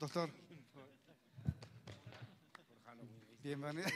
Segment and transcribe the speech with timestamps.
[0.00, 0.30] Doctor.
[3.42, 3.86] Bienvenido.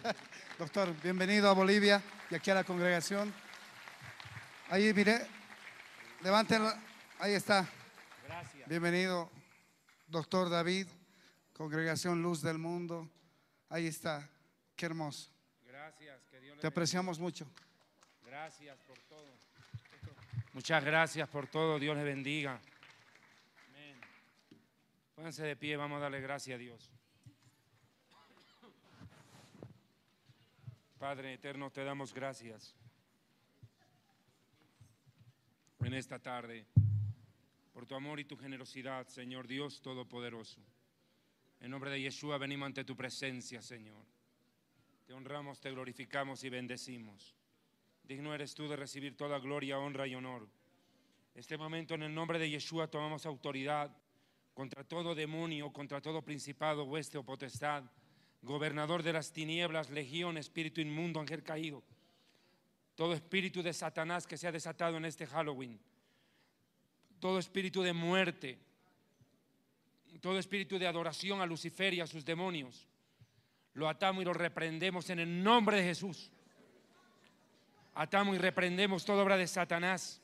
[0.58, 2.00] Doctor, bienvenido a Bolivia
[2.30, 3.34] y aquí a la congregación.
[4.68, 5.26] Ahí, mire,
[6.22, 6.62] levanten,
[7.18, 7.68] ahí está.
[8.24, 8.68] Gracias.
[8.68, 9.32] Bienvenido,
[10.06, 10.86] doctor David,
[11.54, 13.10] congregación Luz del Mundo.
[13.68, 14.30] Ahí está,
[14.76, 15.28] qué hermoso.
[15.66, 17.48] Gracias, que Dios le Te apreciamos mucho.
[18.24, 19.26] Gracias por todo.
[20.52, 21.80] Muchas gracias por todo.
[21.80, 22.60] Dios le bendiga.
[25.18, 26.92] Pónganse de pie, vamos a darle gracias a Dios.
[30.96, 32.76] Padre eterno, te damos gracias
[35.80, 36.66] en esta tarde
[37.72, 40.60] por tu amor y tu generosidad, Señor Dios Todopoderoso.
[41.58, 44.04] En nombre de Yeshua venimos ante tu presencia, Señor.
[45.04, 47.34] Te honramos, te glorificamos y bendecimos.
[48.04, 50.48] Digno eres tú de recibir toda gloria, honra y honor.
[51.34, 53.90] Este momento en el nombre de Yeshua tomamos autoridad
[54.58, 57.84] contra todo demonio, contra todo principado, hueste o potestad,
[58.42, 61.80] gobernador de las tinieblas, legión, espíritu inmundo, ángel caído.
[62.96, 65.78] Todo espíritu de Satanás que se ha desatado en este Halloween.
[67.20, 68.58] Todo espíritu de muerte.
[70.20, 72.88] Todo espíritu de adoración a Lucifer y a sus demonios.
[73.74, 76.32] Lo atamos y lo reprendemos en el nombre de Jesús.
[77.94, 80.20] Atamos y reprendemos toda obra de Satanás.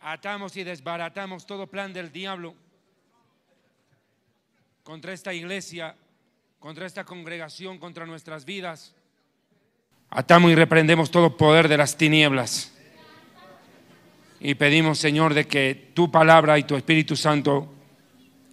[0.00, 2.65] Atamos y desbaratamos todo plan del diablo
[4.86, 5.96] contra esta iglesia,
[6.60, 8.94] contra esta congregación, contra nuestras vidas.
[10.10, 12.72] Atamos y reprendemos todo poder de las tinieblas.
[14.38, 17.74] Y pedimos, Señor, de que tu palabra y tu Espíritu Santo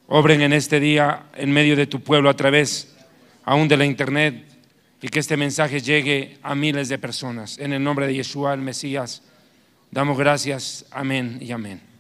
[0.08, 2.97] obren en este día en medio de tu pueblo a través
[3.44, 4.44] aún de la internet
[5.03, 7.59] y que este mensaje llegue a miles de personas.
[7.59, 9.22] En el nombre de Yeshua, el Mesías,
[9.92, 10.88] damos gracias.
[10.90, 11.93] Amén y amén.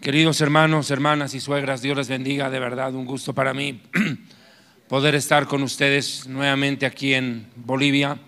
[0.00, 2.50] Queridos hermanos, hermanas y suegras, Dios les bendiga.
[2.50, 3.80] De verdad, un gusto para mí
[4.88, 8.18] poder estar con ustedes nuevamente aquí en Bolivia,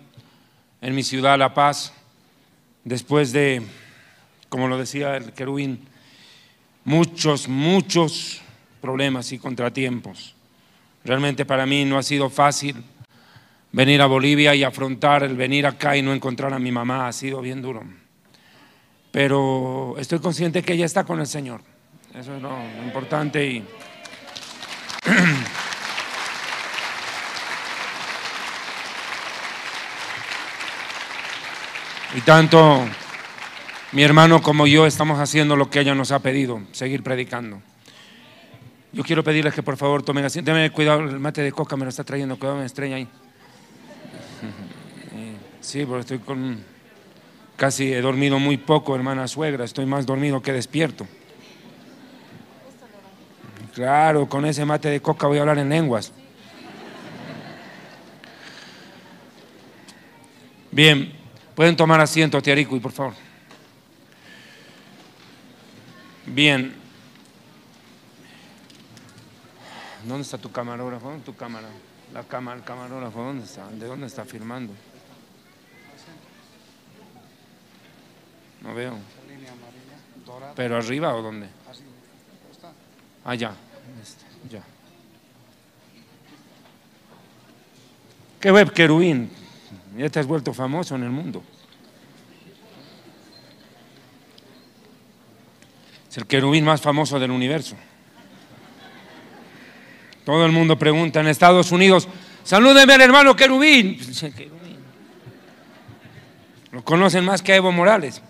[0.81, 1.93] en mi ciudad, La Paz,
[2.83, 3.61] después de,
[4.49, 5.79] como lo decía el querubín,
[6.83, 8.41] muchos, muchos
[8.81, 10.35] problemas y contratiempos.
[11.05, 12.83] Realmente para mí no ha sido fácil
[13.71, 17.13] venir a Bolivia y afrontar el venir acá y no encontrar a mi mamá, ha
[17.13, 17.83] sido bien duro.
[19.11, 21.61] Pero estoy consciente que ella está con el Señor.
[22.13, 23.63] Eso es lo importante y
[32.15, 32.87] Y tanto
[33.91, 37.61] mi hermano como yo estamos haciendo lo que ella nos ha pedido, seguir predicando.
[38.91, 40.51] Yo quiero pedirles que por favor tomen asiento.
[40.51, 43.07] Denme cuidado, el mate de coca me lo está trayendo, cuidado, me estrella ahí.
[45.61, 46.63] Sí, porque estoy con.
[47.59, 49.65] Casi he dormido muy poco, hermana suegra.
[49.65, 51.05] Estoy más dormido que despierto.
[53.73, 56.13] Claro, con ese mate de coca voy a hablar en lenguas.
[60.71, 61.11] Bien,
[61.53, 63.13] pueden tomar asiento, Tiarico, por favor.
[66.27, 66.73] Bien.
[70.05, 71.09] ¿Dónde está tu camarógrafo?
[71.09, 71.67] ¿Dónde tu cámara?
[72.13, 73.67] La cámara, el camarógrafo, ¿dónde está?
[73.67, 74.73] ¿De dónde está filmando?
[78.61, 78.97] No veo.
[80.55, 81.47] ¿Pero arriba o dónde?
[81.69, 81.83] así.
[82.51, 82.71] Está.
[83.23, 83.53] Allá.
[84.49, 84.63] Ya.
[88.39, 89.29] ¿Qué web querubín?
[89.97, 91.43] Ya te has vuelto famoso en el mundo.
[96.09, 97.75] Es el querubín más famoso del universo.
[100.25, 102.07] Todo el mundo pregunta en Estados Unidos,
[102.43, 103.97] salúdeme al hermano querubín.
[104.35, 104.77] Querubín.
[106.71, 108.21] Lo conocen más que a Evo Morales.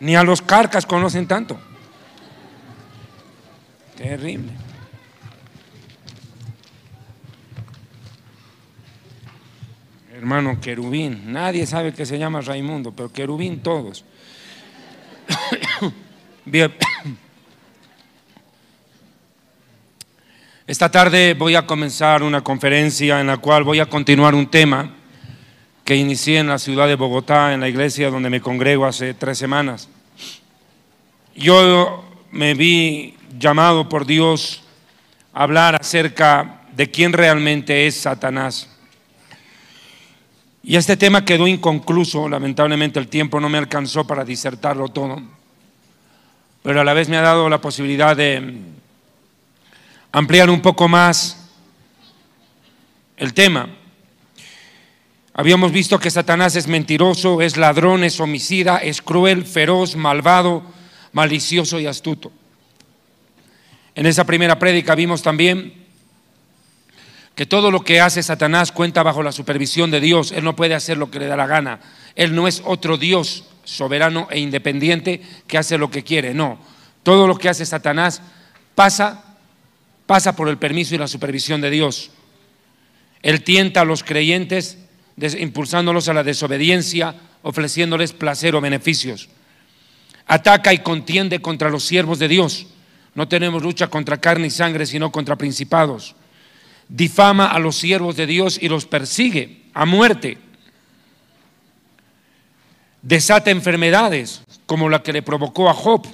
[0.00, 1.58] Ni a los carcas conocen tanto.
[3.96, 4.52] Terrible.
[10.14, 14.04] Hermano querubín, nadie sabe que se llama Raimundo, pero querubín todos.
[16.44, 16.74] Bien.
[20.66, 24.95] Esta tarde voy a comenzar una conferencia en la cual voy a continuar un tema
[25.86, 29.38] que inicié en la ciudad de Bogotá, en la iglesia donde me congrego hace tres
[29.38, 29.88] semanas.
[31.36, 34.64] Yo me vi llamado por Dios
[35.32, 38.68] a hablar acerca de quién realmente es Satanás.
[40.64, 45.22] Y este tema quedó inconcluso, lamentablemente el tiempo no me alcanzó para disertarlo todo,
[46.64, 48.58] pero a la vez me ha dado la posibilidad de
[50.10, 51.48] ampliar un poco más
[53.16, 53.68] el tema.
[55.38, 60.62] Habíamos visto que Satanás es mentiroso, es ladrón, es homicida, es cruel, feroz, malvado,
[61.12, 62.32] malicioso y astuto.
[63.94, 65.74] En esa primera prédica vimos también
[67.34, 70.32] que todo lo que hace Satanás cuenta bajo la supervisión de Dios.
[70.32, 71.80] Él no puede hacer lo que le da la gana.
[72.14, 76.32] Él no es otro Dios soberano e independiente que hace lo que quiere.
[76.32, 76.58] No,
[77.02, 78.22] todo lo que hace Satanás
[78.74, 79.22] pasa
[80.06, 82.10] pasa por el permiso y la supervisión de Dios.
[83.20, 84.78] Él tienta a los creyentes
[85.18, 89.28] impulsándolos a la desobediencia, ofreciéndoles placer o beneficios.
[90.26, 92.66] Ataca y contiende contra los siervos de Dios.
[93.14, 96.14] No tenemos lucha contra carne y sangre, sino contra principados.
[96.88, 100.38] Difama a los siervos de Dios y los persigue a muerte.
[103.02, 106.06] Desata enfermedades como la que le provocó a Job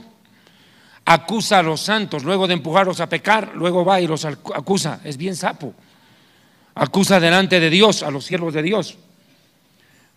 [1.04, 5.00] acusa a los santos, luego de empujarlos a pecar, luego va y los acusa.
[5.04, 5.74] Es bien sapo.
[6.74, 8.96] Acusa delante de Dios, a los siervos de Dios.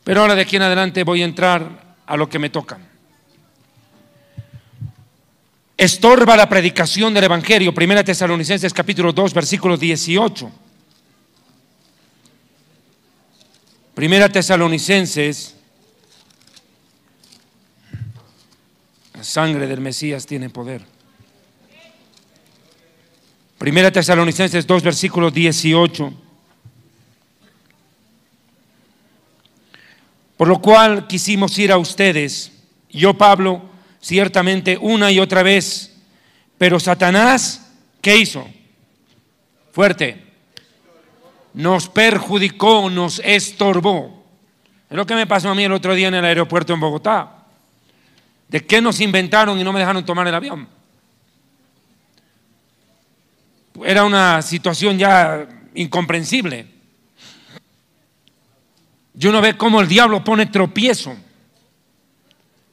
[0.03, 2.77] Pero ahora de aquí en adelante voy a entrar a lo que me toca.
[5.77, 7.73] Estorba la predicación del Evangelio.
[7.73, 10.51] Primera Tesalonicenses capítulo 2, versículo 18.
[13.93, 15.55] Primera Tesalonicenses
[19.25, 20.85] sangre del Mesías tiene poder.
[23.57, 26.13] Primera Tesalonicenses 2, versículo 18.
[30.37, 32.51] Por lo cual quisimos ir a ustedes,
[32.89, 33.61] yo Pablo,
[34.01, 35.95] ciertamente una y otra vez,
[36.57, 37.71] pero Satanás,
[38.01, 38.47] ¿qué hizo?
[39.71, 40.23] Fuerte.
[41.53, 44.25] Nos perjudicó, nos estorbó.
[44.89, 47.45] Es lo que me pasó a mí el otro día en el aeropuerto en Bogotá.
[48.47, 50.67] ¿De qué nos inventaron y no me dejaron tomar el avión?
[53.83, 56.74] Era una situación ya incomprensible.
[59.19, 61.15] Y uno ve cómo el diablo pone tropiezo.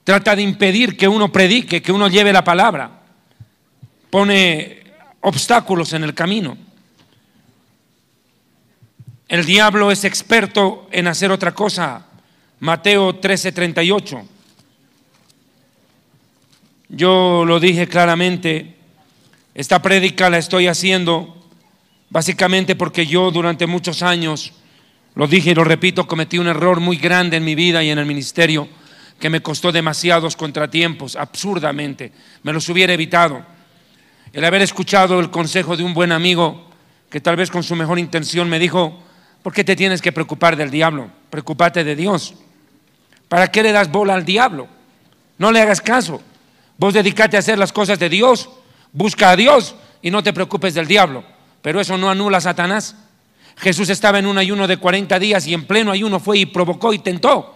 [0.05, 3.03] Trata de impedir que uno predique, que uno lleve la palabra.
[4.11, 4.83] Pone
[5.21, 6.57] obstáculos en el camino.
[9.29, 12.07] El diablo es experto en hacer otra cosa.
[12.61, 14.29] Mateo 13:38.
[16.89, 18.77] Yo lo dije claramente,
[19.55, 21.43] esta prédica la estoy haciendo
[22.11, 24.53] básicamente porque yo durante muchos años,
[25.15, 27.99] lo dije y lo repito, cometí un error muy grande en mi vida y en
[27.99, 28.69] el ministerio
[29.19, 32.13] que me costó demasiados contratiempos, absurdamente.
[32.43, 33.45] Me los hubiera evitado.
[34.33, 36.69] El haber escuchado el consejo de un buen amigo
[37.11, 39.03] que tal vez con su mejor intención me dijo,
[39.43, 41.11] ¿por qué te tienes que preocupar del diablo?
[41.29, 42.35] Preocúpate de Dios.
[43.29, 44.67] ¿Para qué le das bola al diablo?
[45.37, 46.23] No le hagas caso.
[46.79, 48.49] Vos dedicate a hacer las cosas de Dios,
[48.93, 51.23] busca a Dios y no te preocupes del diablo.
[51.61, 52.97] Pero eso no anula a Satanás.
[53.57, 56.93] Jesús estaba en un ayuno de 40 días y en pleno ayuno fue y provocó
[56.93, 57.55] y tentó.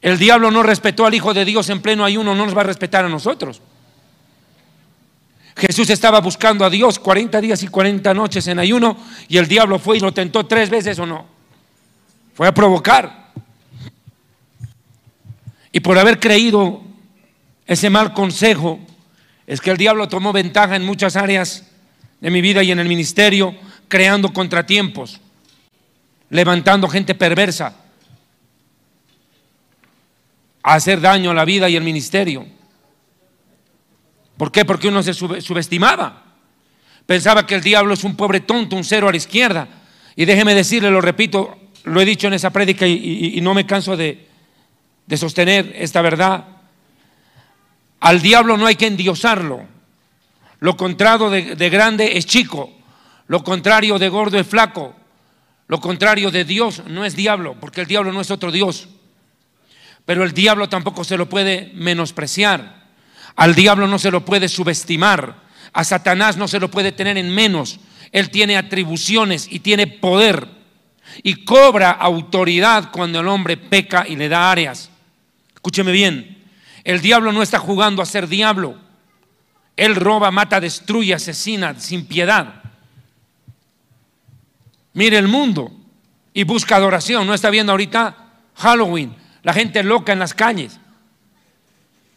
[0.00, 2.64] El diablo no respetó al Hijo de Dios en pleno ayuno, no nos va a
[2.64, 3.62] respetar a nosotros.
[5.56, 8.96] Jesús estaba buscando a Dios 40 días y 40 noches en ayuno
[9.28, 11.26] y el diablo fue y lo tentó tres veces o no.
[12.34, 13.32] Fue a provocar.
[15.70, 16.82] Y por haber creído
[17.66, 18.78] ese mal consejo,
[19.46, 21.70] es que el diablo tomó ventaja en muchas áreas
[22.20, 23.54] de mi vida y en el ministerio,
[23.88, 25.20] creando contratiempos,
[26.30, 27.76] levantando gente perversa
[30.62, 32.46] a hacer daño a la vida y el ministerio.
[34.36, 34.64] ¿Por qué?
[34.64, 36.22] Porque uno se subestimaba.
[37.06, 39.68] Pensaba que el diablo es un pobre tonto, un cero a la izquierda.
[40.16, 43.96] Y déjeme decirle, lo repito, lo he dicho en esa prédica y, no me canso
[43.96, 44.26] de
[45.16, 46.46] sostener esta verdad.
[48.00, 49.73] Al diablo no hay que endiosarlo.
[50.64, 52.72] Lo contrario de, de, grande es chico.
[53.26, 54.96] Lo contrario de gordo es flaco.
[55.68, 58.88] Lo contrario de Dios no es diablo, porque el diablo no es otro Dios.
[60.06, 62.82] Pero el diablo tampoco se lo puede menospreciar.
[63.36, 65.36] Al diablo no se lo puede subestimar.
[65.74, 67.78] A Satanás no se lo puede tener en menos.
[68.10, 70.48] Él tiene atribuciones y tiene poder.
[71.22, 74.88] Y cobra autoridad cuando el hombre peca y le da áreas.
[75.52, 76.42] Escúcheme bien,
[76.84, 78.82] el diablo no está jugando a ser diablo.
[79.76, 82.62] Él roba, mata, destruye, asesina sin piedad.
[84.92, 85.72] Mire el mundo
[86.32, 87.26] y busca adoración.
[87.26, 88.16] No está viendo ahorita
[88.56, 90.78] Halloween, la gente loca en las calles.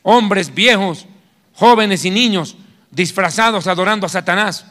[0.04, 1.08] Hombres, viejos,
[1.54, 2.56] jóvenes y niños
[2.92, 4.66] disfrazados adorando a Satanás.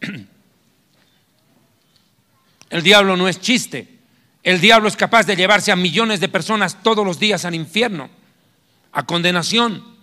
[2.70, 3.96] El diablo no es chiste.
[4.42, 8.10] El diablo es capaz de llevarse a millones de personas todos los días al infierno,
[8.92, 9.95] a condenación,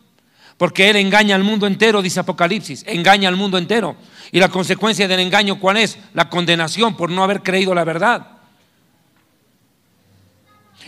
[0.57, 3.95] porque él engaña al mundo entero, dice Apocalipsis, engaña al mundo entero.
[4.31, 5.98] Y la consecuencia del engaño, ¿cuál es?
[6.13, 8.27] La condenación por no haber creído la verdad.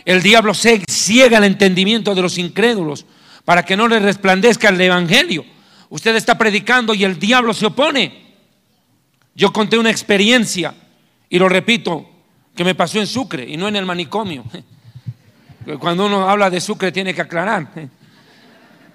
[0.03, 3.05] El diablo ciega el entendimiento de los incrédulos
[3.43, 5.45] para que no le resplandezca el Evangelio.
[5.89, 8.25] Usted está predicando y el diablo se opone.
[9.35, 10.73] Yo conté una experiencia,
[11.29, 12.09] y lo repito,
[12.55, 14.45] que me pasó en Sucre y no en el manicomio.
[15.79, 17.67] Cuando uno habla de Sucre tiene que aclarar.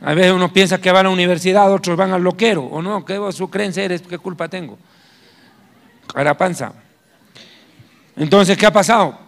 [0.02, 3.04] A veces uno piensa que va a la universidad, otros van al loquero, o no,
[3.04, 4.78] que sucrense eres, ¿qué culpa tengo?
[6.36, 6.72] panza.
[8.16, 9.18] Entonces, ¿qué ha pasado?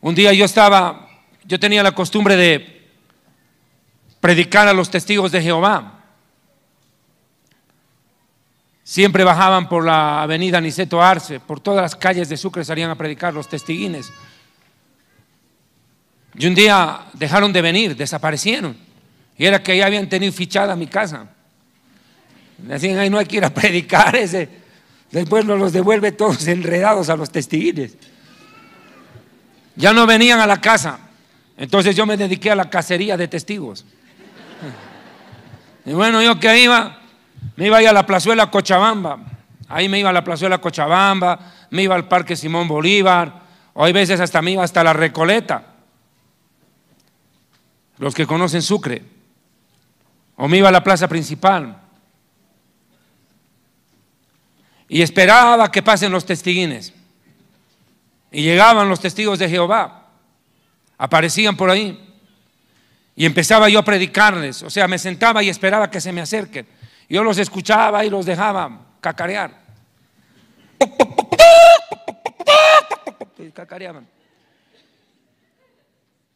[0.00, 1.08] Un día yo estaba,
[1.44, 2.88] yo tenía la costumbre de
[4.20, 5.94] predicar a los testigos de Jehová.
[8.84, 12.96] Siempre bajaban por la avenida Niceto Arce, por todas las calles de Sucre salían a
[12.96, 14.12] predicar los testiguines.
[16.34, 18.89] Y un día dejaron de venir, desaparecieron.
[19.40, 21.26] Y era que ya habían tenido fichada mi casa.
[22.58, 24.50] Decían, ahí no hay que ir a predicar ese.
[25.10, 27.96] Después nos los devuelve todos enredados a los testiguines.
[29.76, 30.98] Ya no venían a la casa.
[31.56, 33.86] Entonces yo me dediqué a la cacería de testigos.
[35.86, 36.98] Y bueno, yo que iba,
[37.56, 39.20] me iba a a la plazuela Cochabamba.
[39.68, 43.40] Ahí me iba a la plazuela Cochabamba, me iba al Parque Simón Bolívar,
[43.72, 45.64] o hay veces hasta me iba hasta la Recoleta.
[47.96, 49.19] Los que conocen Sucre.
[50.42, 51.76] O me iba a la plaza principal.
[54.88, 56.94] Y esperaba que pasen los testiguines.
[58.32, 60.06] Y llegaban los testigos de Jehová.
[60.96, 62.16] Aparecían por ahí.
[63.14, 64.62] Y empezaba yo a predicarles.
[64.62, 66.66] O sea, me sentaba y esperaba que se me acerquen.
[67.06, 69.60] Yo los escuchaba y los dejaba cacarear.
[73.52, 74.08] Cacareaban.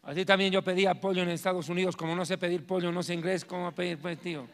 [0.07, 1.97] Así también yo pedía pollo en Estados Unidos.
[1.97, 4.47] Como no sé pedir pollo, no sé inglés, ¿cómo pedir pues, tío?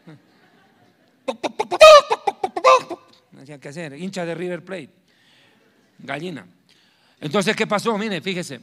[3.32, 3.94] No hacía que hacer.
[3.94, 4.90] Hincha de River Plate.
[5.98, 6.46] Gallina.
[7.20, 7.96] Entonces, ¿qué pasó?
[7.98, 8.60] Mire, fíjese.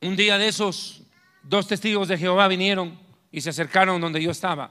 [0.00, 1.02] Un día de esos,
[1.42, 2.98] dos testigos de Jehová vinieron
[3.30, 4.70] y se acercaron donde yo estaba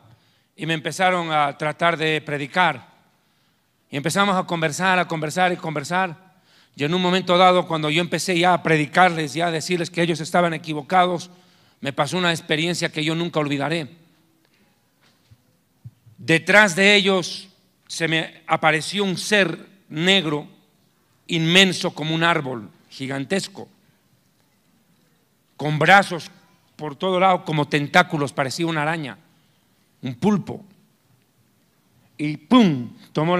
[0.55, 2.91] y me empezaron a tratar de predicar.
[3.89, 6.30] Y empezamos a conversar, a conversar y conversar.
[6.75, 10.01] Y en un momento dado, cuando yo empecé ya a predicarles, ya a decirles que
[10.01, 11.29] ellos estaban equivocados,
[11.79, 13.89] me pasó una experiencia que yo nunca olvidaré.
[16.17, 17.49] Detrás de ellos
[17.87, 20.47] se me apareció un ser negro,
[21.27, 23.67] inmenso como un árbol, gigantesco
[25.61, 26.31] con brazos
[26.75, 29.19] por todo lado como tentáculos, parecía una araña,
[30.01, 30.65] un pulpo.
[32.17, 32.93] Y ¡pum!
[33.13, 33.37] tomó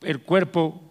[0.00, 0.89] el cuerpo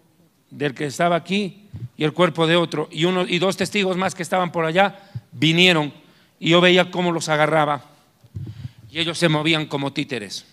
[0.50, 1.62] del que estaba aquí
[1.96, 2.88] y el cuerpo de otro.
[2.90, 5.92] Y, uno, y dos testigos más que estaban por allá vinieron
[6.38, 7.84] y yo veía cómo los agarraba.
[8.90, 10.44] Y ellos se movían como títeres.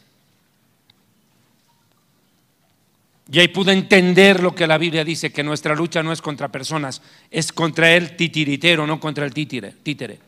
[3.29, 6.49] Y ahí pude entender lo que la Biblia dice, que nuestra lucha no es contra
[6.49, 10.19] personas, es contra el titiritero, no contra el títere, títere.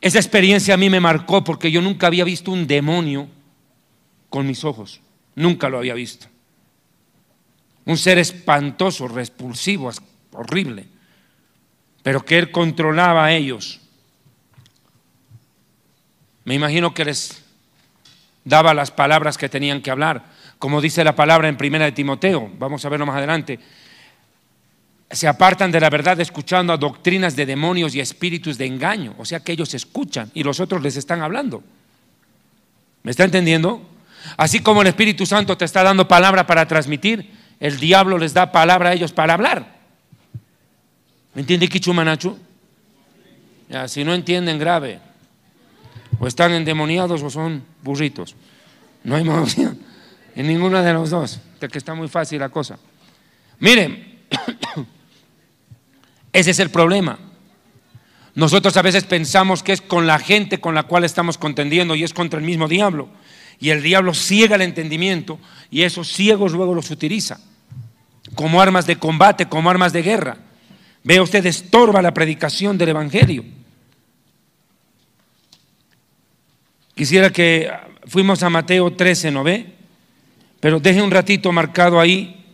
[0.00, 3.28] Esa experiencia a mí me marcó porque yo nunca había visto un demonio
[4.30, 5.00] con mis ojos,
[5.36, 6.26] nunca lo había visto.
[7.84, 9.90] Un ser espantoso, repulsivo,
[10.32, 10.86] horrible,
[12.02, 13.80] pero que él controlaba a ellos.
[16.44, 17.42] Me imagino que les
[18.44, 22.48] daba las palabras que tenían que hablar como dice la palabra en primera de Timoteo,
[22.56, 23.58] vamos a verlo más adelante,
[25.10, 29.24] se apartan de la verdad escuchando a doctrinas de demonios y espíritus de engaño, o
[29.24, 31.64] sea que ellos escuchan y los otros les están hablando.
[33.02, 33.82] ¿Me está entendiendo?
[34.36, 37.28] Así como el Espíritu Santo te está dando palabra para transmitir,
[37.62, 39.64] el diablo les da palabra a ellos para hablar.
[41.32, 42.36] ¿Me entiende, Kichumanachu?
[43.68, 44.98] Ya, si no entienden, grave.
[46.18, 48.34] O están endemoniados o son burritos.
[49.04, 49.78] No hay más opción.
[50.34, 52.78] En ninguna de los dos, de que está muy fácil la cosa.
[53.58, 54.22] Miren,
[56.32, 57.18] ese es el problema.
[58.34, 62.02] Nosotros a veces pensamos que es con la gente con la cual estamos contendiendo y
[62.02, 63.10] es contra el mismo diablo.
[63.60, 65.38] Y el diablo ciega el entendimiento
[65.70, 67.38] y esos ciegos luego los utiliza
[68.34, 70.36] como armas de combate, como armas de guerra.
[71.04, 73.44] Ve usted, estorba la predicación del Evangelio.
[76.94, 77.70] Quisiera que
[78.06, 79.72] fuimos a Mateo 13, ¿no ve?
[80.60, 82.44] Pero deje un ratito marcado ahí,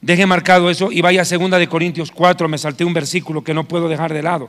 [0.00, 3.52] deje marcado eso y vaya a segunda de Corintios 4, me salté un versículo que
[3.52, 4.48] no puedo dejar de lado.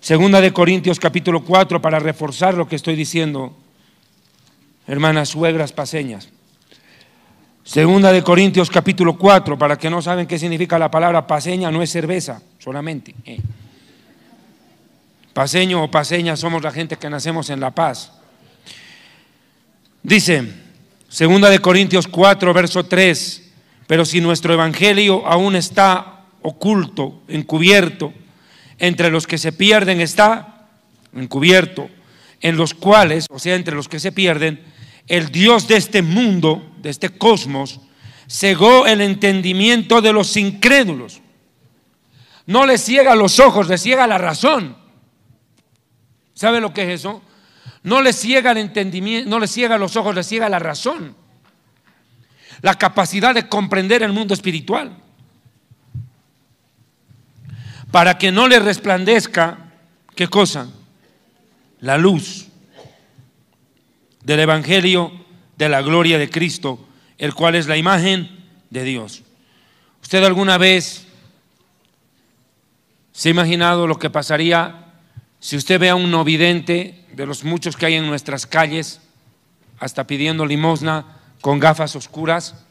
[0.00, 3.56] Segunda de Corintios capítulo 4 para reforzar lo que estoy diciendo,
[4.86, 6.28] hermanas suegras paseñas.
[7.64, 11.82] Segunda de Corintios capítulo 4, para que no saben qué significa la palabra paseña, no
[11.82, 13.14] es cerveza solamente.
[13.24, 13.40] Eh.
[15.32, 18.12] Paseño o paseña somos la gente que nacemos en La Paz.
[20.02, 20.44] Dice,
[21.08, 23.52] Segunda de Corintios 4, verso 3.
[23.86, 28.12] Pero si nuestro evangelio aún está oculto, encubierto,
[28.78, 30.66] entre los que se pierden está
[31.14, 31.88] encubierto,
[32.40, 34.60] en los cuales, o sea, entre los que se pierden,
[35.06, 37.80] el Dios de este mundo, de este cosmos,
[38.28, 41.20] cegó el entendimiento de los incrédulos.
[42.46, 44.76] No le ciega los ojos, le ciega la razón.
[46.34, 47.22] ¿Sabe lo que es eso?
[47.82, 51.16] No le ciega el entendimiento, no le ciega los ojos, le ciega la razón.
[52.60, 54.94] La capacidad de comprender el mundo espiritual.
[57.90, 59.72] Para que no le resplandezca,
[60.14, 60.68] ¿qué cosa?
[61.80, 62.48] La luz
[64.22, 65.23] del Evangelio
[65.56, 66.86] de la gloria de Cristo,
[67.18, 69.22] el cual es la imagen de Dios.
[70.02, 71.06] ¿Usted alguna vez
[73.12, 74.92] se ha imaginado lo que pasaría
[75.40, 79.00] si usted ve a un no vidente de los muchos que hay en nuestras calles,
[79.78, 82.64] hasta pidiendo limosna con gafas oscuras?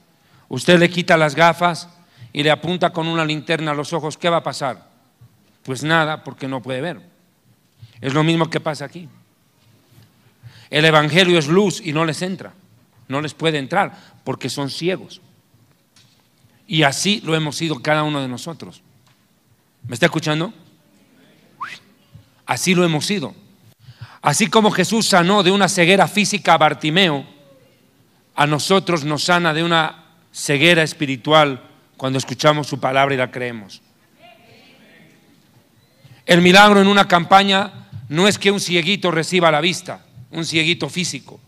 [0.49, 1.89] Usted le quita las gafas
[2.33, 4.89] y le apunta con una linterna a los ojos, ¿qué va a pasar?
[5.63, 7.01] Pues nada, porque no puede ver.
[8.01, 9.07] Es lo mismo que pasa aquí.
[10.69, 12.53] El Evangelio es luz y no les entra,
[13.13, 13.93] no les puede entrar
[14.25, 15.21] porque son ciegos.
[16.67, 18.81] Y así lo hemos sido cada uno de nosotros.
[19.87, 20.53] ¿Me está escuchando?
[22.45, 23.35] Así lo hemos sido.
[24.21, 27.25] Así como Jesús sanó de una ceguera física a Bartimeo,
[28.35, 33.81] a nosotros nos sana de una ceguera espiritual cuando escuchamos su palabra y la creemos.
[36.25, 40.89] El milagro en una campaña no es que un cieguito reciba la vista, un cieguito
[40.89, 41.39] físico,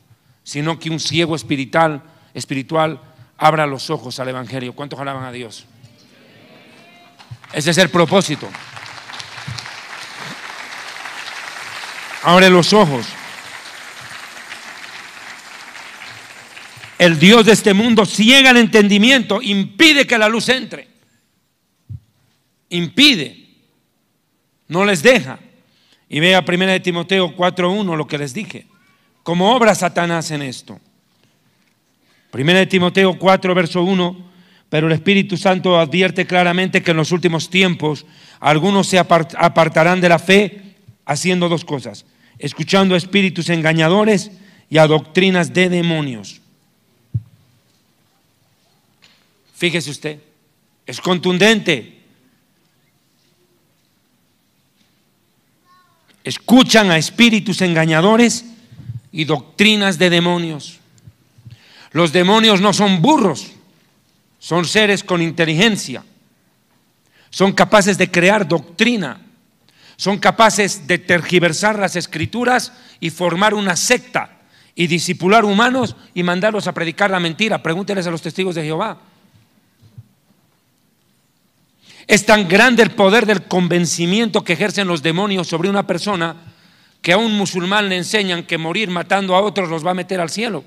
[0.45, 3.01] sino que un ciego espiritual, espiritual
[3.35, 4.73] abra los ojos al Evangelio.
[4.73, 5.65] ¿Cuántos alaban a Dios?
[7.51, 8.47] Ese es el propósito.
[12.21, 13.07] Abre los ojos.
[16.99, 20.87] El Dios de este mundo ciega el entendimiento, impide que la luz entre.
[22.69, 23.47] Impide.
[24.67, 25.39] No les deja.
[26.07, 28.67] Y vea 1 de Timoteo 4.1 lo que les dije.
[29.25, 30.79] Como obra Satanás en esto.
[32.31, 34.23] 1 de Timoteo 4, verso 1.
[34.69, 38.05] Pero el Espíritu Santo advierte claramente que en los últimos tiempos
[38.39, 42.05] algunos se apartarán de la fe haciendo dos cosas.
[42.37, 44.29] Escuchando a espíritus engañadores
[44.69, 46.39] y a doctrinas de demonios.
[49.55, 50.19] Fíjese usted,
[50.85, 51.97] es contundente.
[56.23, 58.51] Escuchan a espíritus engañadores
[59.15, 60.79] y doctrinas de demonios.
[61.93, 63.53] Los demonios no son burros,
[64.39, 66.03] son seres con inteligencia.
[67.29, 69.21] Son capaces de crear doctrina.
[69.95, 74.31] Son capaces de tergiversar las escrituras y formar una secta
[74.75, 77.63] y disipular humanos y mandarlos a predicar la mentira.
[77.63, 78.97] Pregúnteles a los testigos de Jehová.
[82.05, 86.54] Es tan grande el poder del convencimiento que ejercen los demonios sobre una persona
[87.05, 90.19] que a un musulmán le enseñan que morir matando a otros los va a meter
[90.19, 90.63] al cielo.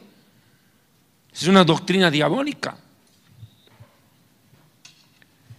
[1.34, 2.76] Es una doctrina diabólica.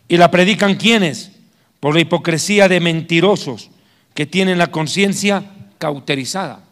[0.07, 1.33] ¿Y la predican quiénes?
[1.81, 3.71] Por la hipocresía de mentirosos
[4.13, 5.43] que tienen la conciencia
[5.79, 6.63] cauterizada.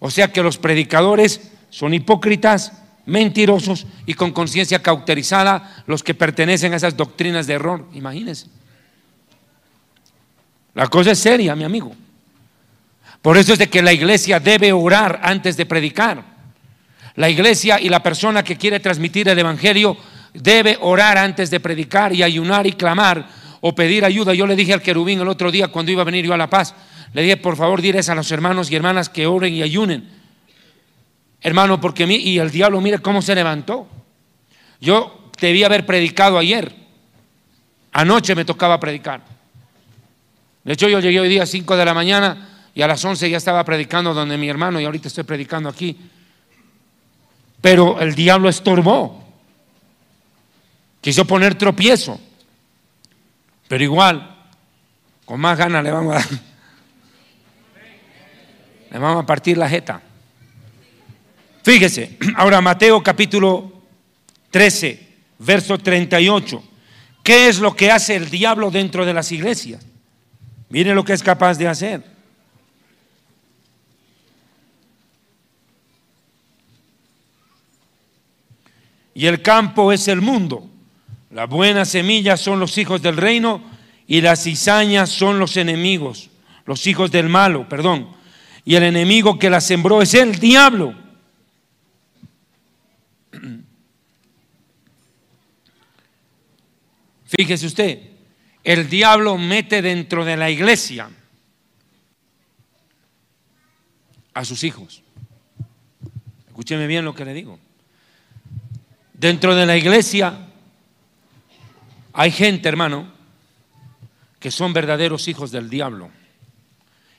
[0.00, 2.72] O sea que los predicadores son hipócritas,
[3.06, 7.86] mentirosos y con conciencia cauterizada los que pertenecen a esas doctrinas de error.
[7.92, 8.48] Imagínense.
[10.74, 11.94] La cosa es seria, mi amigo.
[13.22, 16.22] Por eso es de que la iglesia debe orar antes de predicar.
[17.14, 19.96] La iglesia y la persona que quiere transmitir el Evangelio
[20.34, 23.28] debe orar antes de predicar y ayunar y clamar
[23.60, 24.34] o pedir ayuda.
[24.34, 26.50] Yo le dije al querubín el otro día cuando iba a venir yo a La
[26.50, 26.74] Paz,
[27.12, 30.22] le dije, por favor, diles a los hermanos y hermanas que oren y ayunen
[31.42, 33.88] Hermano, porque mí, y el diablo, mire cómo se levantó.
[34.80, 36.72] Yo debía haber predicado ayer.
[37.92, 39.22] Anoche me tocaba predicar.
[40.62, 43.28] De hecho, yo llegué hoy día a 5 de la mañana y a las 11
[43.28, 45.98] ya estaba predicando donde mi hermano y ahorita estoy predicando aquí.
[47.60, 49.22] Pero el diablo estorbó.
[51.00, 52.18] Quiso poner tropiezo.
[53.68, 54.36] Pero igual,
[55.24, 56.28] con más ganas le vamos a,
[58.90, 60.00] le vamos a partir la jeta.
[61.62, 63.82] Fíjese, ahora Mateo capítulo
[64.50, 65.08] 13,
[65.38, 66.62] verso 38.
[67.22, 69.84] ¿Qué es lo que hace el diablo dentro de las iglesias?
[70.68, 72.11] Mire lo que es capaz de hacer.
[79.14, 80.68] Y el campo es el mundo.
[81.30, 83.62] La buena semilla son los hijos del reino
[84.06, 86.28] y las cizañas son los enemigos,
[86.66, 88.14] los hijos del malo, perdón.
[88.64, 90.94] Y el enemigo que la sembró es el diablo.
[97.24, 97.98] Fíjese usted,
[98.62, 101.08] el diablo mete dentro de la iglesia
[104.34, 105.02] a sus hijos.
[106.48, 107.58] Escúcheme bien lo que le digo.
[109.22, 110.36] Dentro de la iglesia
[112.12, 113.06] hay gente, hermano,
[114.40, 116.10] que son verdaderos hijos del diablo.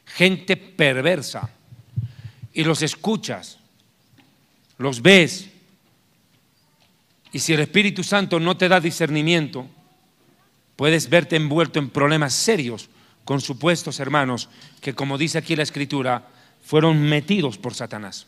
[0.05, 1.49] Gente perversa.
[2.51, 3.57] Y los escuchas,
[4.77, 5.47] los ves.
[7.31, 9.65] Y si el Espíritu Santo no te da discernimiento,
[10.75, 12.89] puedes verte envuelto en problemas serios
[13.23, 14.49] con supuestos hermanos
[14.81, 16.27] que, como dice aquí la Escritura,
[16.65, 18.27] fueron metidos por Satanás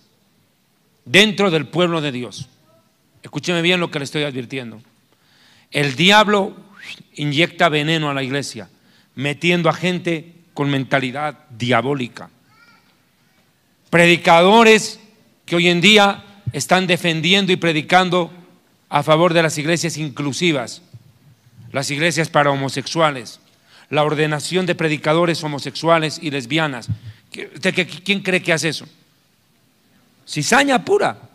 [1.03, 2.47] dentro del pueblo de Dios.
[3.25, 4.79] Escúcheme bien lo que le estoy advirtiendo.
[5.71, 6.55] El diablo
[7.15, 8.69] inyecta veneno a la iglesia,
[9.15, 12.29] metiendo a gente con mentalidad diabólica.
[13.89, 14.99] Predicadores
[15.43, 18.31] que hoy en día están defendiendo y predicando
[18.89, 20.83] a favor de las iglesias inclusivas,
[21.71, 23.39] las iglesias para homosexuales,
[23.89, 26.89] la ordenación de predicadores homosexuales y lesbianas.
[28.03, 28.85] ¿Quién cree que hace eso?
[30.27, 31.31] Cizaña pura.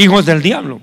[0.00, 0.80] Hijos del diablo.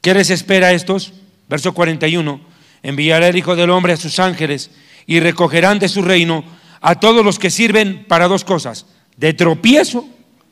[0.00, 1.12] ¿Qué les espera a estos?
[1.50, 2.40] Verso 41.
[2.82, 4.70] Enviará el Hijo del Hombre a sus ángeles
[5.04, 6.42] y recogerán de su reino
[6.80, 8.86] a todos los que sirven para dos cosas,
[9.18, 10.08] de tropiezo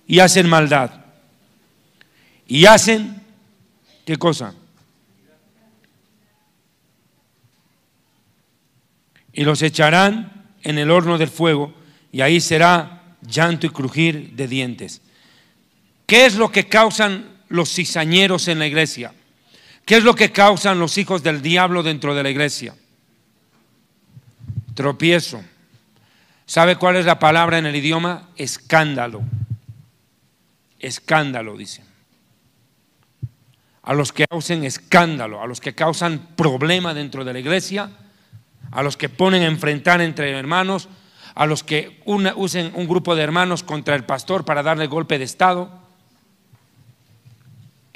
[0.07, 0.91] y hacen maldad.
[2.47, 3.23] Y hacen,
[4.05, 4.53] ¿qué cosa?
[9.33, 11.73] Y los echarán en el horno del fuego
[12.13, 15.01] y ahí será llanto y crujir de dientes.
[16.05, 19.13] ¿Qué es lo que causan los cizañeros en la iglesia?
[19.85, 22.75] ¿Qué es lo que causan los hijos del diablo dentro de la iglesia?
[24.75, 25.43] Tropiezo.
[26.45, 28.29] ¿Sabe cuál es la palabra en el idioma?
[28.37, 29.23] Escándalo.
[30.79, 31.83] Escándalo, dice.
[33.83, 37.91] A los que causen escándalo, a los que causan problema dentro de la iglesia,
[38.71, 40.89] a los que ponen a enfrentar entre hermanos,
[41.35, 45.25] a los que usen un grupo de hermanos contra el pastor para darle golpe de
[45.25, 45.78] estado.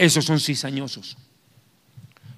[0.03, 1.17] Esos son cizañosos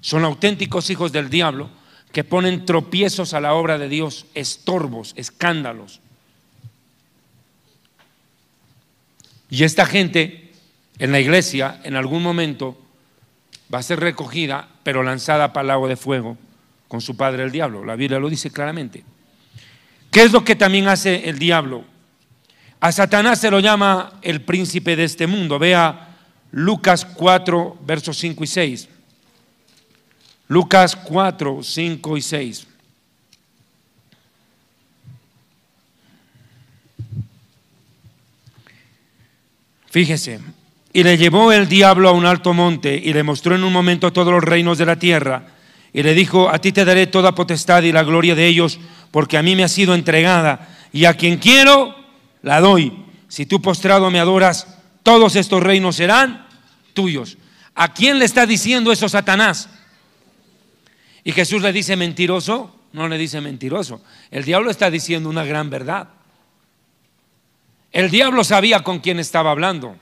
[0.05, 1.67] son auténticos hijos del diablo
[2.11, 5.99] que ponen tropiezos a la obra de Dios, estorbos, escándalos.
[9.49, 10.51] Y esta gente
[10.99, 12.77] en la iglesia en algún momento
[13.73, 16.37] va a ser recogida, pero lanzada para el lago de fuego
[16.87, 17.83] con su padre el diablo.
[17.83, 19.03] La Biblia lo dice claramente.
[20.11, 21.83] ¿Qué es lo que también hace el diablo?
[22.79, 25.57] A Satanás se lo llama el príncipe de este mundo.
[25.57, 26.04] Vea
[26.57, 28.87] Lucas 4, versos 5 y 6.
[30.47, 32.67] Lucas 4, 5 y 6.
[39.89, 40.39] Fíjese,
[40.93, 44.13] y le llevó el diablo a un alto monte y le mostró en un momento
[44.13, 45.47] todos los reinos de la tierra
[45.91, 48.79] y le dijo, a ti te daré toda potestad y la gloria de ellos,
[49.11, 51.93] porque a mí me ha sido entregada y a quien quiero
[52.43, 52.93] la doy.
[53.27, 54.67] Si tú postrado me adoras,
[55.03, 56.44] todos estos reinos serán
[56.95, 57.37] tuyos.
[57.75, 59.69] ¿A quién le está diciendo eso Satanás?
[61.23, 64.01] Y Jesús le dice mentiroso, no le dice mentiroso.
[64.31, 66.07] El diablo está diciendo una gran verdad.
[67.91, 69.95] El diablo sabía con quién estaba hablando.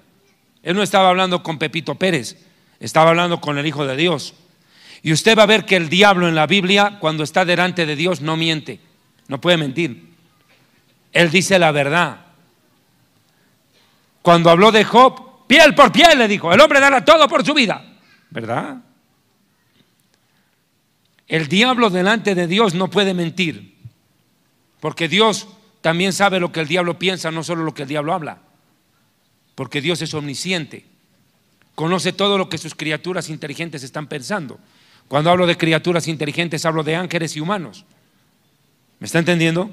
[0.64, 2.38] Él no estaba hablando con Pepito Pérez,
[2.80, 4.34] estaba hablando con el Hijo de Dios.
[5.02, 7.96] Y usted va a ver que el diablo en la Biblia, cuando está delante de
[7.96, 8.80] Dios, no miente,
[9.28, 10.14] no puede mentir.
[11.12, 12.22] Él dice la verdad.
[14.22, 17.54] Cuando habló de Job, piel por piel le dijo, el hombre dará todo por su
[17.54, 17.86] vida,
[18.32, 18.78] ¿verdad?
[21.28, 23.78] El diablo delante de Dios no puede mentir,
[24.80, 25.48] porque Dios
[25.82, 28.40] también sabe lo que el diablo piensa, no solo lo que el diablo habla,
[29.54, 30.88] porque Dios es omnisciente,
[31.76, 34.60] conoce todo lo que sus criaturas inteligentes están pensando.
[35.08, 37.86] Cuando hablo de criaturas inteligentes, hablo de ángeles y humanos.
[39.00, 39.70] ¿Me está entendiendo?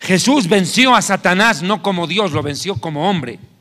[0.00, 3.51] Jesús venció a Satanás no como Dios, lo venció como hombre.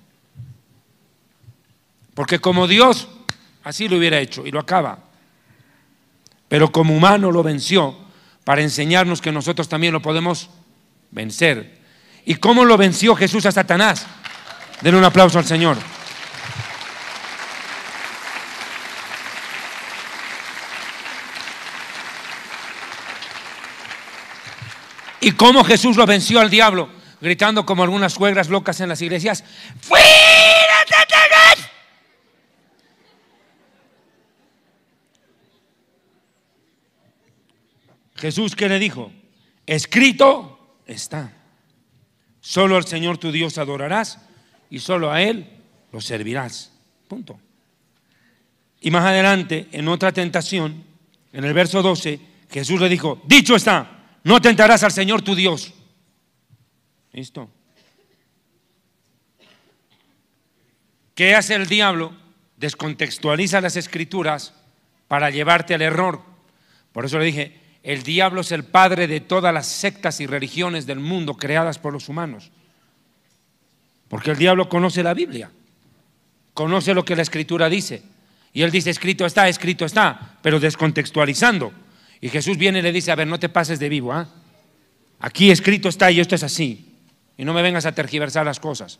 [2.13, 3.07] Porque como Dios,
[3.63, 5.11] así lo hubiera hecho y lo acaba
[6.51, 7.95] pero como humano lo venció
[8.43, 10.49] para enseñarnos que nosotros también lo podemos
[11.09, 11.79] vencer.
[12.25, 14.05] ¿Y cómo lo venció Jesús a Satanás?
[14.81, 15.77] Denle un aplauso al Señor.
[25.21, 26.89] ¿Y cómo Jesús lo venció al diablo?
[27.21, 29.45] Gritando como algunas suegras locas en las iglesias,
[29.79, 30.05] ¡Fuera
[30.85, 31.71] Satanás!
[38.21, 39.11] Jesús, ¿qué le dijo?
[39.65, 41.33] Escrito está.
[42.39, 44.19] Solo al Señor tu Dios adorarás
[44.69, 45.49] y solo a Él
[45.91, 46.71] lo servirás.
[47.07, 47.39] Punto.
[48.79, 50.83] Y más adelante, en otra tentación,
[51.33, 52.19] en el verso 12,
[52.51, 55.73] Jesús le dijo, dicho está, no tentarás al Señor tu Dios.
[57.13, 57.49] ¿Listo?
[61.15, 62.15] ¿Qué hace el diablo?
[62.57, 64.53] Descontextualiza las escrituras
[65.07, 66.21] para llevarte al error.
[66.93, 70.85] Por eso le dije, el diablo es el padre de todas las sectas y religiones
[70.85, 72.51] del mundo creadas por los humanos.
[74.07, 75.49] Porque el diablo conoce la Biblia,
[76.53, 78.03] conoce lo que la escritura dice.
[78.53, 81.71] Y él dice, escrito está, escrito está, pero descontextualizando.
[82.19, 84.13] Y Jesús viene y le dice, a ver, no te pases de vivo.
[84.13, 84.27] ¿ah?
[85.19, 86.93] Aquí escrito está y esto es así.
[87.37, 88.99] Y no me vengas a tergiversar las cosas.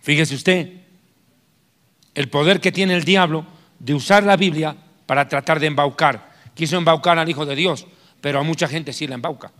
[0.00, 0.72] Fíjese usted,
[2.14, 3.46] el poder que tiene el diablo
[3.78, 6.27] de usar la Biblia para tratar de embaucar.
[6.58, 7.86] Quiso embaucar al Hijo de Dios,
[8.20, 9.52] pero a mucha gente sí la embauca.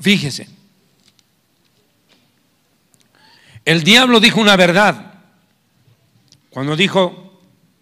[0.00, 0.48] Fíjese,
[3.66, 5.12] el diablo dijo una verdad
[6.48, 7.38] cuando dijo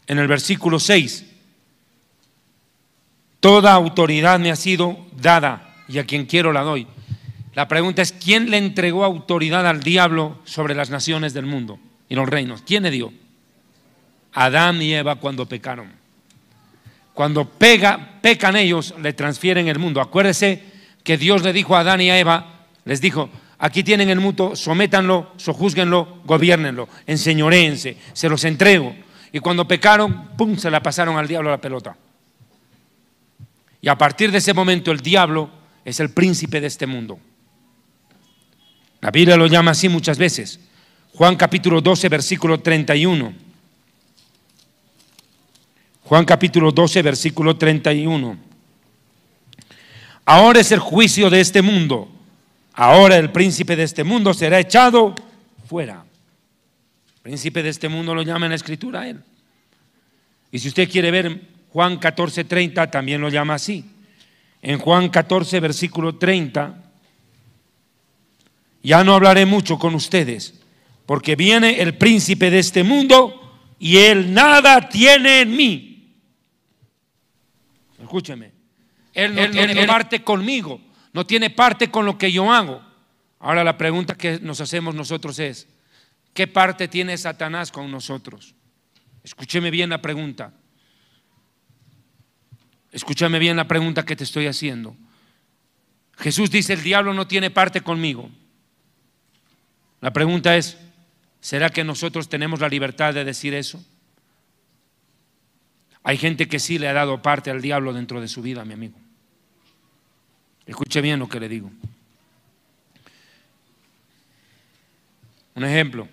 [0.08, 1.26] en el versículo 6,
[3.38, 6.88] toda autoridad me ha sido dada y a quien quiero la doy.
[7.54, 12.16] La pregunta es, ¿quién le entregó autoridad al diablo sobre las naciones del mundo y
[12.16, 12.62] los reinos?
[12.62, 13.12] ¿Quién le dio?
[14.32, 15.97] Adán y Eva cuando pecaron.
[17.18, 20.00] Cuando pega, pecan ellos, le transfieren el mundo.
[20.00, 20.62] Acuérdese
[21.02, 23.28] que Dios le dijo a Adán y a Eva, les dijo,
[23.58, 28.94] aquí tienen el mundo, sométanlo, sojúzguenlo, gobiernenlo, enseñoréense, se los entrego.
[29.32, 31.96] Y cuando pecaron, pum, se la pasaron al diablo la pelota.
[33.80, 35.50] Y a partir de ese momento el diablo
[35.84, 37.18] es el príncipe de este mundo.
[39.00, 40.60] La Biblia lo llama así muchas veces.
[41.14, 43.47] Juan capítulo 12, versículo 31.
[46.08, 48.38] Juan capítulo 12, versículo 31.
[50.24, 52.08] Ahora es el juicio de este mundo.
[52.72, 55.14] Ahora el príncipe de este mundo será echado
[55.68, 56.02] fuera.
[57.20, 59.22] príncipe de este mundo lo llama en la escritura él.
[60.50, 61.42] Y si usted quiere ver
[61.74, 63.84] Juan 14, 30, también lo llama así.
[64.62, 66.90] En Juan 14, versículo 30,
[68.82, 70.54] ya no hablaré mucho con ustedes,
[71.04, 75.87] porque viene el príncipe de este mundo y él nada tiene en mí.
[78.00, 78.52] Escúcheme.
[79.14, 80.80] Él no tiene parte conmigo,
[81.12, 82.82] no tiene parte con lo que yo hago.
[83.40, 85.68] Ahora la pregunta que nos hacemos nosotros es,
[86.34, 88.54] ¿qué parte tiene Satanás con nosotros?
[89.22, 90.52] Escúcheme bien la pregunta.
[92.90, 94.96] Escúchame bien la pregunta que te estoy haciendo.
[96.16, 98.30] Jesús dice, el diablo no tiene parte conmigo.
[100.00, 100.78] La pregunta es,
[101.40, 103.84] ¿será que nosotros tenemos la libertad de decir eso?
[106.02, 108.74] Hay gente que sí le ha dado parte al diablo dentro de su vida, mi
[108.74, 108.98] amigo.
[110.66, 111.70] Escuche bien lo que le digo.
[115.54, 116.08] Un ejemplo.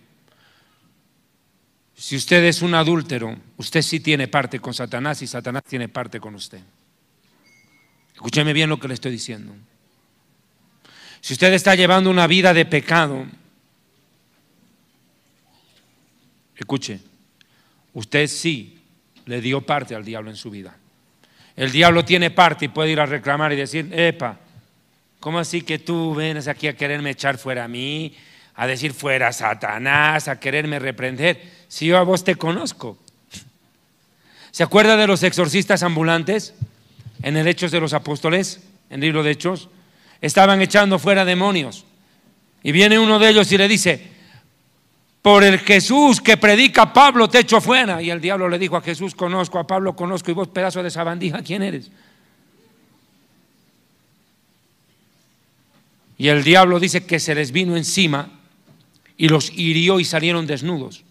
[1.95, 6.19] Si usted es un adúltero, usted sí tiene parte con Satanás y Satanás tiene parte
[6.19, 6.61] con usted.
[8.13, 9.53] Escúcheme bien lo que le estoy diciendo.
[11.21, 13.25] Si usted está llevando una vida de pecado,
[16.55, 16.99] escuche,
[17.93, 18.74] usted sí
[19.25, 20.75] le dio parte al diablo en su vida.
[21.55, 24.37] El diablo tiene parte y puede ir a reclamar y decir, epa,
[25.19, 28.15] ¿cómo así que tú vienes aquí a quererme echar fuera a mí,
[28.55, 31.41] a decir fuera Satanás, a quererme reprender?
[31.67, 32.97] Si yo a vos te conozco.
[34.51, 36.53] ¿Se acuerda de los exorcistas ambulantes
[37.23, 39.69] en el Hechos de los Apóstoles, en el libro de Hechos?
[40.21, 41.85] Estaban echando fuera demonios.
[42.63, 44.14] Y viene uno de ellos y le dice,
[45.25, 47.99] por el Jesús que predica Pablo te echo fuera.
[47.99, 50.91] Y el diablo le dijo a Jesús, conozco, a Pablo conozco, y vos pedazo de
[50.91, 51.89] sabandija, ¿quién eres?
[56.19, 58.29] Y el diablo dice que se les vino encima
[59.17, 61.03] y los hirió y salieron desnudos.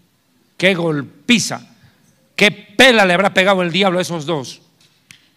[0.58, 1.74] Qué golpiza,
[2.36, 4.62] qué pela le habrá pegado el diablo a esos dos,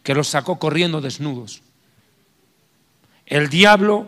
[0.04, 1.64] que los sacó corriendo desnudos.
[3.26, 4.06] El diablo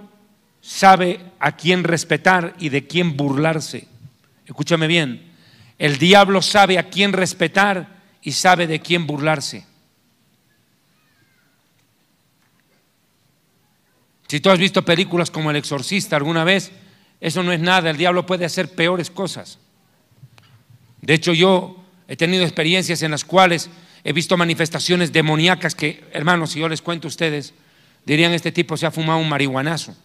[0.62, 3.88] sabe a quién respetar y de quién burlarse.
[4.50, 5.32] Escúchame bien,
[5.78, 9.64] el diablo sabe a quién respetar y sabe de quién burlarse.
[14.28, 16.72] Si tú has visto películas como El Exorcista alguna vez,
[17.22, 19.60] eso no es nada, el diablo puede hacer peores cosas.
[21.00, 23.70] De hecho, yo he tenido experiencias en las cuales
[24.04, 27.54] he visto manifestaciones demoníacas que, hermanos, si yo les cuento a ustedes,
[28.04, 29.96] dirían, este tipo se ha fumado un marihuanazo.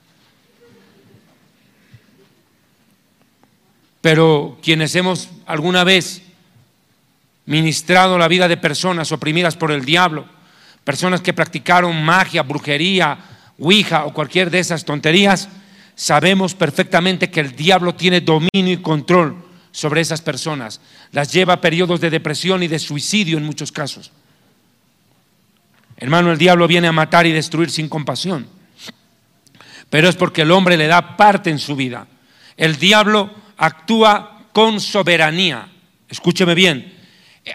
[4.05, 6.21] Pero quienes hemos alguna vez
[7.47, 10.27] ministrado la vida de personas oprimidas por el diablo,
[10.85, 13.17] personas que practicaron magia, brujería,
[13.59, 15.49] ouija o cualquier de esas tonterías,
[15.95, 20.83] sabemos perfectamente que el diablo tiene dominio y control sobre esas personas.
[21.11, 24.13] Las lleva a periodos de depresión y de suicidio en muchos casos.
[25.97, 28.49] Hermano, el diablo viene a matar y destruir sin compasión.
[29.89, 32.07] pero es porque el hombre le da parte en su vida.
[32.59, 35.69] El diablo actúa con soberanía.
[36.09, 36.93] Escúcheme bien.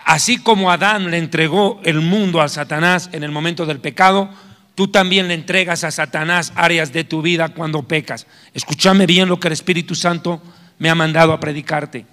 [0.06, 4.30] Así como Adán le entregó el mundo a Satanás en el momento del pecado,
[4.76, 8.28] tú también le entregas a Satanás áreas de tu vida cuando pecas.
[8.54, 10.42] Escúchame bien lo que el Espíritu Santo
[10.78, 12.06] me ha mandado a predicarte.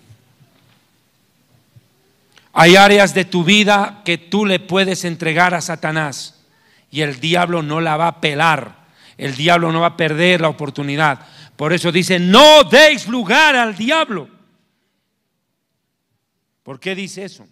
[2.53, 6.41] Hay áreas de tu vida que tú le puedes entregar a Satanás
[6.91, 8.87] y el diablo no la va a pelar
[9.19, 11.21] el diablo no va a perder la oportunidad.
[11.57, 14.29] Por eso dice, no deis lugar al diablo.
[16.63, 17.47] ¿Por qué dice eso?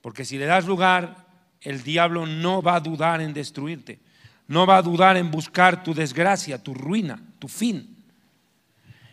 [0.00, 1.26] Porque si le das lugar,
[1.60, 3.98] el diablo no va a dudar en destruirte.
[4.48, 8.04] No va a dudar en buscar tu desgracia, tu ruina, tu fin.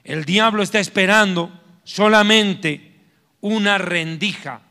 [0.04, 1.52] El diablo está esperando
[1.84, 3.00] solamente
[3.42, 4.62] una rendija,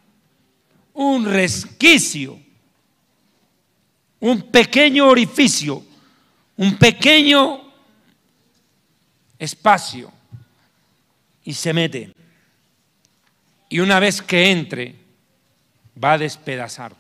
[0.93, 2.39] un resquicio,
[4.21, 5.85] un pequeño orificio
[6.57, 7.72] un pequeño
[9.43, 10.13] espacio
[11.45, 12.13] y se mete.
[13.69, 14.95] Y una vez que entre,
[16.03, 16.95] va a despedazar.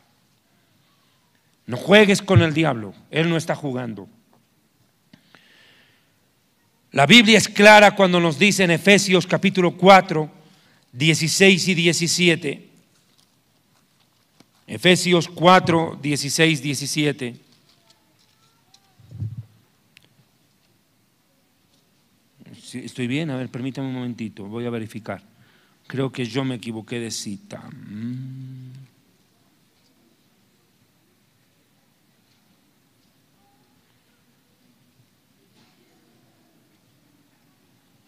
[1.67, 4.09] No juegues con el diablo, él no está jugando.
[6.91, 10.31] La Biblia es clara cuando nos dice en Efesios capítulo 4,
[10.93, 12.69] 16 y 17.
[14.67, 17.37] Efesios 4, 16, 17.
[22.75, 25.23] Estoy bien, a ver, permítame un momentito, voy a verificar.
[25.87, 27.63] Creo que yo me equivoqué de cita.
[27.89, 28.73] Mm.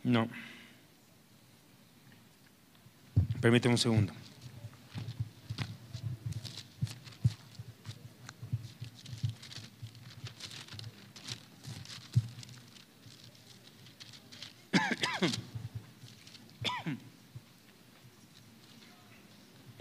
[0.05, 0.29] No.
[3.41, 4.13] Permíteme un segundo.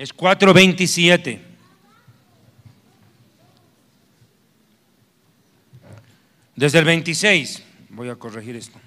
[0.04, 1.40] Es 4.27.
[6.58, 8.78] Desde el 26, voy a corregir esto.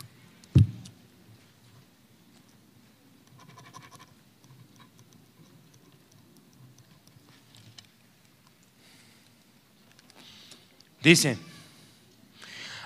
[11.02, 11.38] Dice,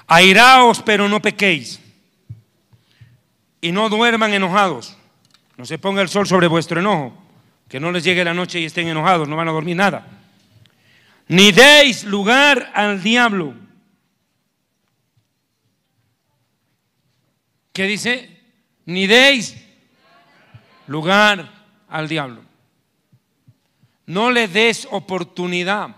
[0.07, 1.81] airaos pero no pequéis,
[3.61, 4.97] y no duerman enojados,
[5.57, 7.19] no se ponga el sol sobre vuestro enojo
[7.70, 10.04] que no les llegue la noche y estén enojados, no van a dormir nada.
[11.28, 13.54] Ni deis lugar al diablo.
[17.72, 18.40] ¿Qué dice?
[18.87, 19.56] Ni deis
[20.88, 21.48] lugar
[21.88, 22.42] al diablo.
[24.06, 25.94] No le des oportunidad.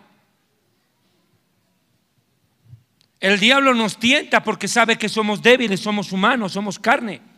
[3.18, 7.31] El diablo nos tienta porque sabe que somos débiles, somos humanos, somos carne.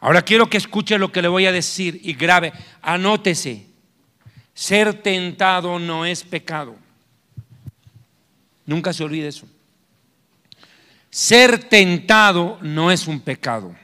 [0.00, 3.66] Ahora quiero que escuche lo que le voy a decir y grave, anótese.
[4.54, 6.76] Ser tentado no es pecado.
[8.66, 9.48] Nunca se olvide eso.
[11.10, 13.74] Ser tentado no es un pecado.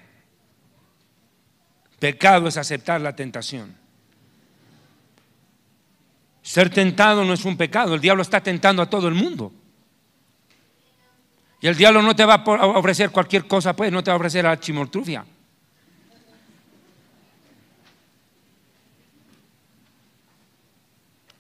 [1.99, 3.75] Pecado es aceptar la tentación.
[6.43, 7.95] Ser tentado no es un pecado.
[7.95, 9.53] El diablo está tentando a todo el mundo.
[11.63, 14.19] Y el diablo no te va a ofrecer cualquier cosa, pues no te va a
[14.19, 15.25] ofrecer la chimoltrufia.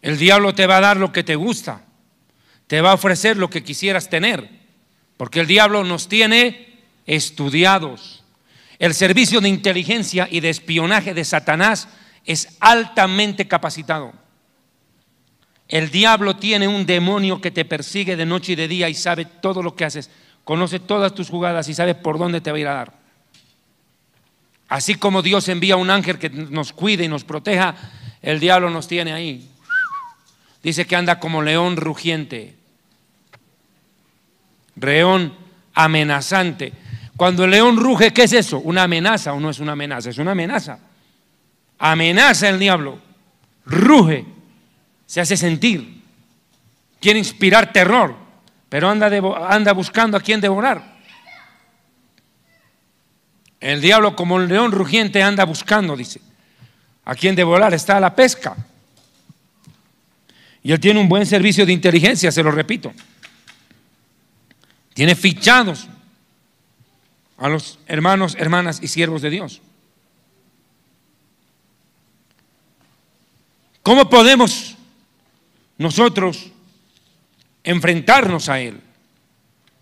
[0.04, 1.80] El diablo te va a dar lo que te gusta,
[2.66, 4.50] te va a ofrecer lo que quisieras tener,
[5.16, 8.22] porque el diablo nos tiene estudiados.
[8.78, 11.88] El servicio de inteligencia y de espionaje de Satanás
[12.26, 14.12] es altamente capacitado.
[15.68, 19.24] El diablo tiene un demonio que te persigue de noche y de día y sabe
[19.24, 20.10] todo lo que haces,
[20.44, 22.92] conoce todas tus jugadas y sabe por dónde te va a ir a dar.
[24.68, 27.74] Así como Dios envía un ángel que nos cuide y nos proteja,
[28.20, 29.50] el diablo nos tiene ahí
[30.64, 32.56] Dice que anda como león rugiente,
[34.80, 35.36] león
[35.74, 36.72] amenazante.
[37.18, 38.58] Cuando el león ruge, ¿qué es eso?
[38.60, 40.08] ¿Una amenaza o no es una amenaza?
[40.08, 40.78] Es una amenaza.
[41.78, 42.98] Amenaza el diablo,
[43.66, 44.24] ruge,
[45.04, 46.02] se hace sentir,
[46.98, 48.16] quiere inspirar terror,
[48.70, 49.10] pero anda,
[49.48, 50.94] anda buscando a quien devorar.
[53.60, 56.22] El diablo como el león rugiente anda buscando, dice,
[57.04, 58.56] a quien devorar, está a la pesca.
[60.64, 62.92] Y él tiene un buen servicio de inteligencia, se lo repito.
[64.94, 65.86] Tiene fichados
[67.36, 69.60] a los hermanos, hermanas y siervos de Dios.
[73.82, 74.76] ¿Cómo podemos
[75.76, 76.50] nosotros
[77.62, 78.80] enfrentarnos a Él?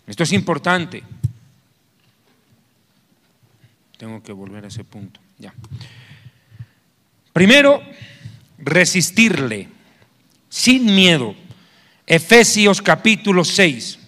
[0.09, 1.05] Esto es importante.
[3.97, 5.21] tengo que volver a ese punto.
[5.39, 5.55] Ya.
[7.33, 7.81] Primero,
[8.59, 9.69] resistirle
[10.53, 11.35] sin miedo.
[12.07, 13.99] Efesios capítulo 6.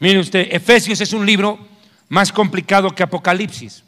[0.00, 1.68] Mire usted, Efesios es un libro
[2.08, 3.84] más complicado que Apocalipsis.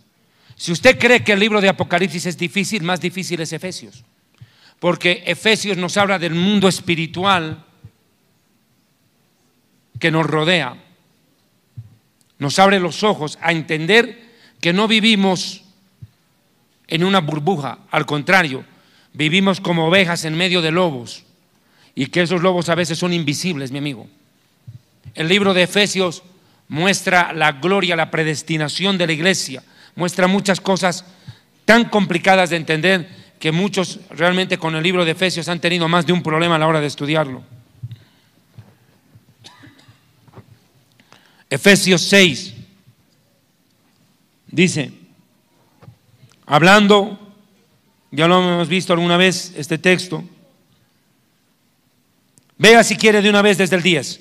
[0.54, 4.04] Si usted cree que el libro de Apocalipsis es difícil, más difícil es Efesios.
[4.78, 7.64] Porque Efesios nos habla del mundo espiritual
[9.98, 10.76] que nos rodea.
[12.38, 15.64] Nos abre los ojos a entender que no vivimos
[16.86, 18.64] en una burbuja, al contrario,
[19.14, 21.24] vivimos como ovejas en medio de lobos
[21.94, 24.06] y que esos lobos a veces son invisibles, mi amigo.
[25.14, 26.22] El libro de Efesios
[26.68, 29.62] muestra la gloria, la predestinación de la iglesia,
[29.94, 31.04] muestra muchas cosas
[31.64, 33.08] tan complicadas de entender
[33.38, 36.58] que muchos realmente con el libro de Efesios han tenido más de un problema a
[36.58, 37.42] la hora de estudiarlo.
[41.50, 42.54] Efesios 6
[44.46, 44.92] dice,
[46.46, 47.31] hablando,
[48.12, 50.22] ya lo hemos visto alguna vez este texto,
[52.58, 54.20] vea si quiere de una vez desde el 10.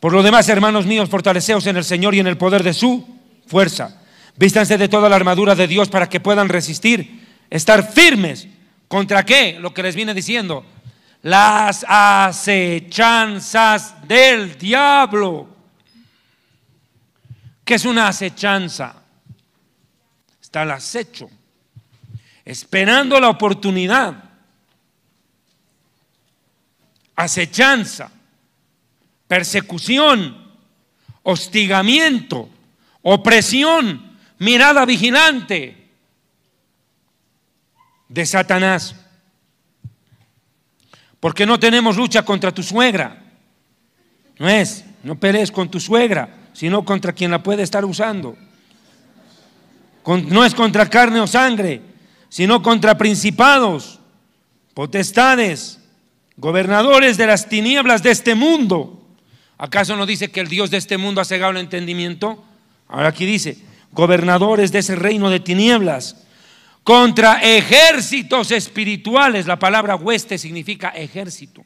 [0.00, 3.08] Por lo demás, hermanos míos, fortaleceos en el Señor y en el poder de su
[3.46, 4.02] fuerza.
[4.36, 8.48] Vístanse de toda la armadura de Dios para que puedan resistir, estar firmes.
[8.88, 9.56] ¿Contra qué?
[9.60, 10.66] Lo que les viene diciendo.
[11.22, 13.26] Las acechanzas
[14.06, 15.48] del diablo.
[17.64, 18.96] ¿Qué es una acechanza?
[20.42, 21.30] Está al acecho,
[22.44, 24.22] esperando la oportunidad.
[27.16, 28.10] Acechanza,
[29.28, 30.36] persecución,
[31.22, 32.48] hostigamiento,
[33.02, 35.88] opresión, mirada vigilante
[38.08, 38.96] de Satanás.
[41.20, 43.22] Porque no tenemos lucha contra tu suegra.
[44.38, 48.36] No es, no pelees con tu suegra, sino contra quien la puede estar usando.
[50.04, 51.93] no es contra carne o sangre,
[52.34, 54.00] sino contra principados,
[54.74, 55.78] potestades,
[56.36, 59.06] gobernadores de las tinieblas de este mundo.
[59.56, 62.44] ¿Acaso no dice que el Dios de este mundo ha cegado el entendimiento?
[62.88, 63.58] Ahora aquí dice,
[63.92, 66.26] gobernadores de ese reino de tinieblas,
[66.82, 69.46] contra ejércitos espirituales.
[69.46, 71.64] La palabra hueste significa ejército.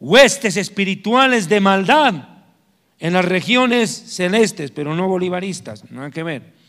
[0.00, 2.14] Huestes espirituales de maldad
[2.98, 6.59] en las regiones celestes, pero no bolivaristas, nada que ver.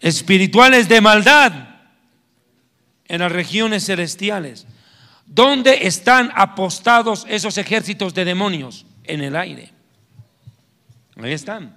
[0.00, 1.68] Espirituales de maldad
[3.06, 4.66] en las regiones celestiales.
[5.26, 8.86] ¿Dónde están apostados esos ejércitos de demonios?
[9.04, 9.72] En el aire.
[11.16, 11.76] Ahí están.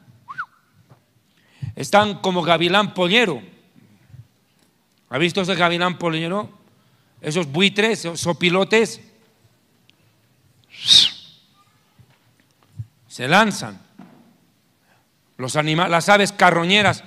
[1.76, 3.42] Están como gavilán pollero.
[5.10, 6.50] ¿Ha visto ese gavilán pollero?
[7.22, 9.02] Esos buitres, esos sopilotes.
[13.08, 13.82] Se lanzan.
[15.38, 17.04] Los las aves carroñeras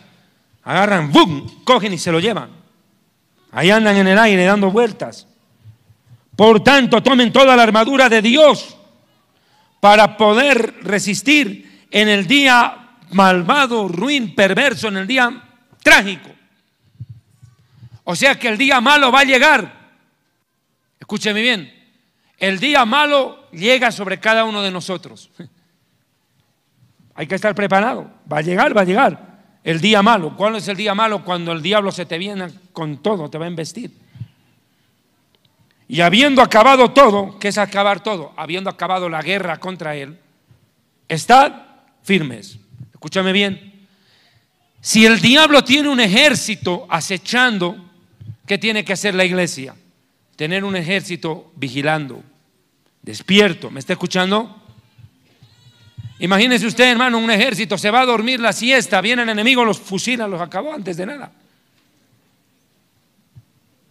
[0.65, 1.65] agarran, ¡bum!
[1.65, 2.51] cogen y se lo llevan.
[3.53, 5.27] Ahí andan en el aire dando vueltas.
[6.35, 8.77] Por tanto, tomen toda la armadura de Dios
[9.81, 15.43] para poder resistir en el día malvado, ruin, perverso, en el día
[15.83, 16.31] trágico.
[18.05, 19.85] O sea que el día malo va a llegar.
[20.99, 21.73] Escúcheme bien.
[22.39, 25.31] El día malo llega sobre cada uno de nosotros.
[27.15, 28.11] Hay que estar preparado.
[28.31, 29.34] Va a llegar, va a llegar.
[29.65, 30.37] El día malo.
[30.37, 31.25] ¿Cuál es el día malo?
[31.25, 33.91] Cuando el diablo se te viene con todo, te va a investir.
[35.89, 38.35] Y habiendo acabado todo, ¿qué es acabar todo?
[38.37, 40.19] Habiendo acabado la guerra contra él,
[41.09, 41.53] estad
[42.03, 42.59] firmes.
[42.93, 43.87] Escúchame bien.
[44.81, 47.91] Si el diablo tiene un ejército acechando,
[48.47, 49.75] ¿qué tiene que hacer la iglesia?
[50.37, 52.23] Tener un ejército vigilando,
[53.01, 53.71] despierto.
[53.71, 54.64] ¿Me está escuchando?
[56.19, 59.81] Imagínese usted, hermano, un ejército, se va a dormir la siesta, viene el enemigo, los
[59.81, 61.33] fusila, los acabó antes de nada.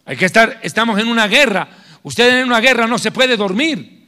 [0.05, 1.67] Hay que estar, estamos en una guerra.
[2.03, 4.03] Usted en una guerra no se puede dormir.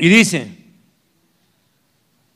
[0.00, 0.56] Y dice,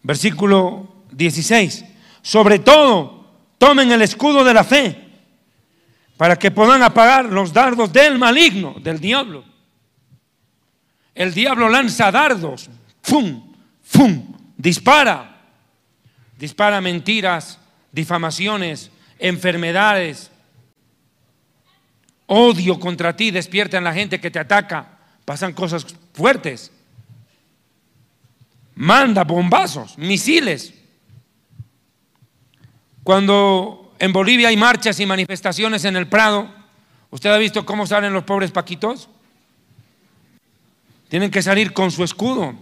[0.03, 1.85] versículo 16,
[2.21, 3.25] sobre todo
[3.57, 5.02] tomen el escudo de la fe
[6.23, 9.43] para que puedan apagar los dardos del maligno, del diablo.
[11.17, 12.71] El diablo lanza dardos,
[13.03, 13.53] ¡fum!
[13.83, 14.33] ¡fum!
[14.57, 15.41] Dispara,
[16.39, 17.59] dispara mentiras,
[17.91, 20.31] difamaciones, enfermedades,
[22.27, 26.71] odio contra ti, despierta en la gente que te ataca, pasan cosas fuertes
[28.77, 30.73] manda bombazos, misiles.
[33.03, 36.49] Cuando en Bolivia hay marchas y manifestaciones en el Prado,
[37.13, 39.09] ¿Usted ha visto cómo salen los pobres paquitos?
[41.09, 42.55] Tienen que salir con su escudo.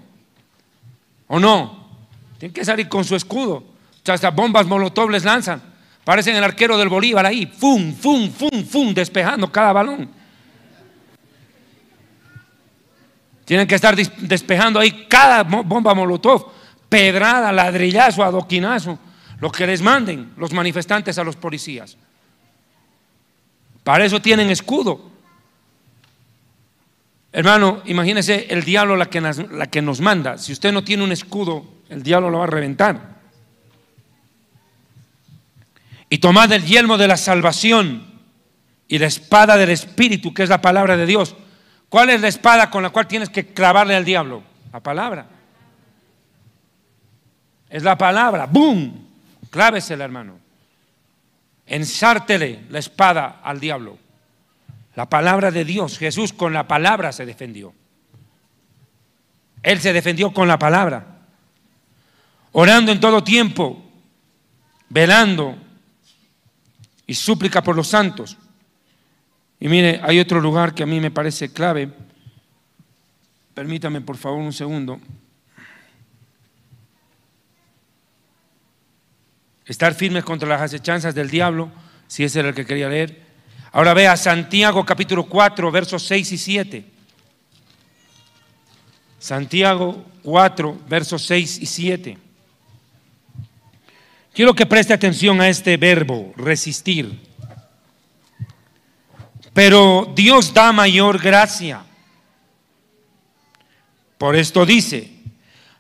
[1.29, 1.89] ¿O no?
[2.37, 3.63] Tienen que salir con su escudo.
[4.05, 5.63] Hasta bombas molotov les lanzan.
[6.03, 7.47] Parecen el arquero del Bolívar ahí.
[7.47, 10.11] Fum, fum, fum, fum, despejando cada balón.
[13.45, 16.51] Tienen que estar despejando ahí cada bomba molotov.
[16.89, 18.99] Pedrada, ladrillazo, adoquinazo.
[19.41, 21.97] Lo que les manden los manifestantes a los policías.
[23.83, 25.11] Para eso tienen escudo.
[27.33, 30.37] Hermano, imagínese el diablo la que, nos, la que nos manda.
[30.37, 33.21] Si usted no tiene un escudo, el diablo lo va a reventar.
[36.11, 38.05] Y tomad el yelmo de la salvación
[38.89, 41.37] y la espada del Espíritu, que es la palabra de Dios.
[41.89, 44.43] ¿Cuál es la espada con la cual tienes que clavarle al diablo?
[44.73, 45.27] La palabra.
[47.71, 48.47] Es la palabra.
[48.47, 49.10] ¡Boom!
[49.51, 50.39] Clávesela, hermano.
[51.67, 53.99] Ensártele la espada al diablo.
[54.95, 55.99] La palabra de Dios.
[55.99, 57.75] Jesús con la palabra se defendió.
[59.63, 61.19] Él se defendió con la palabra.
[62.53, 63.85] Orando en todo tiempo,
[64.89, 65.57] velando
[67.07, 68.37] y súplica por los santos.
[69.61, 71.91] Y mire, hay otro lugar que a mí me parece clave.
[73.55, 75.01] Permítame por favor un segundo.
[79.71, 81.71] Estar firmes contra las acechanzas del diablo,
[82.09, 83.23] si ese era el que quería leer.
[83.71, 86.85] Ahora vea Santiago capítulo 4, versos 6 y 7.
[89.21, 92.19] Santiago 4, versos 6 y 7.
[94.35, 97.21] Quiero que preste atención a este verbo, resistir.
[99.53, 101.85] Pero Dios da mayor gracia.
[104.19, 105.13] Por esto dice,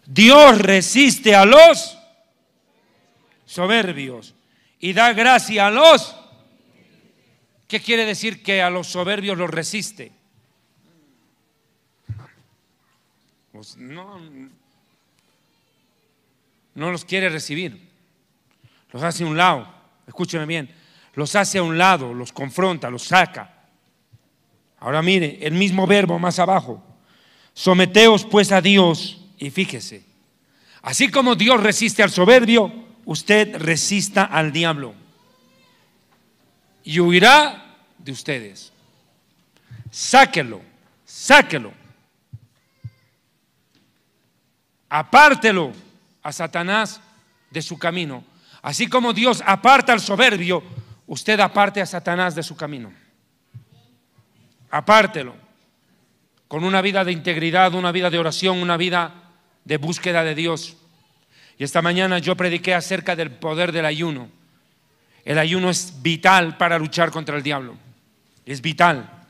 [0.06, 1.96] Dios resiste a los
[3.50, 4.34] soberbios
[4.78, 6.14] y da gracia a los
[7.70, 10.10] ¿Qué quiere decir que a los soberbios los resiste?
[13.52, 14.20] Pues no,
[16.74, 17.88] no los quiere recibir.
[18.90, 19.72] Los hace a un lado.
[20.08, 20.68] Escúcheme bien.
[21.14, 23.68] Los hace a un lado, los confronta, los saca.
[24.80, 26.82] Ahora mire, el mismo verbo más abajo.
[27.54, 30.02] Someteos pues a Dios y fíjese.
[30.82, 34.94] Así como Dios resiste al soberbio, usted resista al diablo
[36.84, 38.72] y huirá de ustedes.
[39.90, 40.60] Sáquelo,
[41.04, 41.72] sáquelo.
[44.88, 45.72] Apártelo
[46.22, 47.00] a Satanás
[47.50, 48.22] de su camino.
[48.62, 50.62] Así como Dios aparta al soberbio,
[51.08, 52.92] usted aparte a Satanás de su camino.
[54.70, 55.34] Apártelo.
[56.46, 59.32] Con una vida de integridad, una vida de oración, una vida
[59.64, 60.76] de búsqueda de Dios.
[61.60, 64.30] Y esta mañana yo prediqué acerca del poder del ayuno.
[65.26, 67.76] El ayuno es vital para luchar contra el diablo.
[68.46, 69.26] Es vital.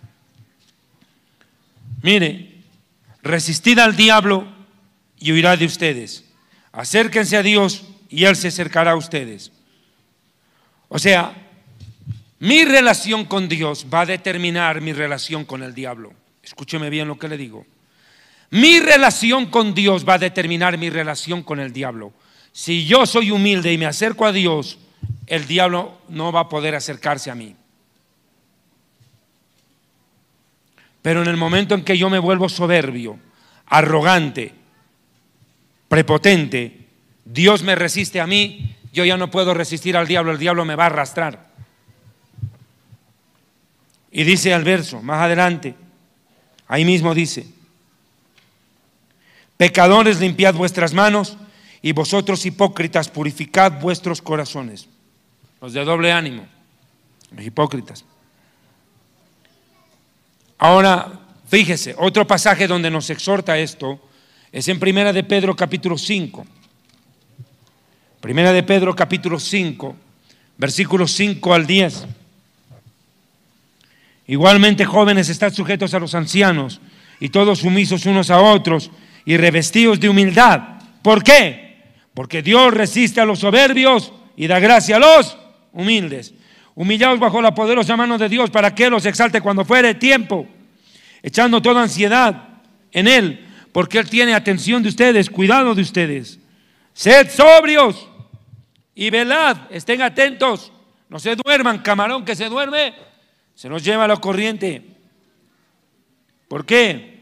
[2.02, 2.62] Mire,
[3.24, 4.46] resistid al diablo
[5.18, 6.24] y huirá de ustedes.
[6.70, 9.50] Acérquense a Dios y Él se acercará a ustedes.
[10.88, 11.34] O sea,
[12.38, 16.12] mi relación con Dios va a determinar mi relación con el diablo.
[16.44, 17.66] Escúcheme bien lo que le digo.
[18.50, 22.12] Mi relación con Dios va a determinar mi relación con el diablo.
[22.52, 24.78] Si yo soy humilde y me acerco a Dios,
[25.26, 27.54] el diablo no va a poder acercarse a mí.
[31.02, 33.18] Pero en el momento en que yo me vuelvo soberbio,
[33.66, 34.52] arrogante,
[35.88, 36.86] prepotente,
[37.24, 40.74] Dios me resiste a mí, yo ya no puedo resistir al diablo, el diablo me
[40.74, 41.50] va a arrastrar.
[44.10, 45.76] Y dice al verso, más adelante,
[46.66, 47.46] ahí mismo dice,
[49.60, 51.36] pecadores limpiad vuestras manos
[51.82, 54.88] y vosotros hipócritas purificad vuestros corazones
[55.60, 56.46] los de doble ánimo,
[57.36, 58.06] los hipócritas.
[60.56, 61.12] Ahora,
[61.46, 64.00] fíjese, otro pasaje donde nos exhorta esto
[64.50, 66.46] es en Primera de Pedro capítulo 5.
[68.22, 69.94] Primera de Pedro capítulo 5,
[70.56, 72.06] versículos 5 al 10.
[74.28, 76.80] Igualmente jóvenes están sujetos a los ancianos
[77.20, 78.90] y todos sumisos unos a otros
[79.30, 80.60] y revestidos de humildad.
[81.02, 81.84] ¿Por qué?
[82.14, 85.38] Porque Dios resiste a los soberbios y da gracia a los
[85.72, 86.34] humildes.
[86.74, 90.48] Humillados bajo la poderosa mano de Dios para que los exalte cuando fuere tiempo,
[91.22, 92.58] echando toda ansiedad
[92.90, 96.40] en Él, porque Él tiene atención de ustedes, cuidado de ustedes.
[96.92, 98.08] Sed sobrios
[98.96, 100.72] y velad, estén atentos,
[101.08, 102.94] no se duerman, camarón que se duerme,
[103.54, 104.82] se nos lleva la corriente.
[106.48, 107.19] ¿Por qué?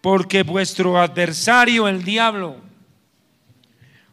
[0.00, 2.56] Porque vuestro adversario, el diablo,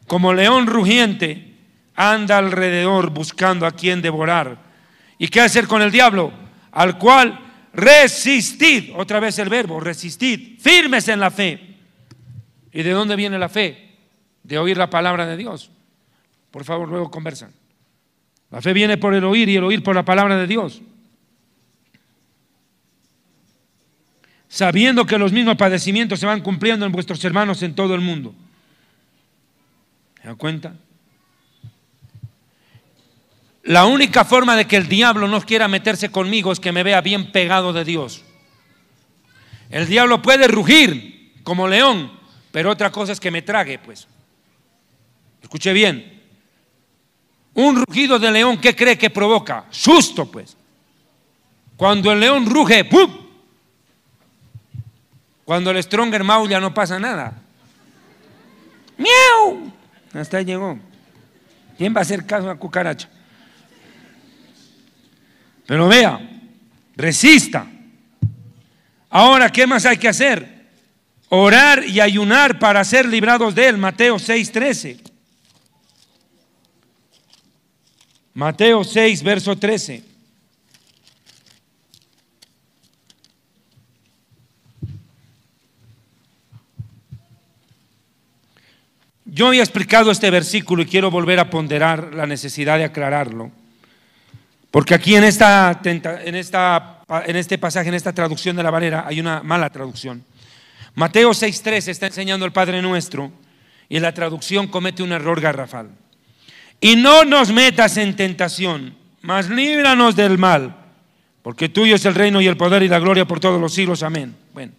[0.06, 1.56] como león rugiente,
[1.96, 4.58] anda alrededor buscando a quien devorar.
[5.18, 6.32] ¿Y qué hacer con el diablo?
[6.78, 7.40] al cual
[7.74, 11.76] resistid, otra vez el verbo, resistid, firmes en la fe.
[12.72, 13.96] ¿Y de dónde viene la fe?
[14.44, 15.72] De oír la palabra de Dios.
[16.52, 17.52] Por favor, luego conversan.
[18.52, 20.84] La fe viene por el oír y el oír por la palabra de Dios.
[24.50, 28.34] Sabiendo que los mismos padecimientos se van cumpliendo en vuestros hermanos en todo el mundo.
[30.22, 30.74] ¿Se dan cuenta?
[33.64, 37.02] La única forma de que el diablo no quiera meterse conmigo es que me vea
[37.02, 38.24] bien pegado de Dios.
[39.70, 42.12] El diablo puede rugir como león,
[42.52, 44.08] pero otra cosa es que me trague, pues.
[45.42, 46.24] Escuche bien.
[47.54, 49.66] Un rugido de león, ¿qué cree que provoca?
[49.70, 50.56] Susto, pues.
[51.76, 53.27] Cuando el león ruge, ¡pum!
[55.48, 57.32] Cuando el stronger maulla no pasa nada.
[58.98, 59.72] ¡Miau!
[60.12, 60.78] Hasta ahí llegó.
[61.78, 63.08] ¿Quién va a hacer caso a cucaracha?
[65.66, 66.20] Pero vea,
[66.98, 67.66] resista.
[69.10, 70.66] Ahora, ¿qué más hay que hacer?
[71.30, 73.78] Orar y ayunar para ser librados de él.
[73.78, 75.00] Mateo 6:13.
[78.34, 80.04] Mateo 6, verso 13.
[89.38, 93.52] Yo había explicado este versículo y quiero volver a ponderar la necesidad de aclararlo.
[94.72, 99.06] Porque aquí en, esta, en, esta, en este pasaje, en esta traducción de la Valera,
[99.06, 100.24] hay una mala traducción.
[100.96, 103.32] Mateo 6.3 está enseñando el Padre Nuestro
[103.88, 105.92] y en la traducción comete un error garrafal.
[106.82, 110.76] Y no nos metas en tentación, mas líbranos del mal,
[111.44, 114.02] porque tuyo es el reino y el poder y la gloria por todos los siglos.
[114.02, 114.36] Amén.
[114.52, 114.72] Bueno,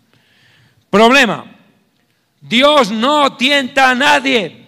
[0.90, 1.57] problema.
[2.40, 4.66] Dios no tienta a nadie.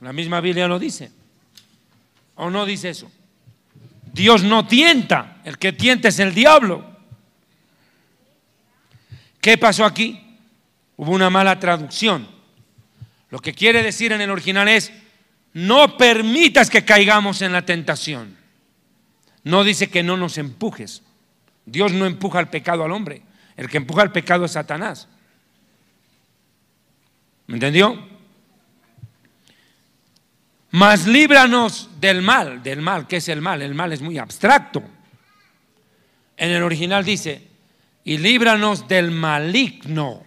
[0.00, 1.10] La misma Biblia lo dice.
[2.36, 3.10] ¿O no dice eso?
[4.12, 6.84] Dios no tienta, el que tienta es el diablo.
[9.40, 10.20] ¿Qué pasó aquí?
[10.96, 12.28] Hubo una mala traducción.
[13.30, 14.92] Lo que quiere decir en el original es,
[15.54, 18.36] no permitas que caigamos en la tentación.
[19.44, 21.02] No dice que no nos empujes.
[21.64, 23.22] Dios no empuja al pecado al hombre.
[23.56, 25.08] El que empuja al pecado es Satanás.
[27.52, 28.02] ¿Me entendió?
[30.70, 33.60] Mas líbranos del mal, del mal, ¿qué es el mal?
[33.60, 34.82] El mal es muy abstracto.
[36.34, 37.46] En el original dice,
[38.04, 40.22] y líbranos del maligno.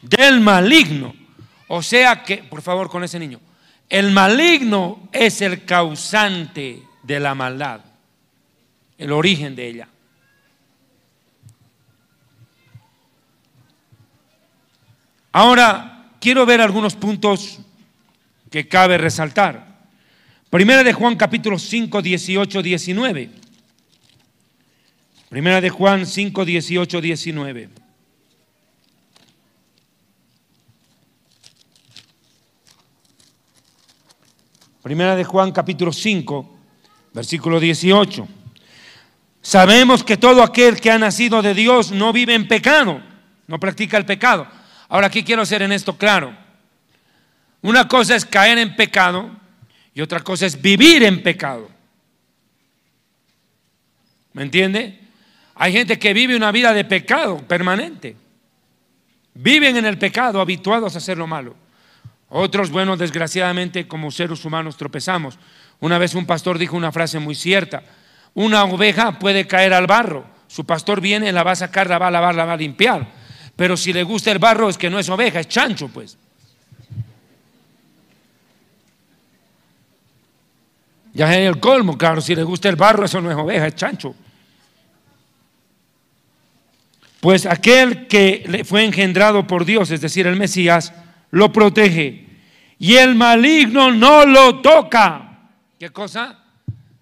[0.00, 1.14] Del maligno.
[1.68, 3.38] O sea que, por favor, con ese niño,
[3.90, 7.82] el maligno es el causante de la maldad,
[8.96, 9.88] el origen de ella.
[15.36, 17.58] Ahora, quiero ver algunos puntos
[18.50, 19.84] que cabe resaltar.
[20.48, 23.30] Primera de Juan capítulo 5, 18, 19.
[25.28, 27.68] Primera de Juan 5, 18, 19.
[34.82, 36.58] Primera de Juan capítulo 5,
[37.12, 38.26] versículo 18.
[39.42, 43.02] Sabemos que todo aquel que ha nacido de Dios no vive en pecado,
[43.46, 44.64] no practica el pecado.
[44.88, 46.36] Ahora aquí quiero ser en esto claro.
[47.62, 49.30] Una cosa es caer en pecado
[49.94, 51.70] y otra cosa es vivir en pecado.
[54.32, 55.00] ¿Me entiende?
[55.54, 58.16] Hay gente que vive una vida de pecado permanente.
[59.34, 61.56] Viven en el pecado, habituados a hacer lo malo.
[62.28, 65.38] Otros, bueno, desgraciadamente como seres humanos tropezamos.
[65.80, 67.82] Una vez un pastor dijo una frase muy cierta.
[68.34, 70.26] Una oveja puede caer al barro.
[70.46, 73.06] Su pastor viene, la va a sacar, la va a lavar, la va a limpiar.
[73.56, 76.18] Pero si le gusta el barro es que no es oveja, es chancho, pues.
[81.14, 83.74] Ya es el colmo, claro, si le gusta el barro, eso no es oveja, es
[83.74, 84.14] chancho.
[87.20, 90.92] Pues aquel que fue engendrado por Dios, es decir, el Mesías,
[91.30, 92.26] lo protege.
[92.78, 95.48] Y el maligno no lo toca.
[95.78, 96.38] ¿Qué cosa?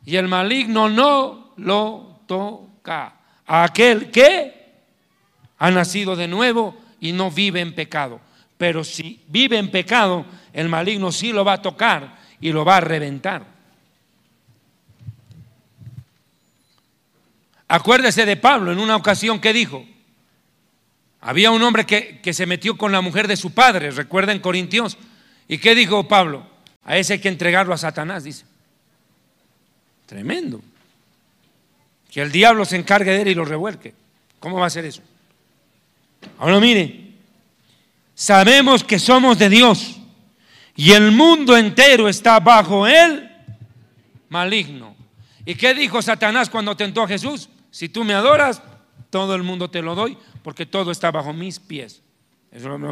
[0.07, 3.15] Y el maligno no lo toca.
[3.45, 4.54] Aquel que
[5.59, 8.21] ha nacido de nuevo y no vive en pecado.
[8.59, 12.79] Pero si vive en pecado, el maligno sí lo va a tocar y lo va
[12.79, 13.45] a reventar.
[17.69, 19.85] Acuérdese de Pablo en una ocasión que dijo,
[21.21, 24.99] había un hombre que, se metió con la mujer de su padre, recuerda en Corintios,
[25.49, 26.47] ¿y qué dijo Pablo?
[26.85, 28.45] A ese hay que entregarlo a Satanás, dice.
[30.07, 30.61] Tremendo.
[32.11, 33.95] Que el diablo se encargue de él y lo revuelque.
[34.39, 35.03] ¿Cómo va a ser eso?
[36.39, 37.13] Ahora mire,
[38.15, 39.97] sabemos que somos de Dios
[40.77, 43.31] y el mundo entero está bajo él
[44.29, 44.95] maligno.
[45.45, 47.49] ¿Y qué dijo Satanás cuando tentó a Jesús?
[47.71, 48.63] Si tú me adoras,
[49.11, 52.03] todo el mundo te lo doy, porque todo está bajo mis pies.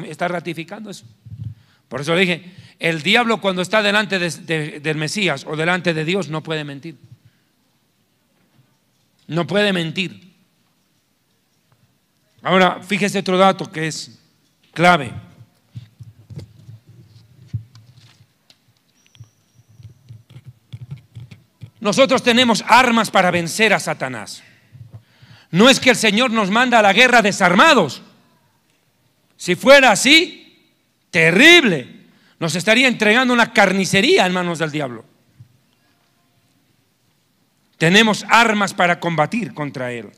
[0.07, 1.05] Está ratificando eso.
[1.89, 6.43] Por eso dije, el diablo cuando está delante del Mesías o delante de Dios no
[6.43, 6.97] puede mentir.
[9.27, 10.32] No puede mentir.
[12.43, 14.19] Ahora, fíjese otro dato que es
[14.73, 15.13] clave.
[21.81, 24.43] Nosotros tenemos armas para vencer a Satanás.
[25.51, 28.03] No es que el Señor nos manda a la guerra desarmados.
[29.37, 30.71] Si fuera así,
[31.11, 32.07] terrible.
[32.39, 35.05] Nos estaría entregando una carnicería en manos del diablo.
[37.79, 40.13] Tenemos armas para combatir contra él.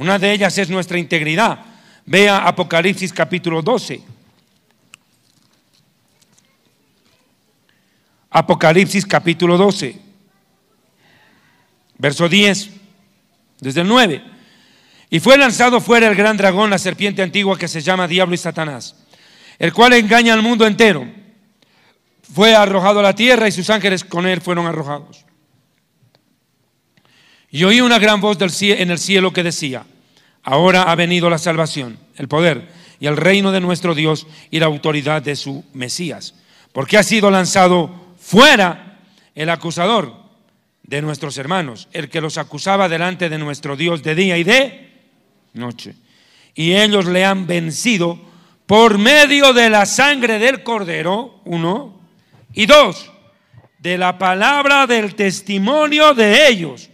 [0.00, 1.58] Una de ellas es nuestra integridad.
[2.06, 4.00] Vea Apocalipsis capítulo 12.
[8.30, 10.00] Apocalipsis capítulo 12.
[11.98, 12.70] Verso 10,
[13.60, 14.24] desde el 9.
[15.10, 18.38] Y fue lanzado fuera el gran dragón, la serpiente antigua que se llama Diablo y
[18.38, 18.96] Satanás,
[19.58, 21.06] el cual engaña al mundo entero.
[22.22, 25.26] Fue arrojado a la tierra y sus ángeles con él fueron arrojados.
[27.50, 29.84] Y oí una gran voz en el cielo que decía,
[30.50, 32.66] ahora ha venido la salvación, el poder
[32.98, 36.34] y el reino de nuestro Dios y la autoridad de su Mesías,
[36.72, 38.98] porque ha sido lanzado fuera
[39.36, 40.12] el acusador
[40.82, 44.90] de nuestros hermanos, el que los acusaba delante de nuestro Dios de día y de
[45.54, 45.94] noche.
[46.56, 48.18] Y ellos le han vencido
[48.66, 52.00] por medio de la sangre del cordero, uno,
[52.54, 53.08] y dos,
[53.78, 56.89] de la palabra del testimonio de ellos.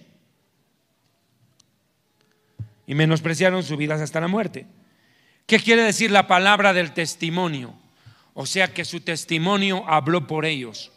[2.86, 4.66] Y menospreciaron sus vidas hasta la muerte.
[5.46, 7.74] ¿Qué quiere decir la palabra del testimonio?
[8.34, 10.92] O sea que su testimonio habló por ellos.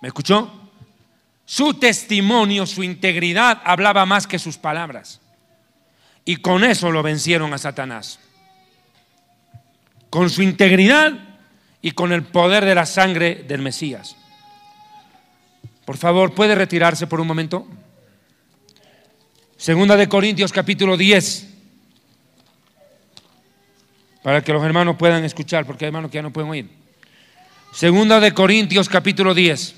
[0.00, 0.50] ¿Me escuchó?
[1.44, 5.20] Su testimonio, su integridad hablaba más que sus palabras.
[6.24, 8.20] Y con eso lo vencieron a Satanás.
[10.08, 11.12] Con su integridad
[11.80, 14.16] y con el poder de la sangre del Mesías.
[15.84, 17.66] Por favor, ¿puede retirarse por un momento?
[19.62, 21.46] Segunda de Corintios capítulo 10.
[24.20, 26.68] Para que los hermanos puedan escuchar, porque hay hermanos que ya no pueden oír.
[27.72, 29.76] Segunda de Corintios capítulo 10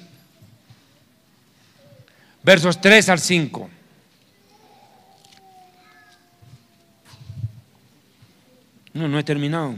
[2.43, 3.71] versos 3 al 5.
[8.95, 9.75] No, no he terminado.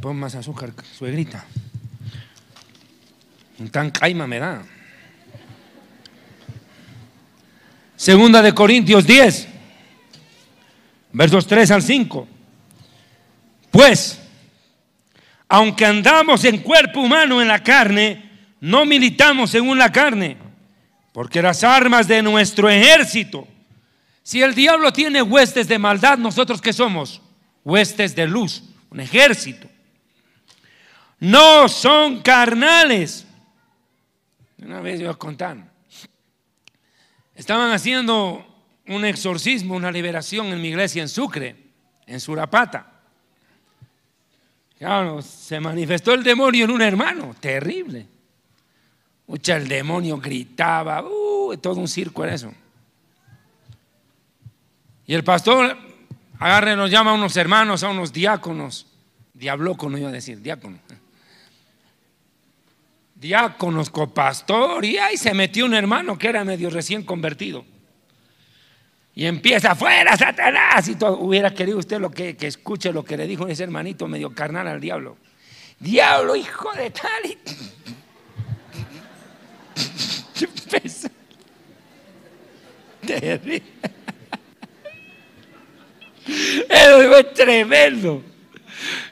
[0.00, 1.44] Pon más azúcar, suegrita.
[3.58, 4.62] Un tan caima me da.
[7.96, 9.48] Segunda de Corintios 10
[11.12, 12.28] versos 3 al 5.
[13.70, 14.20] Pues,
[15.48, 18.30] aunque andamos en cuerpo humano en la carne,
[18.60, 20.36] no militamos según la carne,
[21.12, 23.48] porque las armas de nuestro ejército,
[24.22, 27.20] si el diablo tiene huestes de maldad, nosotros qué somos?
[27.64, 29.68] Huestes de luz, un ejército.
[31.20, 33.26] No son carnales.
[34.58, 35.56] Una vez yo a contar.
[37.34, 38.44] Estaban haciendo
[38.88, 41.56] un exorcismo, una liberación en mi iglesia en Sucre,
[42.06, 42.92] en Surapata.
[44.78, 48.06] Claro, se manifestó el demonio en un hermano, terrible.
[49.26, 52.52] Mucha el demonio gritaba, uh, todo un circo era eso.
[55.06, 55.76] Y el pastor
[56.38, 58.86] agarre, nos llama a unos hermanos, a unos diáconos,
[59.34, 60.78] diablócono iba a decir, diácono.
[63.20, 67.64] Diáconos, copastor, y ahí se metió un hermano que era medio recién convertido.
[69.14, 70.86] Y empieza afuera, Satanás.
[70.86, 71.18] Y todo.
[71.18, 74.80] Hubiera querido usted lo que, escuche lo que le dijo ese hermanito medio carnal al
[74.80, 75.16] diablo.
[75.80, 77.24] Diablo, hijo de tal.
[77.24, 77.36] Y...
[86.68, 88.22] Eso fue tremendo.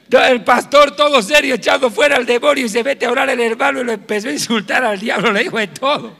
[0.09, 3.81] El pastor todo serio echando fuera al demonio y se mete a orar el hermano
[3.81, 6.15] y lo empezó a insultar al diablo, le dijo de todo.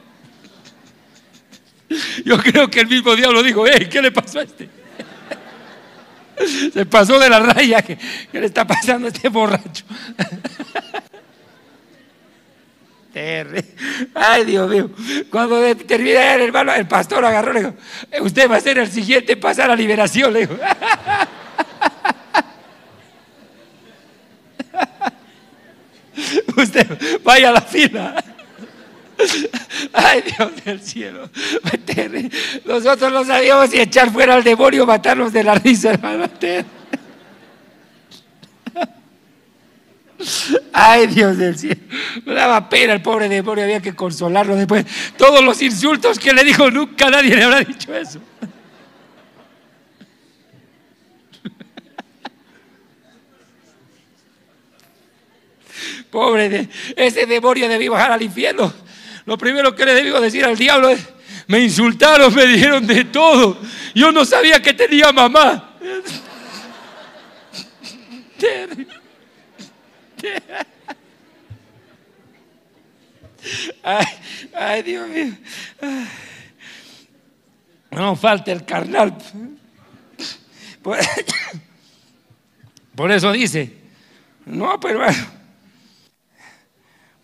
[2.24, 4.68] Yo creo que el mismo diablo dijo, ¿qué le pasó a este?
[6.72, 7.82] Se pasó de la raya.
[7.82, 7.98] ¿Qué,
[8.32, 9.84] le está pasando a este borracho?
[14.14, 14.90] Ay, Dios mío.
[15.30, 17.74] Cuando termina el hermano, el pastor agarró le dijo,
[18.20, 20.32] usted va a ser el siguiente en pasar a liberación.
[20.32, 20.54] Le dijo.
[26.56, 28.24] Usted vaya a la fila.
[29.92, 31.28] Ay, Dios del cielo.
[32.64, 36.30] Nosotros no sabíamos si echar fuera al demonio o matarnos de la risa, hermano.
[40.72, 41.80] Ay, Dios del cielo.
[42.24, 44.86] Me daba pena el pobre demonio, había que consolarlo después.
[45.16, 48.20] Todos los insultos que le dijo, nunca nadie le habrá dicho eso.
[56.10, 58.72] Pobre, de, ese demonio debí bajar al infierno.
[59.26, 61.00] Lo primero que le debí decir al diablo es,
[61.46, 63.58] me insultaron, me dijeron de todo.
[63.94, 65.76] Yo no sabía que tenía mamá.
[73.82, 74.06] Ay,
[74.54, 75.32] ay, Dios mío.
[77.90, 79.16] No falta el carnal.
[82.94, 83.74] Por, eso dice,
[84.46, 85.04] no, pero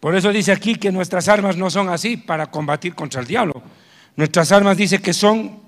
[0.04, 3.62] por eso dice aquí que nuestras armas no son así para combatir contra el diablo.
[4.16, 5.62] Nuestras armas dice que son,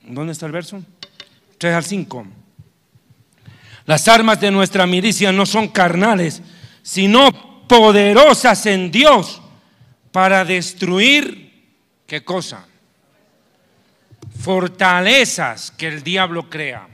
[0.00, 0.82] ¿dónde está el verso?
[1.58, 2.26] 3 al 5.
[3.84, 6.40] Las armas de nuestra milicia no son carnales,
[6.80, 9.42] sino poderosas en Dios
[10.10, 11.68] para destruir,
[12.06, 12.66] ¿qué cosa?
[14.40, 16.88] Fortalezas que el diablo crea,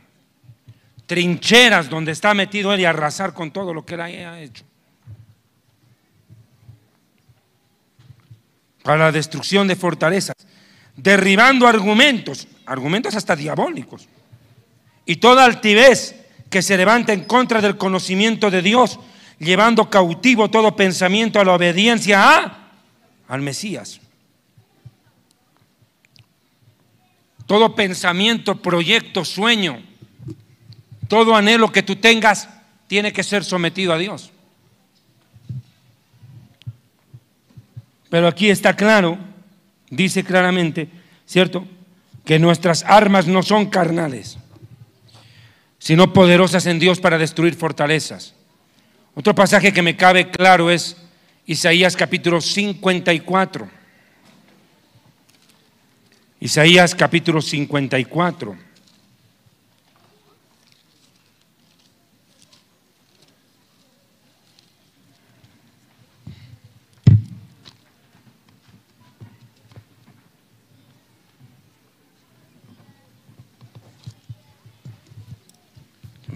[1.06, 4.64] trincheras donde está metido él y arrasar con todo lo que él haya hecho.
[8.82, 10.36] Para la destrucción de fortalezas,
[10.96, 14.08] derribando argumentos, argumentos hasta diabólicos,
[15.06, 16.16] y toda altivez
[16.50, 18.98] que se levanta en contra del conocimiento de Dios,
[19.38, 22.70] llevando cautivo todo pensamiento a la obediencia a,
[23.28, 24.00] al Mesías.
[27.46, 29.82] Todo pensamiento, proyecto, sueño,
[31.08, 32.48] todo anhelo que tú tengas
[32.86, 34.30] tiene que ser sometido a Dios.
[38.12, 39.16] Pero aquí está claro,
[39.88, 40.86] dice claramente,
[41.24, 41.66] ¿cierto?
[42.26, 44.36] Que nuestras armas no son carnales,
[45.78, 48.34] sino poderosas en Dios para destruir fortalezas.
[49.14, 50.98] Otro pasaje que me cabe claro es
[51.46, 53.70] Isaías capítulo 54.
[56.40, 58.71] Isaías capítulo 54.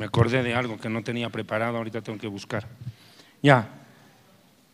[0.06, 2.64] Acordé de algo que no tenía preparado, ahorita tengo que buscar.
[3.42, 3.68] Ya.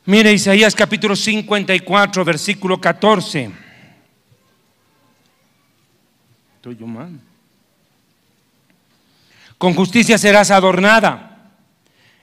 [0.04, 3.50] Mire Isaías capítulo 54, versículo 14.
[6.56, 7.18] Estoy mal.
[9.56, 11.50] Con justicia serás adornada.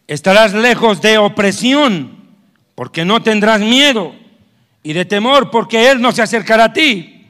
[0.06, 2.16] Estarás lejos de opresión,
[2.76, 4.14] porque no tendrás miedo,
[4.84, 7.26] y de temor, porque Él no se acercará a ti.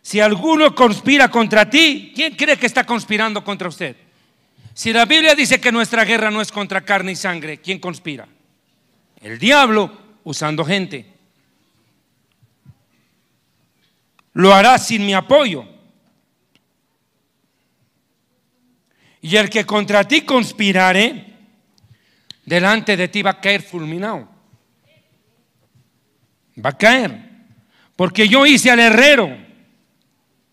[0.00, 3.96] Si alguno conspira contra ti, ¿quién cree que está conspirando contra usted?
[4.78, 8.28] Si la Biblia dice que nuestra guerra no es contra carne y sangre, ¿quién conspira?
[9.20, 9.90] El diablo
[10.22, 11.04] usando gente.
[14.34, 15.66] Lo hará sin mi apoyo.
[19.20, 21.26] Y el que contra ti conspirare,
[22.44, 24.28] delante de ti va a caer fulminado.
[26.64, 27.20] Va a caer.
[27.96, 29.36] Porque yo hice al herrero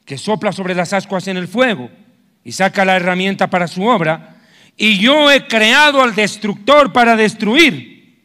[0.04, 2.05] que sopla sobre las ascuas en el fuego
[2.46, 4.38] y saca la herramienta para su obra,
[4.78, 8.24] y yo he creado al destructor para destruir.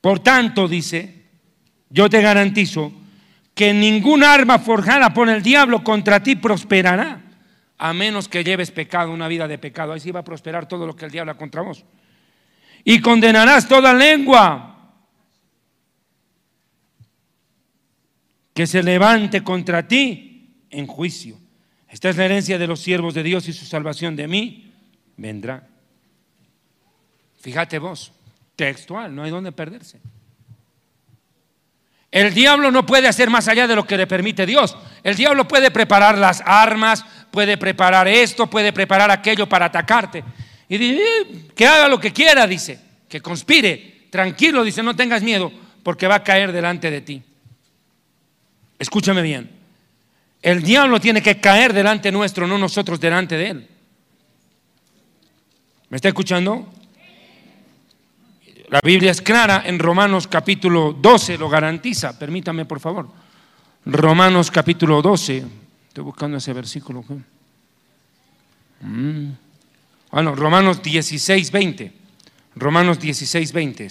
[0.00, 1.26] Por tanto, dice,
[1.88, 2.92] yo te garantizo
[3.54, 7.22] que ningún arma forjada por el diablo contra ti prosperará,
[7.78, 9.92] a menos que lleves pecado, una vida de pecado.
[9.92, 11.84] Ahí sí va a prosperar todo lo que el diablo contra vos.
[12.82, 14.92] Y condenarás toda lengua
[18.54, 21.41] que se levante contra ti en juicio.
[21.92, 24.72] Esta es la herencia de los siervos de Dios y su salvación de mí
[25.18, 25.68] vendrá.
[27.38, 28.12] Fíjate vos,
[28.56, 30.00] textual, no hay donde perderse.
[32.10, 34.74] El diablo no puede hacer más allá de lo que le permite Dios.
[35.02, 40.24] El diablo puede preparar las armas, puede preparar esto, puede preparar aquello para atacarte.
[40.70, 44.06] Y dice, eh, que haga lo que quiera, dice, que conspire.
[44.08, 47.22] Tranquilo, dice, no tengas miedo, porque va a caer delante de ti.
[48.78, 49.61] Escúchame bien.
[50.42, 53.68] El diablo tiene que caer delante nuestro, no nosotros delante de él.
[55.88, 56.68] ¿Me está escuchando?
[58.68, 62.18] La Biblia es clara en Romanos capítulo 12, lo garantiza.
[62.18, 63.08] Permítame, por favor.
[63.84, 65.44] Romanos capítulo 12.
[65.88, 67.04] Estoy buscando ese versículo.
[68.80, 69.28] Mm.
[70.10, 71.92] Bueno, Romanos 16, 20.
[72.56, 73.88] Romanos 16, 20.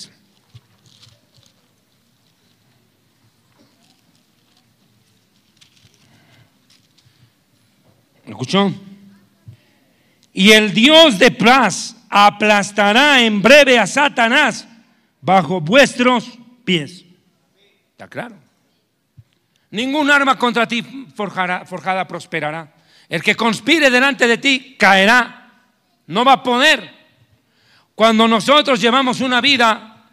[8.32, 8.74] ¿Escuchó?
[10.34, 14.68] Y el Dios de paz aplastará en breve a Satanás
[15.20, 17.04] bajo vuestros pies.
[17.92, 18.36] ¿Está claro?
[19.72, 20.82] Ningún arma contra ti
[21.14, 22.74] forjada prosperará.
[23.10, 25.52] El que conspire delante de ti caerá.
[26.08, 26.90] No va a poder.
[27.94, 30.06] Cuando nosotros llevamos una vida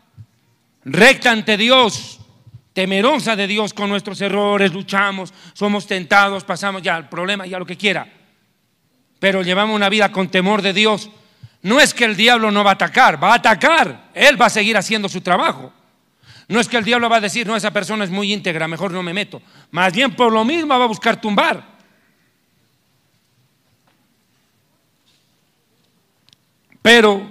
[0.85, 2.18] recta ante Dios,
[2.79, 7.67] temerosa de Dios con nuestros errores, luchamos, somos tentados, pasamos ya el problema, ya lo
[7.67, 8.07] que quiera
[9.19, 11.11] pero llevamos una vida con temor de Dios,
[11.63, 14.51] no es que el diablo no va a atacar, va a atacar, él va a
[14.51, 15.73] seguir haciendo su trabajo.
[16.47, 18.93] No es que el diablo va a decir, no, esa persona es muy íntegra, mejor
[18.93, 19.43] no me meto.
[19.71, 21.79] Más bien por lo mismo va a buscar tumbar.
[26.81, 27.29] Pero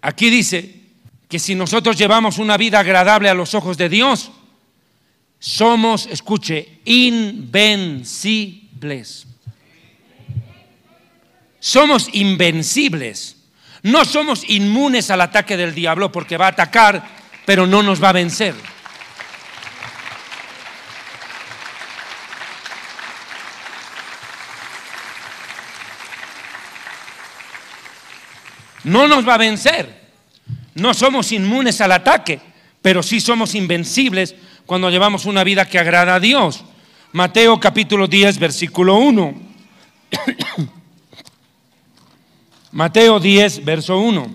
[0.00, 0.80] aquí dice
[1.28, 4.32] que si nosotros llevamos una vida agradable a los ojos de Dios,
[5.44, 8.06] somos, escuche, invencibles.
[11.60, 13.36] Somos invencibles.
[13.82, 17.06] No somos inmunes al ataque del diablo porque va a atacar,
[17.44, 18.54] pero no nos va a vencer.
[28.84, 30.04] No nos va a vencer.
[30.74, 32.40] No somos inmunes al ataque,
[32.80, 34.34] pero sí somos invencibles
[34.66, 36.64] cuando llevamos una vida que agrada a Dios.
[37.12, 39.34] Mateo capítulo 10, versículo 1.
[42.72, 44.34] Mateo 10, verso 1.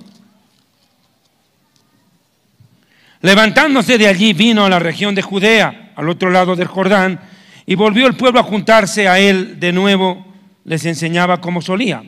[3.21, 7.19] Levantándose de allí vino a la región de Judea, al otro lado del Jordán,
[7.65, 10.25] y volvió el pueblo a juntarse a él de nuevo,
[10.63, 12.01] les enseñaba como solía.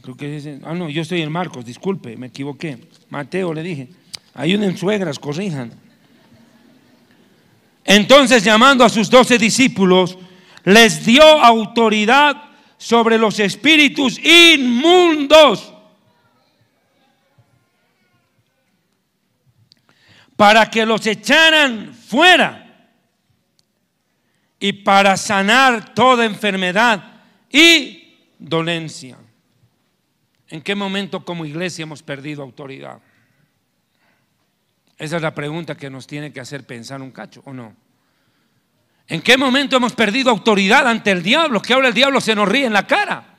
[0.00, 2.78] Creo que dicen, ah, no, yo estoy en Marcos, disculpe, me equivoqué.
[3.10, 3.88] Mateo le dije,
[4.34, 5.85] ayuden suegras, corrijan.
[7.86, 10.18] Entonces llamando a sus doce discípulos,
[10.64, 15.72] les dio autoridad sobre los espíritus inmundos.
[20.34, 22.90] Para que los echaran fuera
[24.58, 29.16] y para sanar toda enfermedad y dolencia.
[30.48, 33.00] ¿En qué momento como iglesia hemos perdido autoridad?
[34.98, 37.74] Esa es la pregunta que nos tiene que hacer pensar un cacho, ¿o no?
[39.08, 41.62] ¿En qué momento hemos perdido autoridad ante el diablo?
[41.62, 43.36] Que ahora el diablo se nos ríe en la cara.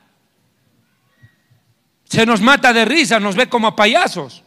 [2.04, 4.42] Se nos mata de risa, nos ve como payasos.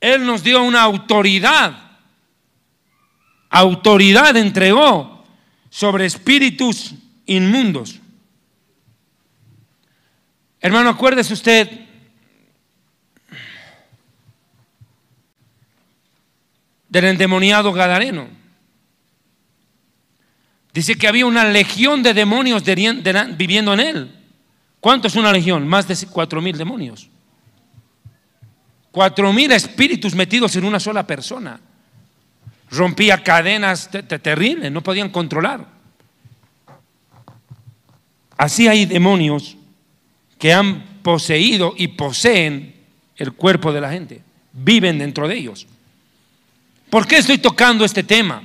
[0.00, 1.92] Él nos dio una autoridad.
[3.48, 5.24] Autoridad entregó
[5.70, 6.94] sobre espíritus
[7.26, 7.99] inmundos.
[10.60, 11.70] Hermano, acuérdese usted
[16.88, 18.28] del endemoniado Gadareno.
[20.74, 22.62] Dice que había una legión de demonios
[23.36, 24.16] viviendo en él.
[24.80, 25.66] ¿Cuánto es una legión?
[25.66, 27.08] Más de cuatro mil demonios.
[28.92, 31.58] Cuatro mil espíritus metidos en una sola persona.
[32.70, 35.66] Rompía cadenas terribles, no podían controlar.
[38.36, 39.56] Así hay demonios
[40.40, 42.74] que han poseído y poseen
[43.16, 44.22] el cuerpo de la gente.
[44.52, 45.66] Viven dentro de ellos.
[46.88, 48.42] ¿Por qué estoy tocando este tema?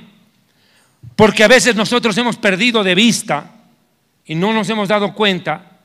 [1.16, 3.50] Porque a veces nosotros hemos perdido de vista
[4.26, 5.78] y no nos hemos dado cuenta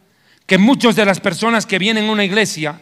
[0.45, 2.81] que muchas de las personas que vienen a una iglesia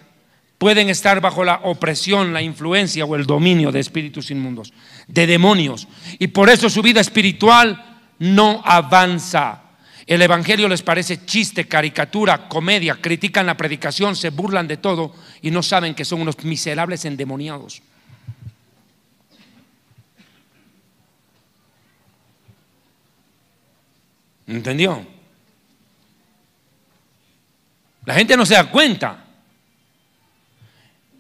[0.58, 4.74] pueden estar bajo la opresión, la influencia o el dominio de espíritus inmundos,
[5.08, 5.88] de demonios.
[6.18, 9.62] Y por eso su vida espiritual no avanza.
[10.10, 15.52] El Evangelio les parece chiste, caricatura, comedia, critican la predicación, se burlan de todo y
[15.52, 17.84] no saben que son unos miserables endemoniados.
[24.48, 25.06] ¿Entendió?
[28.04, 29.26] La gente no se da cuenta.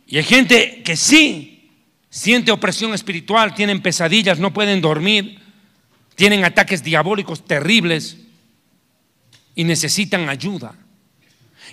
[0.07, 1.69] Y hay gente que sí
[2.09, 5.39] siente opresión espiritual, tienen pesadillas, no pueden dormir,
[6.15, 8.25] tienen ataques diabólicos terribles
[9.59, 10.73] y necesitan ayuda.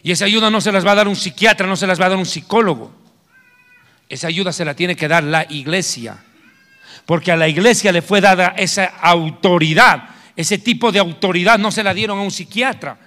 [0.03, 2.07] Y esa ayuda no se las va a dar un psiquiatra, no se las va
[2.07, 2.93] a dar un psicólogo.
[4.09, 6.24] Esa ayuda se la tiene que dar la iglesia.
[7.05, 11.82] Porque a la iglesia le fue dada esa autoridad ese tipo de autoridad no se
[11.82, 12.99] la dieron a un psiquiatra,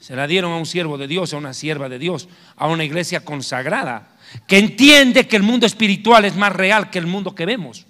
[0.00, 2.84] se la dieron a un siervo de Dios, a una sierva de Dios, a una
[2.84, 4.16] iglesia consagrada,
[4.48, 7.86] que entiende que el mundo espiritual es más real que el mundo que vemos.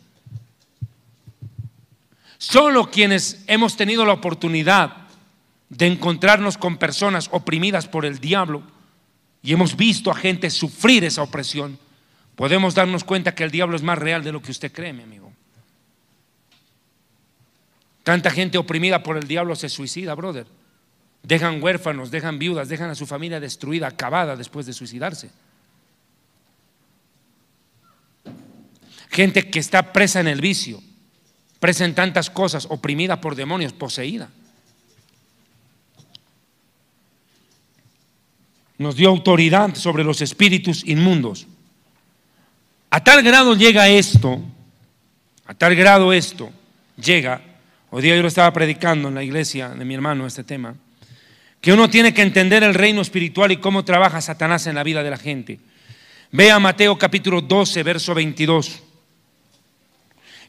[2.37, 5.04] Solo quienes hemos tenido la oportunidad
[5.69, 8.63] de encontrarnos con personas oprimidas por el diablo
[9.43, 11.79] y hemos visto a gente sufrir esa opresión,
[12.35, 15.03] podemos darnos cuenta que el diablo es más real de lo que usted cree, mi
[15.03, 15.33] amigo.
[18.03, 20.47] Tanta gente oprimida por el diablo se suicida, brother.
[21.23, 25.31] Dejan huérfanos, dejan viudas, dejan a su familia destruida, acabada después de suicidarse.
[29.11, 30.83] Gente que está presa en el vicio,
[31.61, 34.29] presa en tantas cosas, oprimida por demonios, poseída.
[38.79, 41.47] Nos dio autoridad sobre los espíritus inmundos.
[42.91, 44.41] A tal grado llega esto,
[45.47, 46.51] a tal grado esto
[46.97, 47.41] llega,
[47.91, 50.75] hoy día yo lo estaba predicando en la iglesia de mi hermano este tema,
[51.61, 55.03] que uno tiene que entender el reino espiritual y cómo trabaja Satanás en la vida
[55.03, 55.61] de la gente.
[56.31, 58.83] Vea Mateo capítulo 12, verso 22.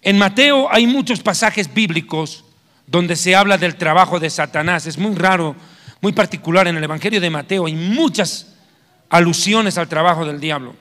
[0.02, 2.44] En Mateo hay muchos pasajes bíblicos
[2.86, 4.86] donde se habla del trabajo de Satanás.
[4.86, 5.56] Es muy raro,
[6.06, 7.66] muy particular en el Evangelio de Mateo.
[7.66, 8.54] Hay muchas
[9.10, 10.76] alusiones al trabajo del diablo.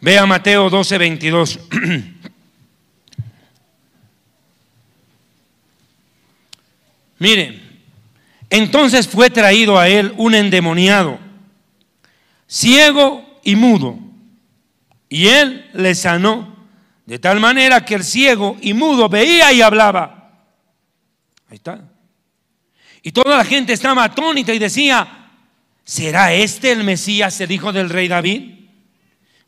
[0.00, 1.58] Vea Mateo 12, 22.
[7.20, 7.60] Mire,
[8.48, 11.18] entonces fue traído a él un endemoniado,
[12.48, 13.98] ciego y mudo,
[15.08, 16.56] y él le sanó,
[17.04, 20.32] de tal manera que el ciego y mudo veía y hablaba.
[21.50, 21.82] Ahí está.
[23.02, 25.30] Y toda la gente estaba atónita y decía,
[25.84, 28.54] ¿será este el Mesías, el hijo del rey David?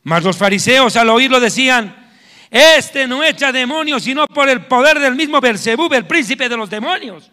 [0.03, 2.11] Mas los fariseos al oírlo decían,
[2.51, 6.69] este no echa demonios sino por el poder del mismo Belzebub, el príncipe de los
[6.69, 7.31] demonios.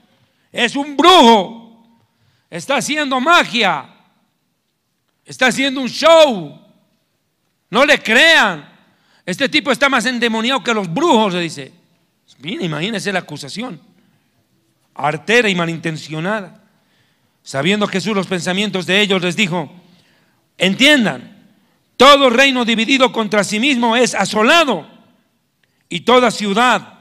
[0.51, 1.99] Es un brujo.
[2.49, 3.87] Está haciendo magia.
[5.25, 6.59] Está haciendo un show.
[7.69, 8.67] No le crean.
[9.25, 11.71] Este tipo está más endemoniado que los brujos, le dice.
[12.39, 13.79] Bien, imagínense la acusación.
[14.95, 16.63] Artera y malintencionada.
[17.43, 19.71] Sabiendo Jesús los pensamientos de ellos, les dijo,
[20.57, 21.39] entiendan
[21.99, 24.87] todo reino dividido contra sí mismo es asolado.
[25.89, 26.98] Y toda ciudad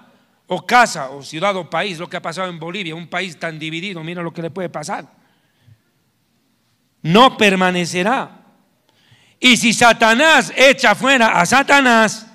[0.49, 3.59] o casa o ciudad o país, lo que ha pasado en Bolivia, un país tan
[3.59, 5.07] dividido, mira lo que le puede pasar.
[7.03, 8.31] No permanecerá.
[9.39, 12.27] Y si Satanás echa fuera a Satanás,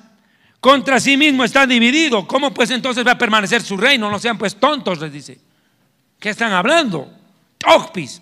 [0.60, 2.26] contra sí mismo está dividido.
[2.26, 4.10] ¿Cómo pues entonces va a permanecer su reino?
[4.10, 5.40] No sean pues tontos, les dice.
[6.20, 7.12] ¿Qué están hablando?
[7.58, 8.22] Tocpis.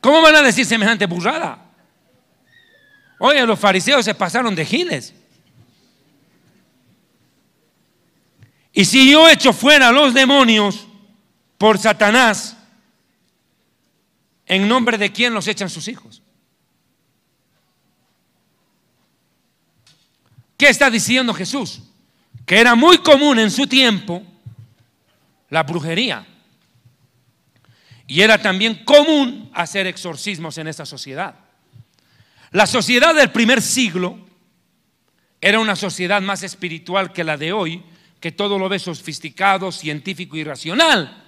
[0.00, 1.58] ¿Cómo van a decir semejante burrada?
[3.18, 5.14] Oye, los fariseos se pasaron de giles.
[8.72, 10.86] Y si yo echo fuera los demonios
[11.58, 12.56] por Satanás,
[14.46, 16.22] ¿en nombre de quién los echan sus hijos?
[20.56, 21.82] ¿Qué está diciendo Jesús?
[22.46, 24.22] Que era muy común en su tiempo
[25.50, 26.26] la brujería.
[28.06, 31.34] Y era también común hacer exorcismos en esa sociedad.
[32.52, 34.18] La sociedad del primer siglo
[35.40, 37.82] era una sociedad más espiritual que la de hoy,
[38.22, 41.24] que todo lo ve sofisticado, científico y racional.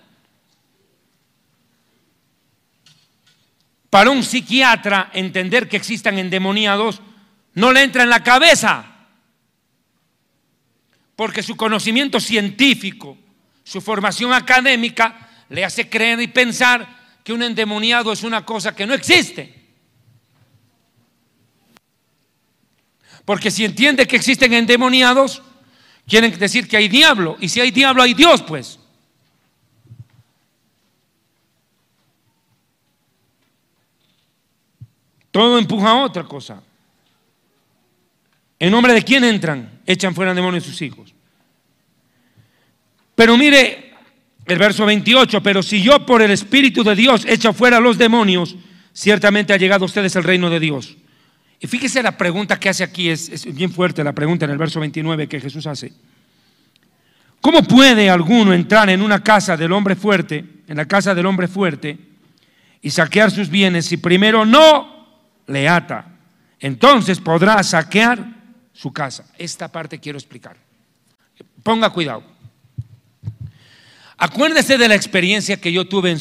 [3.90, 7.02] Para un psiquiatra entender que existan endemoniados
[7.54, 9.08] no le entra en la cabeza,
[11.16, 13.18] porque su conocimiento científico,
[13.64, 18.86] su formación académica le hace creer y pensar que un endemoniado es una cosa que
[18.86, 19.64] no existe.
[23.24, 25.42] Porque si entiende que existen endemoniados,
[26.06, 27.36] quieren decir que hay diablo.
[27.40, 28.78] Y si hay diablo, hay Dios, pues.
[35.30, 36.62] Todo empuja a otra cosa.
[38.58, 39.80] ¿En nombre de quién entran?
[39.84, 41.12] Echan fuera demonios sus hijos.
[43.14, 43.94] Pero mire,
[44.46, 47.98] el verso 28, pero si yo por el Espíritu de Dios echo fuera a los
[47.98, 48.56] demonios,
[48.92, 50.96] ciertamente ha llegado a ustedes el reino de Dios.
[51.60, 54.80] Y fíjese la pregunta que hace aquí, es, bien fuerte la pregunta en el verso
[54.80, 55.92] 29 que Jesús hace.
[57.40, 61.48] ¿Cómo puede alguno entrar en una casa del hombre fuerte, en la casa del hombre
[61.48, 61.98] fuerte,
[62.80, 65.08] y saquear sus bienes si primero no
[65.46, 66.06] le ata?
[66.58, 68.26] Entonces podrá saquear
[68.72, 69.26] su casa.
[69.38, 70.56] Esta parte quiero explicar.
[71.62, 72.22] Ponga cuidado.
[74.16, 76.20] Acuérdese de la experiencia que yo tuve en...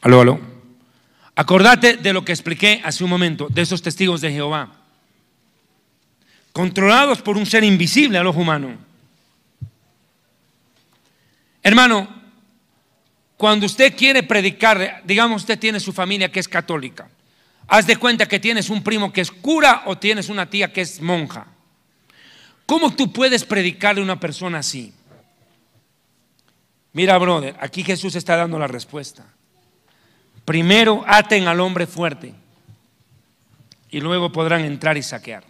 [0.00, 0.55] Aló, aló.
[1.38, 4.72] Acordate de lo que expliqué hace un momento, de esos testigos de Jehová.
[6.52, 8.78] Controlados por un ser invisible al ojo humano.
[11.62, 12.08] Hermano,
[13.36, 17.10] cuando usted quiere predicar, digamos usted tiene su familia que es católica.
[17.68, 20.80] Haz de cuenta que tienes un primo que es cura o tienes una tía que
[20.80, 21.48] es monja.
[22.64, 24.94] ¿Cómo tú puedes predicarle a una persona así?
[26.94, 29.26] Mira, brother, aquí Jesús está dando la respuesta.
[30.46, 32.32] Primero aten al hombre fuerte
[33.90, 35.42] y luego podrán entrar y saquear.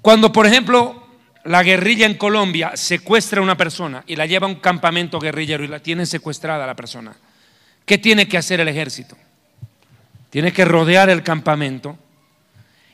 [0.00, 1.08] Cuando, por ejemplo,
[1.44, 5.64] la guerrilla en Colombia secuestra a una persona y la lleva a un campamento guerrillero
[5.64, 7.16] y la tiene secuestrada la persona,
[7.84, 9.16] ¿qué tiene que hacer el ejército?
[10.30, 11.98] Tiene que rodear el campamento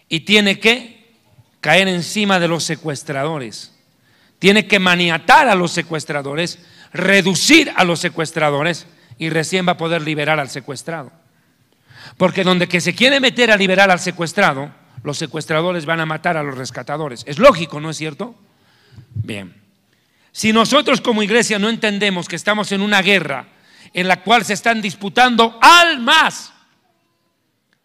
[0.09, 1.13] y tiene que
[1.61, 3.75] caer encima de los secuestradores.
[4.39, 6.59] Tiene que maniatar a los secuestradores,
[6.95, 8.87] reducir a los secuestradores
[9.23, 11.13] y recién va a poder liberar al secuestrado.
[12.17, 14.73] Porque donde que se quiere meter a liberar al secuestrado,
[15.05, 17.23] los secuestradores van a matar a los rescatadores.
[17.29, 18.35] Es lógico, ¿no es cierto?
[19.15, 19.55] Bien.
[20.33, 23.47] Si nosotros como iglesia no entendemos que estamos en una guerra
[23.93, 26.53] en la cual se están disputando almas,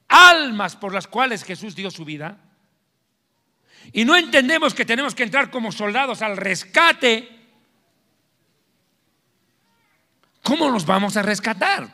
[0.07, 2.39] almas por las cuales Jesús dio su vida,
[3.93, 7.36] y no entendemos que tenemos que entrar como soldados al rescate,
[10.47, 11.89] ¿cómo nos vamos a rescatar?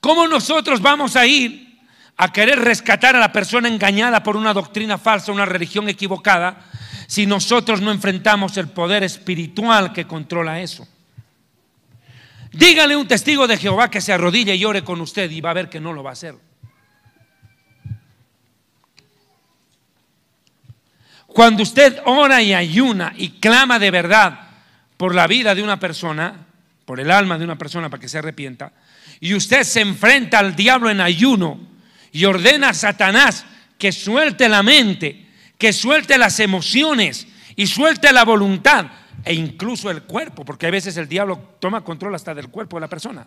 [0.00, 1.78] ¿Cómo nosotros vamos a ir
[2.16, 6.66] a querer rescatar a la persona engañada por una doctrina falsa, una religión equivocada,
[7.06, 10.88] si nosotros no enfrentamos el poder espiritual que controla eso?
[12.50, 15.54] Dígale un testigo de Jehová que se arrodille y ore con usted y va a
[15.54, 16.34] ver que no lo va a hacer.
[21.28, 24.40] Cuando usted ora y ayuna y clama de verdad
[24.96, 26.47] por la vida de una persona,
[26.88, 28.72] por el alma de una persona para que se arrepienta,
[29.20, 31.60] y usted se enfrenta al diablo en ayuno
[32.12, 33.44] y ordena a Satanás
[33.76, 35.26] que suelte la mente,
[35.58, 38.86] que suelte las emociones y suelte la voluntad
[39.22, 42.80] e incluso el cuerpo, porque a veces el diablo toma control hasta del cuerpo de
[42.80, 43.26] la persona.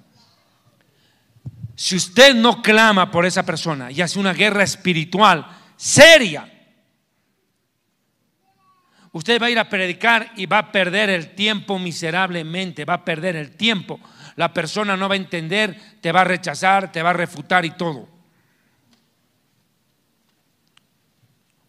[1.75, 5.45] Si usted no clama por esa persona y hace una guerra espiritual
[5.77, 6.50] seria,
[9.11, 13.05] usted va a ir a predicar y va a perder el tiempo miserablemente, va a
[13.05, 13.99] perder el tiempo
[14.41, 17.69] la persona no va a entender, te va a rechazar, te va a refutar y
[17.69, 18.09] todo.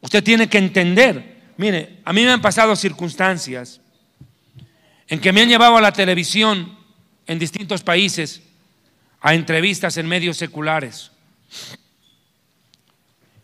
[0.01, 3.81] Usted tiene que entender, mire, a mí me han pasado circunstancias
[5.07, 6.79] en que me han llevado a la televisión
[7.27, 8.41] en distintos países
[9.21, 11.13] a entrevistas en medios seculares.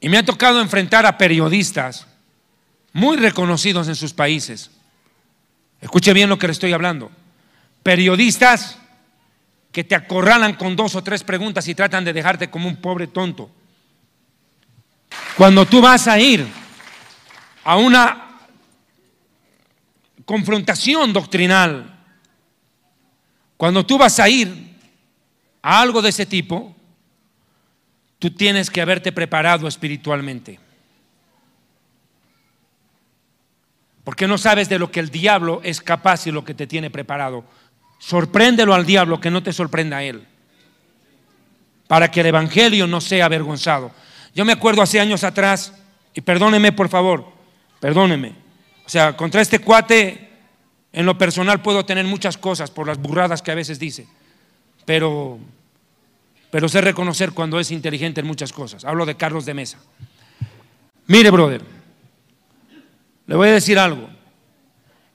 [0.01, 2.07] Y me ha tocado enfrentar a periodistas
[2.93, 4.70] muy reconocidos en sus países.
[5.81, 7.10] Escuche bien lo que le estoy hablando.
[7.82, 8.78] Periodistas
[9.73, 13.06] que te acorralan con dos o tres preguntas y tratan de dejarte como un pobre
[13.06, 13.51] tonto.
[15.36, 16.47] Cuando tú vas a ir
[17.65, 18.40] a una
[20.24, 21.94] confrontación doctrinal,
[23.56, 24.77] cuando tú vas a ir
[25.62, 26.74] a algo de ese tipo,
[28.19, 30.59] tú tienes que haberte preparado espiritualmente.
[34.09, 36.89] Porque no sabes de lo que el diablo es capaz y lo que te tiene
[36.89, 37.45] preparado.
[37.99, 40.27] Sorpréndelo al diablo que no te sorprenda a él.
[41.87, 43.91] Para que el Evangelio no sea avergonzado.
[44.35, 45.75] Yo me acuerdo hace años atrás,
[46.15, 47.31] y perdóneme por favor,
[47.81, 48.31] perdóneme.
[48.87, 50.31] O sea, contra este cuate,
[50.91, 54.09] en lo personal puedo tener muchas cosas por las burradas que a veces dice.
[54.87, 55.39] Pero,
[56.51, 58.87] pero sé reconocer cuando es inteligente en muchas cosas.
[58.87, 59.79] Hablo de Carlos de Mesa.
[61.09, 61.61] Mire, brother,
[63.29, 64.09] le voy a decir algo.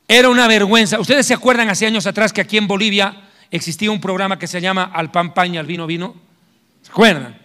[0.08, 1.00] Era una vergüenza.
[1.00, 4.62] ¿Ustedes se acuerdan hace años atrás que aquí en Bolivia existía un programa que se
[4.62, 6.16] llama Al pan paña, al vino vino?
[6.84, 7.36] ¿Se acuerdan?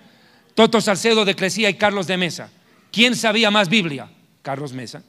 [0.55, 2.51] Toto Salcedo de Crecía y Carlos de Mesa.
[2.93, 4.11] ¿Quién sabía más Biblia?
[4.43, 5.03] Carlos Mesa.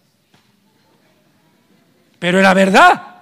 [2.20, 3.22] Pero era verdad,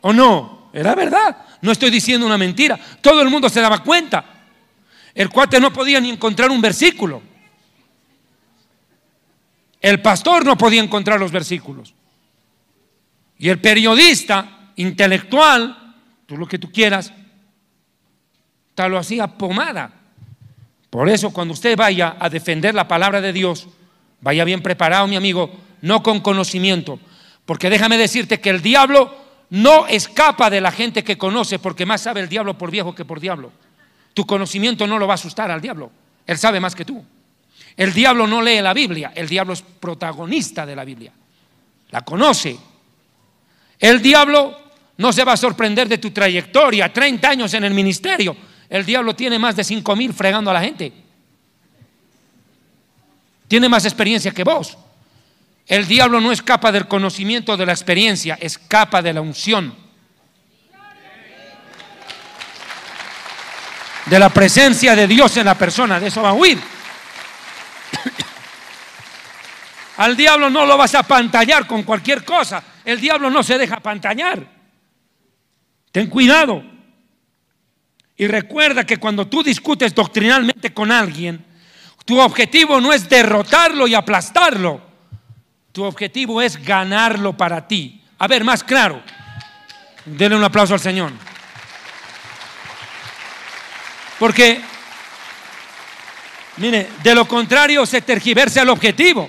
[0.00, 0.70] ¿o no?
[0.72, 1.36] Era verdad.
[1.60, 2.78] No estoy diciendo una mentira.
[3.00, 4.24] Todo el mundo se daba cuenta.
[5.14, 7.22] El cuate no podía ni encontrar un versículo.
[9.86, 11.94] El pastor no podía encontrar los versículos.
[13.38, 15.94] Y el periodista intelectual,
[16.26, 17.12] tú lo que tú quieras,
[18.74, 19.92] tal lo hacía pomada.
[20.90, 23.68] Por eso cuando usted vaya a defender la palabra de Dios,
[24.20, 25.52] vaya bien preparado, mi amigo,
[25.82, 26.98] no con conocimiento.
[27.44, 29.16] Porque déjame decirte que el diablo
[29.50, 33.04] no escapa de la gente que conoce, porque más sabe el diablo por viejo que
[33.04, 33.52] por diablo.
[34.14, 35.92] Tu conocimiento no lo va a asustar al diablo.
[36.26, 37.06] Él sabe más que tú.
[37.76, 41.12] El diablo no lee la Biblia, el diablo es protagonista de la Biblia.
[41.90, 42.56] La conoce,
[43.78, 44.58] el diablo
[44.96, 48.36] no se va a sorprender de tu trayectoria, 30 años en el ministerio.
[48.68, 50.92] El diablo tiene más de 5 mil fregando a la gente.
[53.46, 54.76] Tiene más experiencia que vos.
[55.66, 59.86] El diablo no escapa del conocimiento de la experiencia, escapa de la unción.
[64.06, 66.58] de la presencia de Dios en la persona, de eso va a huir.
[69.96, 72.62] Al diablo no lo vas a pantallar con cualquier cosa.
[72.84, 74.46] El diablo no se deja pantallar.
[75.90, 76.62] Ten cuidado.
[78.16, 81.44] Y recuerda que cuando tú discutes doctrinalmente con alguien,
[82.04, 84.80] tu objetivo no es derrotarlo y aplastarlo.
[85.72, 88.02] Tu objetivo es ganarlo para ti.
[88.18, 89.02] A ver, más claro.
[90.04, 91.12] Denle un aplauso al Señor.
[94.18, 94.60] Porque,
[96.58, 99.28] mire, de lo contrario se tergiversa el objetivo.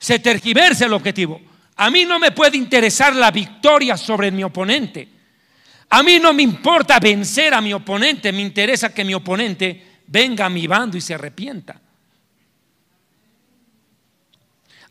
[0.00, 1.40] Se tergiversa el objetivo.
[1.76, 5.08] A mí no me puede interesar la victoria sobre mi oponente.
[5.90, 10.46] A mí no me importa vencer a mi oponente, me interesa que mi oponente venga
[10.46, 11.80] a mi bando y se arrepienta.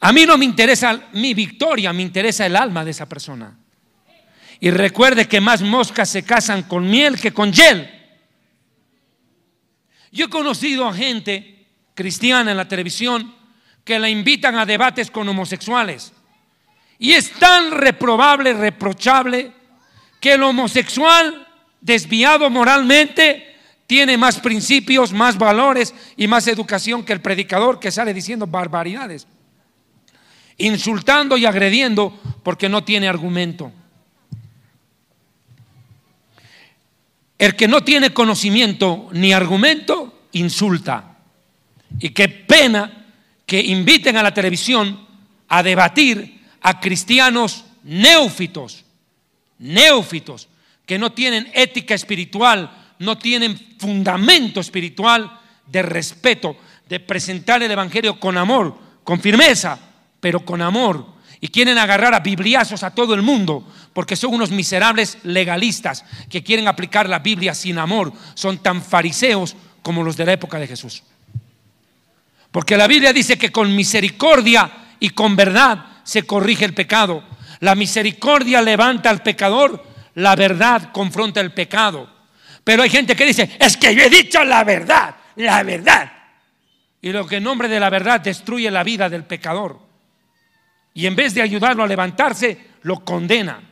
[0.02, 3.58] A mí no me interesa mi victoria, me interesa el alma de esa persona.
[4.60, 7.90] Y recuerde que más moscas se casan con miel que con hiel.
[10.12, 11.66] Yo he conocido a gente
[11.96, 13.39] cristiana en la televisión
[13.84, 16.14] que la invitan a debates con homosexuales.
[16.98, 19.52] Y es tan reprobable, reprochable,
[20.20, 21.48] que el homosexual
[21.82, 23.56] desviado moralmente
[23.88, 29.26] tiene más principios, más valores y más educación que el predicador que sale diciendo barbaridades,
[30.58, 33.72] insultando y agrediendo porque no tiene argumento.
[37.38, 41.18] El que no tiene conocimiento ni argumento, insulta.
[41.98, 42.99] Y qué pena
[43.50, 45.08] que inviten a la televisión
[45.48, 48.86] a debatir a cristianos neófitos,
[49.58, 50.48] neófitos,
[50.86, 52.70] que no tienen ética espiritual,
[53.00, 56.58] no tienen fundamento espiritual de respeto,
[56.88, 59.80] de presentar el Evangelio con amor, con firmeza,
[60.20, 61.08] pero con amor.
[61.42, 66.44] Y quieren agarrar a bibliazos a todo el mundo porque son unos miserables legalistas que
[66.44, 68.14] quieren aplicar la Biblia sin amor.
[68.36, 71.02] Son tan fariseos como los de la época de Jesús.
[72.52, 77.24] Porque la Biblia dice que con misericordia y con verdad se corrige el pecado.
[77.60, 79.86] La misericordia levanta al pecador,
[80.16, 82.10] la verdad confronta el pecado.
[82.64, 86.12] Pero hay gente que dice, es que yo he dicho la verdad, la verdad.
[87.02, 89.80] Y lo que en nombre de la verdad destruye la vida del pecador.
[90.94, 93.70] Y en vez de ayudarlo a levantarse, lo condena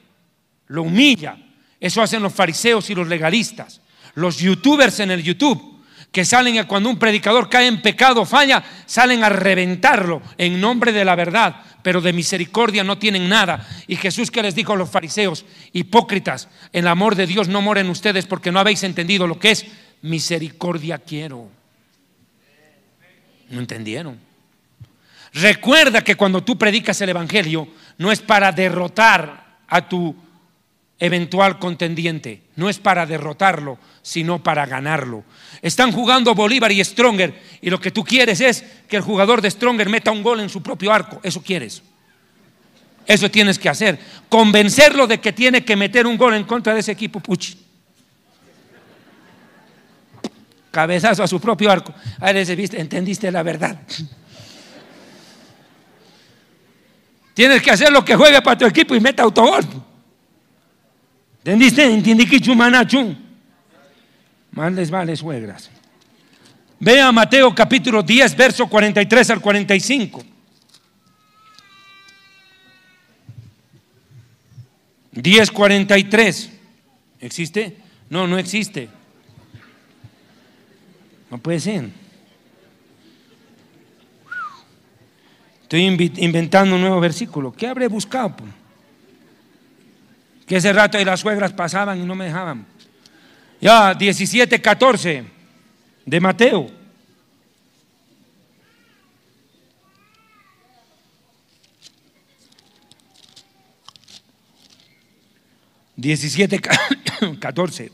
[0.68, 1.38] lo humilla.
[1.80, 3.82] Eso hacen los fariseos y los legalistas.
[4.16, 5.77] Los youtubers en el YouTube,
[6.18, 10.92] que salen a cuando un predicador cae en pecado, falla, salen a reventarlo en nombre
[10.92, 13.68] de la verdad, pero de misericordia no tienen nada.
[13.86, 17.82] Y Jesús que les dijo a los fariseos, hipócritas, el amor de Dios no mora
[17.82, 19.68] en ustedes porque no habéis entendido lo que es
[20.02, 21.52] misericordia quiero.
[23.52, 24.20] No entendieron.
[25.34, 27.68] Recuerda que cuando tú predicas el Evangelio,
[28.00, 30.16] no es para derrotar a tu
[31.00, 32.42] eventual contendiente.
[32.56, 35.24] No es para derrotarlo, sino para ganarlo.
[35.62, 39.50] Están jugando Bolívar y Stronger y lo que tú quieres es que el jugador de
[39.50, 41.20] Stronger meta un gol en su propio arco.
[41.24, 41.82] Eso quieres.
[43.06, 43.98] Eso tienes que hacer.
[44.30, 47.20] Convencerlo de que tiene que meter un gol en contra de ese equipo.
[47.20, 47.58] Puchi.
[50.72, 51.94] Cabezazo a su propio arco.
[52.20, 53.80] Ahí les viste, entendiste la verdad.
[57.34, 59.64] Tienes que hacer lo que juegue para tu equipo y meta autogol.
[61.40, 61.84] ¿Entendiste?
[61.84, 63.27] ¿Entendí que chumanachu?
[64.58, 65.70] Más les vale suegras.
[66.80, 70.24] Vea Mateo capítulo 10, verso 43 al 45.
[75.14, 76.50] 10.43.
[77.20, 77.78] ¿Existe?
[78.10, 78.90] No, no existe.
[81.30, 81.90] No puede ser.
[85.62, 85.86] Estoy
[86.18, 87.54] inventando un nuevo versículo.
[87.54, 88.38] ¿Qué habré buscado?
[90.48, 92.66] que ese rato y las suegras pasaban y no me dejaban.
[93.60, 95.24] Ya, 17, 14
[96.06, 96.72] de Mateo.
[105.96, 106.62] Diecisiete,
[107.40, 107.92] catorce.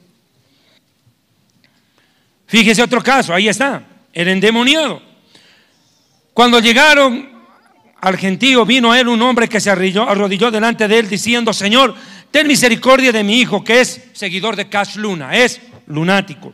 [2.46, 3.82] Fíjese otro caso, ahí está,
[4.12, 5.02] el endemoniado.
[6.34, 7.32] Cuando llegaron
[8.02, 11.96] al gentío, vino a él un hombre que se arrodilló delante de él diciendo, Señor,
[12.34, 16.52] ten misericordia de mi hijo, que es seguidor de Cash Luna, es lunático.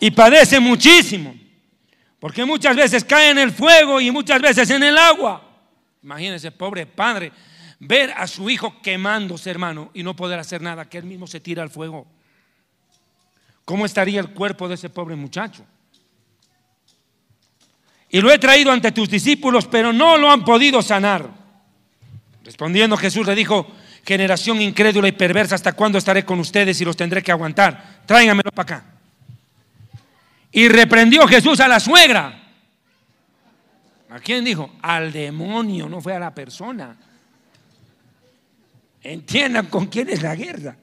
[0.00, 1.32] Y padece muchísimo,
[2.18, 5.40] porque muchas veces cae en el fuego y muchas veces en el agua.
[6.02, 7.30] Imagínense, pobre padre,
[7.78, 11.38] ver a su hijo quemándose, hermano, y no poder hacer nada, que él mismo se
[11.38, 12.08] tira al fuego.
[13.64, 15.64] ¿Cómo estaría el cuerpo de ese pobre muchacho?
[18.10, 21.45] Y lo he traído ante tus discípulos, pero no lo han podido sanar.
[22.46, 23.66] Respondiendo Jesús le dijo,
[24.06, 28.02] generación incrédula y perversa, ¿hasta cuándo estaré con ustedes y los tendré que aguantar?
[28.06, 28.84] Tráigamelo para acá.
[30.52, 32.40] Y reprendió Jesús a la suegra.
[34.10, 34.76] ¿A quién dijo?
[34.80, 36.96] Al demonio, no fue a la persona.
[39.02, 40.76] Entiendan con quién es la guerra.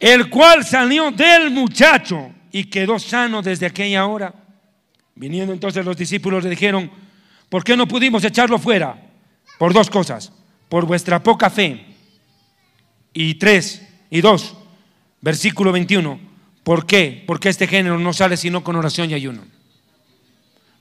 [0.00, 4.34] El cual salió del muchacho y quedó sano desde aquella hora.
[5.14, 6.90] Viniendo entonces los discípulos le dijeron,
[7.48, 9.03] ¿por qué no pudimos echarlo fuera?
[9.58, 10.32] Por dos cosas,
[10.68, 11.86] por vuestra poca fe.
[13.12, 14.56] Y tres, y dos,
[15.20, 16.20] versículo 21,
[16.62, 17.22] ¿por qué?
[17.26, 19.44] Porque este género no sale sino con oración y ayuno.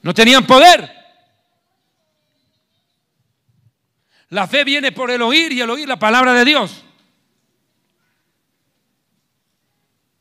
[0.02, 0.91] No tenían poder.
[4.30, 6.84] La fe viene por el oír y el oír la palabra de Dios.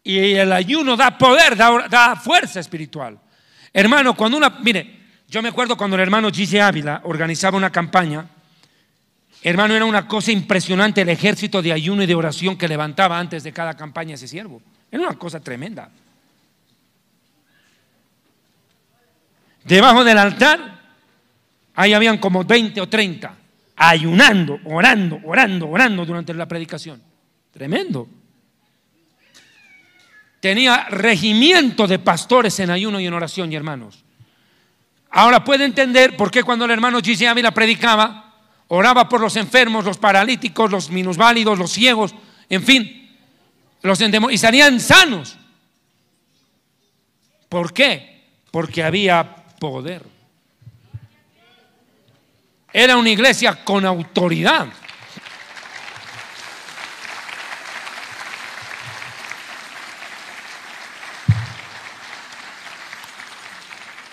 [0.04, 3.18] Y el ayuno da poder, da, fuerza espiritual.
[3.72, 8.28] Hermano, cuando una, mire, yo me acuerdo cuando el hermano Gigi Ávila organizaba una campaña,
[9.42, 13.42] hermano, era una cosa impresionante el ejército de ayuno y de oración que levantaba antes
[13.42, 14.62] de cada campaña ese siervo.
[14.90, 15.90] Era una cosa tremenda.
[19.64, 20.80] Debajo del altar,
[21.74, 23.34] ahí habían como 20 o 30,
[23.76, 27.00] ayunando, orando, orando, orando durante la predicación.
[27.52, 28.08] Tremendo
[30.42, 34.02] tenía regimiento de pastores en ayuno y en oración, y hermanos.
[35.08, 38.31] Ahora puede entender por qué cuando el hermano Gigi Ávila predicaba,
[38.74, 42.14] oraba por los enfermos, los paralíticos, los minusválidos, los ciegos,
[42.48, 43.18] en fin,
[43.82, 45.36] los y salían sanos.
[47.50, 48.30] ¿Por qué?
[48.50, 50.02] Porque había poder.
[52.72, 54.68] Era una iglesia con autoridad.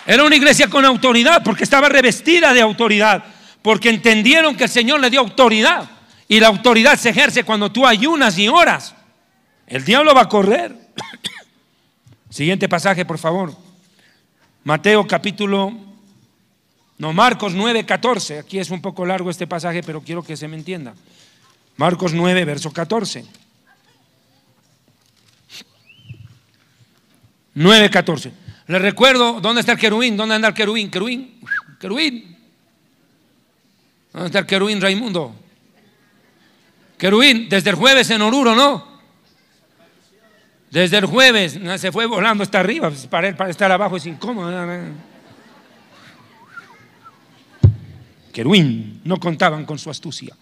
[0.04, 3.24] Era una iglesia con autoridad porque estaba revestida de autoridad,
[3.62, 5.88] porque entendieron que el Señor le dio autoridad
[6.28, 8.94] y la autoridad se ejerce cuando tú ayunas y oras.
[9.66, 10.74] El diablo va a correr.
[12.30, 13.54] Siguiente pasaje, por favor.
[14.64, 15.74] Mateo capítulo,
[16.98, 18.40] no, Marcos 9, 14.
[18.40, 20.94] Aquí es un poco largo este pasaje, pero quiero que se me entienda.
[21.76, 23.24] Marcos 9, verso 14.
[27.54, 28.32] 9, 14.
[28.66, 30.16] Le recuerdo, ¿dónde está el querubín?
[30.16, 30.90] ¿Dónde anda el querubín?
[30.90, 31.40] Querubín,
[31.80, 32.39] querubín.
[34.12, 35.34] ¿Dónde está el querubín Raimundo?
[36.98, 38.88] Querubín, desde el jueves en Oruro, ¿no?
[40.70, 44.50] Desde el jueves se fue volando hasta arriba, pues, para estar abajo es incómodo.
[48.32, 50.36] Querubín, no contaban con su astucia.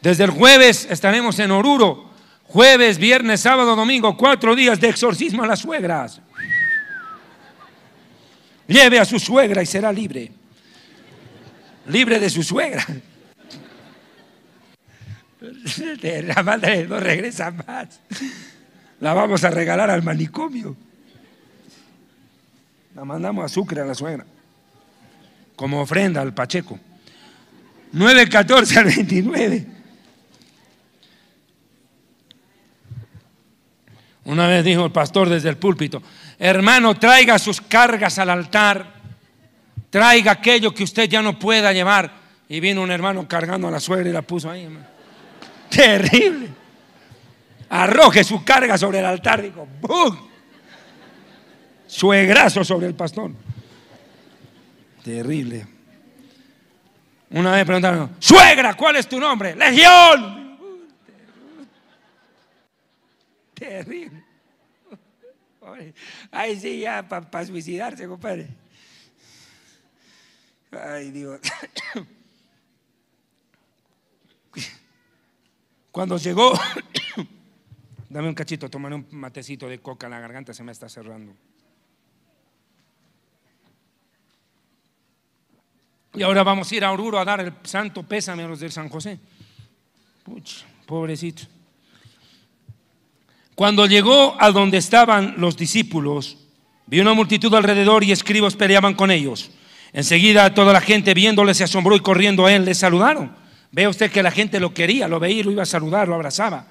[0.00, 2.08] Desde el jueves estaremos en Oruro
[2.48, 6.20] Jueves, viernes, sábado, domingo, cuatro días de exorcismo a las suegras.
[8.66, 10.32] Lleve a su suegra y será libre.
[11.88, 12.84] Libre de su suegra.
[16.24, 18.00] La madre no regresa más.
[19.00, 20.76] La vamos a regalar al manicomio.
[22.94, 24.26] La mandamos a Sucre a la suegra.
[25.56, 26.78] Como ofrenda al Pacheco.
[27.92, 29.66] 9, 14 al 29.
[34.24, 36.02] Una vez dijo el pastor desde el púlpito,
[36.38, 38.97] hermano, traiga sus cargas al altar,
[39.90, 42.10] traiga aquello que usted ya no pueda llevar.
[42.48, 44.68] Y vino un hermano cargando a la suegra y la puso ahí.
[45.70, 46.48] Terrible.
[47.70, 50.16] Arroje su carga sobre el altar, dijo, ¡bum!
[51.86, 53.32] Suegrazo sobre el pastor.
[55.04, 55.66] Terrible.
[57.30, 59.54] Una vez preguntaron, suegra, ¿cuál es tu nombre?
[59.54, 60.58] Legión.
[63.52, 64.24] Terrible.
[66.30, 68.48] Ay, sí, ya para suicidarse, compadre.
[70.70, 71.40] Ay, Dios.
[75.90, 76.52] Cuando llegó,
[78.08, 81.34] dame un cachito, tomaré un matecito de coca, la garganta se me está cerrando.
[86.14, 88.72] Y ahora vamos a ir a Oruro a dar el santo pésame a los del
[88.72, 89.18] San José.
[90.24, 91.42] Puch, pobrecito.
[93.54, 96.38] Cuando llegó a donde estaban los discípulos,
[96.86, 99.50] vio una multitud alrededor y escribos peleaban con ellos.
[99.92, 103.34] Enseguida toda la gente viéndole se asombró y corriendo a él le saludaron.
[103.70, 106.66] Ve usted que la gente lo quería, lo veía, lo iba a saludar, lo abrazaba.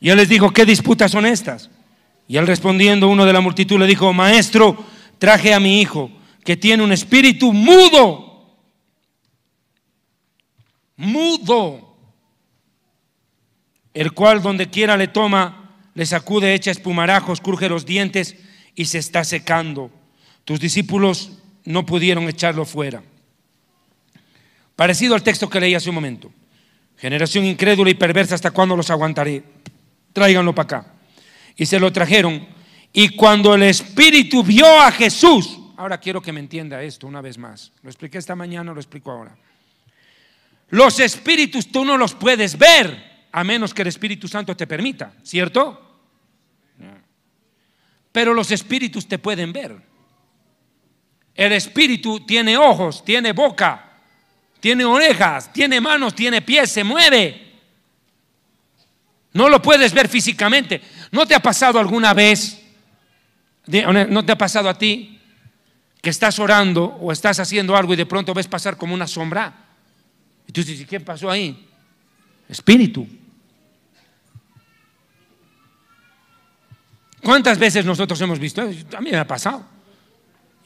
[0.00, 1.70] Y él les dijo, ¿qué disputas son estas?
[2.28, 4.84] Y él respondiendo, uno de la multitud le dijo, maestro,
[5.18, 6.10] traje a mi hijo
[6.44, 8.56] que tiene un espíritu mudo.
[10.96, 11.86] Mudo
[13.96, 18.36] el cual donde quiera le toma, le sacude, echa espumarajos, cruje los dientes
[18.74, 19.90] y se está secando.
[20.44, 21.32] Tus discípulos
[21.66, 23.02] no pudieron echarlo fuera.
[24.74, 26.32] Parecido al texto que leí hace un momento.
[26.96, 29.42] Generación incrédula y perversa, ¿hasta cuándo los aguantaré?
[30.12, 30.94] Tráiganlo para acá.
[31.56, 32.46] Y se lo trajeron.
[32.92, 37.38] Y cuando el Espíritu vio a Jesús, ahora quiero que me entienda esto una vez
[37.38, 37.72] más.
[37.82, 39.36] Lo expliqué esta mañana, lo explico ahora.
[40.70, 45.12] Los espíritus tú no los puedes ver a menos que el Espíritu Santo te permita,
[45.22, 45.82] ¿cierto?
[48.10, 49.76] Pero los espíritus te pueden ver.
[51.36, 53.84] El espíritu tiene ojos, tiene boca,
[54.58, 57.52] tiene orejas, tiene manos, tiene pies, se mueve.
[59.34, 60.80] No lo puedes ver físicamente.
[61.12, 62.62] ¿No te ha pasado alguna vez?
[63.66, 65.20] ¿No te ha pasado a ti
[66.00, 69.52] que estás orando o estás haciendo algo y de pronto ves pasar como una sombra?
[70.48, 71.68] Y tú dices, ¿qué pasó ahí?
[72.48, 73.06] Espíritu.
[77.22, 78.62] ¿Cuántas veces nosotros hemos visto?
[78.62, 79.75] A mí me ha pasado.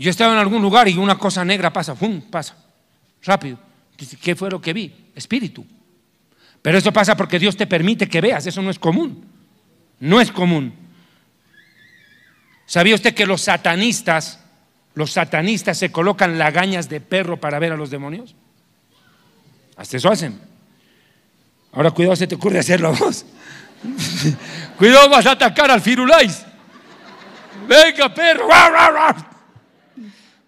[0.01, 2.23] Yo estaba en algún lugar y una cosa negra pasa, ¡pum!
[2.23, 2.57] pasa,
[3.23, 3.59] rápido.
[4.23, 5.11] ¿Qué fue lo que vi?
[5.15, 5.63] Espíritu.
[6.63, 9.27] Pero eso pasa porque Dios te permite que veas, eso no es común.
[9.99, 10.73] No es común.
[12.65, 14.41] ¿Sabía usted que los satanistas,
[14.95, 18.35] los satanistas se colocan lagañas de perro para ver a los demonios?
[19.77, 20.41] Hasta eso hacen.
[21.73, 23.27] Ahora cuidado, se te ocurre hacerlo a vos.
[24.79, 26.47] cuidado, vas a atacar al Firulais.
[27.69, 28.49] Venga, perro.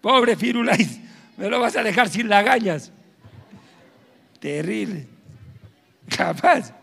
[0.03, 0.99] Pobre Firulais,
[1.37, 2.91] me lo vas a dejar sin lagañas.
[4.37, 5.07] Terrible.
[6.13, 6.73] Capaz.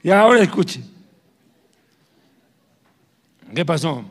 [0.00, 0.80] Y ahora escuche.
[3.52, 4.04] ¿Qué pasó?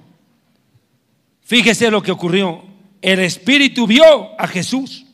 [1.41, 2.65] Fíjese lo que ocurrió.
[3.01, 5.06] El Espíritu vio a Jesús.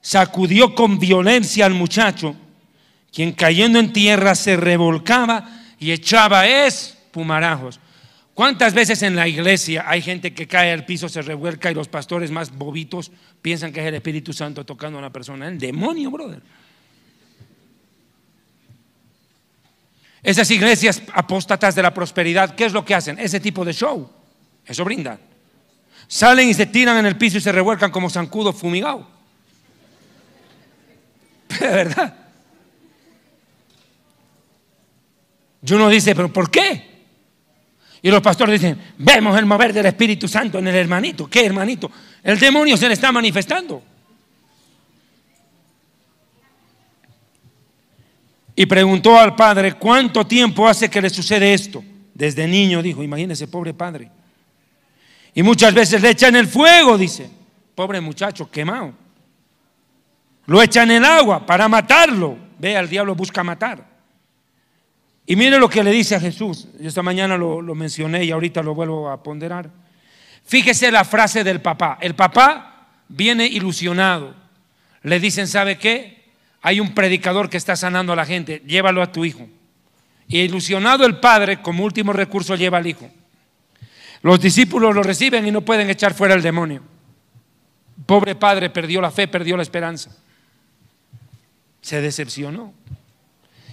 [0.00, 2.34] Sacudió con violencia al muchacho,
[3.12, 7.78] quien cayendo en tierra se revolcaba y echaba espumarajos.
[8.38, 11.88] ¿Cuántas veces en la iglesia hay gente que cae al piso, se revuelca y los
[11.88, 13.10] pastores más bobitos
[13.42, 15.48] piensan que es el Espíritu Santo tocando a una persona?
[15.48, 16.40] El demonio, brother.
[20.22, 23.18] Esas iglesias apóstatas de la prosperidad, ¿qué es lo que hacen?
[23.18, 24.08] Ese tipo de show.
[24.64, 25.18] Eso brindan.
[26.06, 29.04] Salen y se tiran en el piso y se revuelcan como zancudo fumigado.
[31.58, 32.16] De verdad.
[35.60, 36.97] Yo no dice, pero ¿por qué?
[38.02, 41.28] Y los pastores dicen, vemos el mover del Espíritu Santo en el hermanito.
[41.28, 41.90] ¿Qué hermanito?
[42.22, 43.82] El demonio se le está manifestando.
[48.54, 51.82] Y preguntó al padre, ¿cuánto tiempo hace que le sucede esto?
[52.14, 54.10] Desde niño, dijo, imagínese, pobre padre.
[55.34, 57.30] Y muchas veces le echan el fuego, dice,
[57.74, 58.92] pobre muchacho, quemado.
[60.46, 62.36] Lo echan en el agua para matarlo.
[62.58, 63.97] Ve, al diablo busca matar.
[65.30, 66.68] Y mire lo que le dice a Jesús.
[66.80, 69.68] Yo esta mañana lo, mencioné y ahorita lo vuelvo a ponderar.
[70.42, 71.98] Fíjese la frase del papá.
[72.00, 74.34] El papá viene ilusionado.
[75.02, 76.30] Le dicen, ¿sabe qué?
[76.62, 78.62] Hay un predicador que está sanando a la gente.
[78.66, 79.46] Llévalo a tu hijo.
[80.28, 83.10] Y ilusionado el padre, como último recurso, lleva al hijo.
[84.22, 86.80] Los discípulos lo reciben y no pueden echar fuera el demonio.
[88.06, 90.10] Pobre padre perdió la fe, perdió la esperanza.
[91.82, 92.72] Se decepcionó.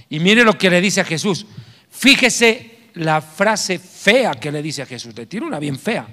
[0.09, 1.45] Y mire lo que le dice a Jesús.
[1.89, 5.15] Fíjese la frase fea que le dice a Jesús.
[5.15, 6.07] Le tira una bien fea.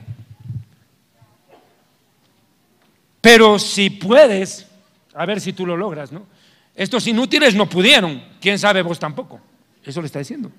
[3.20, 4.66] Pero si puedes,
[5.14, 6.26] a ver si tú lo logras, ¿no?
[6.74, 8.22] Estos inútiles no pudieron.
[8.40, 9.40] ¿Quién sabe vos tampoco?
[9.84, 10.50] Eso le está diciendo.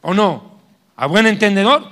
[0.00, 0.58] ¿O no?
[0.96, 1.88] A buen entendedor,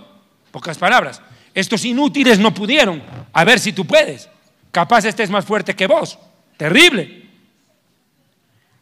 [0.50, 1.20] pocas palabras.
[1.54, 3.02] Estos inútiles no pudieron.
[3.32, 4.28] A ver si tú puedes.
[4.70, 6.18] Capaz este es más fuerte que vos.
[6.56, 7.21] Terrible.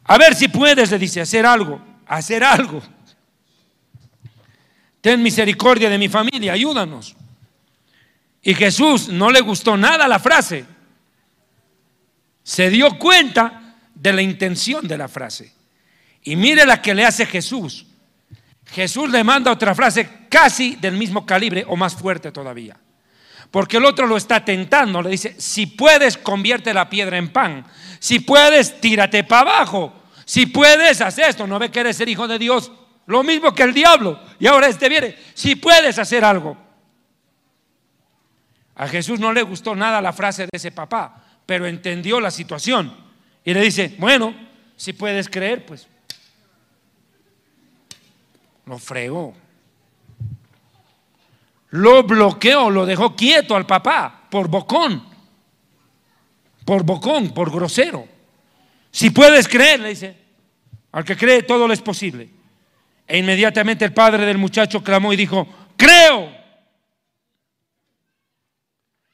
[0.05, 2.81] A ver si puedes, le dice, hacer algo, hacer algo.
[5.01, 7.15] Ten misericordia de mi familia, ayúdanos.
[8.43, 10.65] Y Jesús no le gustó nada la frase.
[12.43, 15.53] Se dio cuenta de la intención de la frase.
[16.23, 17.85] Y mire la que le hace Jesús.
[18.65, 22.77] Jesús le manda otra frase casi del mismo calibre o más fuerte todavía.
[23.51, 27.65] Porque el otro lo está tentando, le dice, si puedes, convierte la piedra en pan.
[27.99, 29.93] Si puedes, tírate para abajo.
[30.23, 31.45] Si puedes, hacer esto.
[31.45, 32.71] No ve que eres el hijo de Dios.
[33.07, 34.19] Lo mismo que el diablo.
[34.39, 35.17] Y ahora este viene.
[35.33, 36.57] Si puedes hacer algo.
[38.75, 42.95] A Jesús no le gustó nada la frase de ese papá, pero entendió la situación.
[43.43, 44.33] Y le dice, bueno,
[44.75, 45.87] si puedes creer, pues
[48.65, 49.35] lo fregó.
[51.71, 55.05] Lo bloqueó, lo dejó quieto al papá por bocón.
[56.65, 58.07] Por bocón, por grosero.
[58.91, 60.17] Si puedes creer, le dice,
[60.91, 62.29] al que cree todo le es posible.
[63.07, 66.31] E inmediatamente el padre del muchacho clamó y dijo, creo.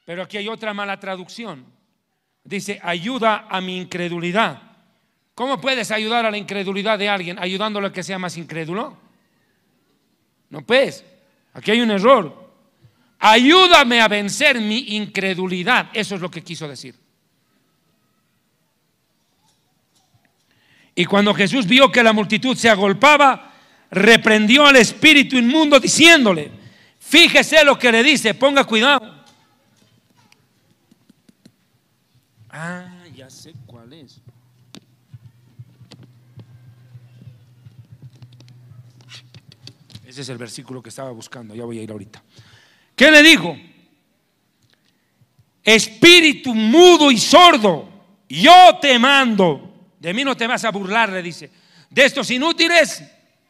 [0.05, 1.65] Pero aquí hay otra mala traducción.
[2.43, 4.61] Dice, ayuda a mi incredulidad.
[5.35, 8.97] ¿Cómo puedes ayudar a la incredulidad de alguien ayudándole a que sea más incrédulo?
[10.49, 11.05] No puedes.
[11.53, 12.46] Aquí hay un error.
[13.19, 15.89] Ayúdame a vencer mi incredulidad.
[15.93, 16.95] Eso es lo que quiso decir.
[20.93, 23.53] Y cuando Jesús vio que la multitud se agolpaba,
[23.91, 26.51] reprendió al espíritu inmundo diciéndole,
[26.99, 29.23] fíjese lo que le dice, ponga cuidado.
[32.49, 34.19] Ah, ya sé cuál es.
[40.05, 42.23] Ese es el versículo que estaba buscando, ya voy a ir ahorita.
[42.97, 43.55] ¿Qué le dijo?
[45.63, 47.87] Espíritu mudo y sordo,
[48.27, 49.91] yo te mando.
[49.99, 51.51] De mí no te vas a burlar, le dice.
[51.91, 53.03] De estos inútiles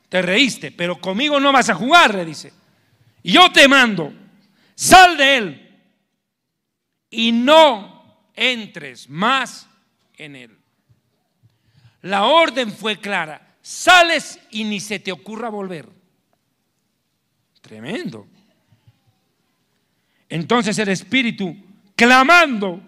[0.10, 2.52] te reíste, pero conmigo no vas a jugar, le dice.
[3.24, 4.14] Yo te mando,
[4.76, 5.80] sal de él
[7.10, 9.66] y no entres más
[10.18, 10.58] en él.
[12.02, 15.88] La orden fue clara, sales y ni se te ocurra volver.
[17.62, 18.28] Tremendo.
[20.30, 21.56] Entonces el espíritu,
[21.96, 22.82] clamando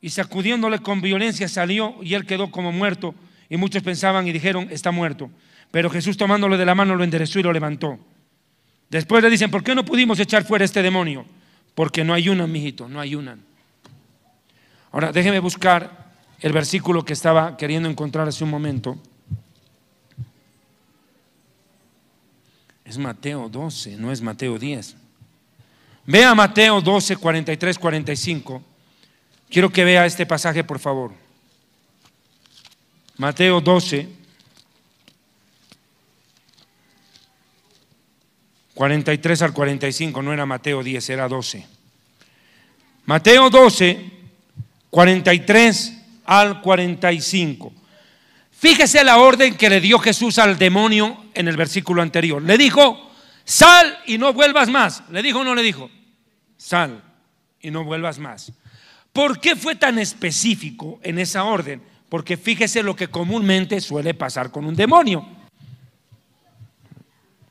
[0.00, 3.14] y sacudiéndole con violencia, salió y él quedó como muerto.
[3.48, 5.30] Y muchos pensaban y dijeron, está muerto.
[5.70, 7.98] Pero Jesús tomándole de la mano lo enderezó y lo levantó.
[8.90, 11.24] Después le dicen, ¿por qué no pudimos echar fuera este demonio?
[11.74, 13.40] Porque no ayunan, mijito, no ayunan.
[14.92, 18.96] Ahora, déjeme buscar el versículo que estaba queriendo encontrar hace un momento.
[22.84, 25.03] Es Mateo 12, no es Mateo 10.
[26.06, 28.62] Vea Mateo 12, 43, 45.
[29.48, 31.12] Quiero que vea este pasaje, por favor.
[33.16, 34.08] Mateo 12,
[38.74, 41.64] 43 al 45, no era Mateo 10, era 12.
[43.06, 44.10] Mateo 12,
[44.90, 45.92] 43
[46.24, 47.72] al 45.
[48.50, 52.42] Fíjese la orden que le dio Jesús al demonio en el versículo anterior.
[52.42, 53.03] Le dijo,
[53.44, 55.02] sal y no vuelvas más.
[55.10, 55.90] ¿Le dijo o no le dijo?
[56.56, 57.02] Sal
[57.60, 58.52] y no vuelvas más.
[59.12, 61.82] ¿Por qué fue tan específico en esa orden?
[62.08, 65.26] Porque fíjese lo que comúnmente suele pasar con un demonio.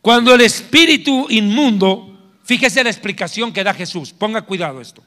[0.00, 5.02] Cuando el espíritu inmundo, fíjese la explicación que da Jesús, ponga cuidado esto,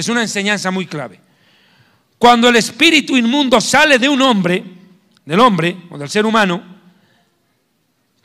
[0.00, 1.20] es una enseñanza muy clave.
[2.18, 4.64] Cuando el espíritu inmundo sale de un hombre,
[5.24, 6.79] del hombre o del ser humano,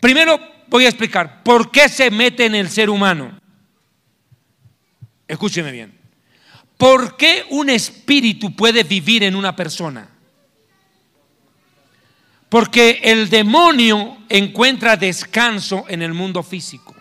[0.05, 3.39] primero voy a explicar por qué se mete en el ser humano.
[5.27, 5.97] Escúcheme bien.
[6.77, 10.07] ¿Por qué un espíritu puede vivir en una persona?
[12.49, 16.95] Porque el demonio encuentra descanso en el mundo físico.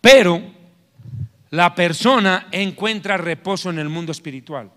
[0.00, 0.40] Pero
[1.50, 4.70] la persona encuentra reposo en el mundo espiritual.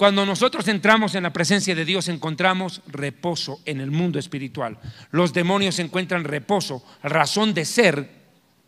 [0.00, 4.78] Cuando nosotros entramos en la presencia de Dios encontramos reposo en el mundo espiritual.
[5.10, 8.08] Los demonios encuentran reposo, razón de ser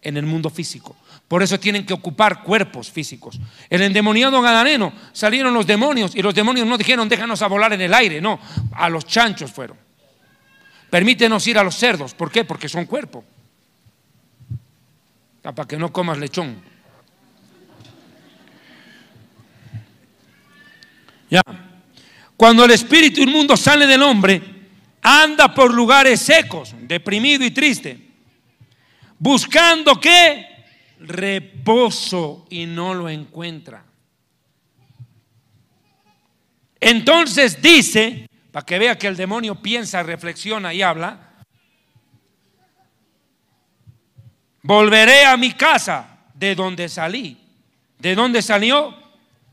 [0.03, 0.95] en el mundo físico.
[1.29, 3.41] Por eso tienen que ocupar cuerpos físicos.
[3.71, 7.81] El endemoniado gadareno salieron los demonios y los demonios no dijeron déjanos a volar en
[7.81, 8.39] el aire, no,
[8.75, 9.79] a los chanchos fueron.
[10.91, 12.45] Permítenos ir a los cerdos, ¿por qué?
[12.45, 13.25] Porque son cuerpo.
[15.41, 16.72] Para que no comas lechón.
[21.33, 21.43] Ya.
[22.37, 24.43] Cuando el espíritu inmundo sale del hombre,
[25.01, 27.99] anda por lugares secos, deprimido y triste,
[29.19, 30.53] buscando qué?
[31.01, 33.83] reposo y no lo encuentra.
[36.79, 41.45] Entonces dice, para que vea que el demonio piensa, reflexiona y habla,
[44.63, 47.39] volveré a mi casa de donde salí.
[47.99, 48.95] ¿De dónde salió?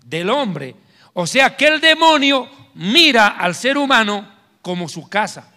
[0.05, 0.75] Del hombre.
[1.13, 4.27] O sea que el demonio mira al ser humano
[4.61, 5.51] como su casa.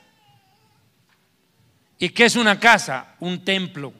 [1.98, 3.14] ¿Y qué es una casa?
[3.20, 3.92] Un templo.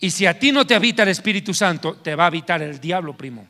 [0.00, 2.80] Y si a ti no te habita el Espíritu Santo, te va a habitar el
[2.80, 3.46] diablo, primo.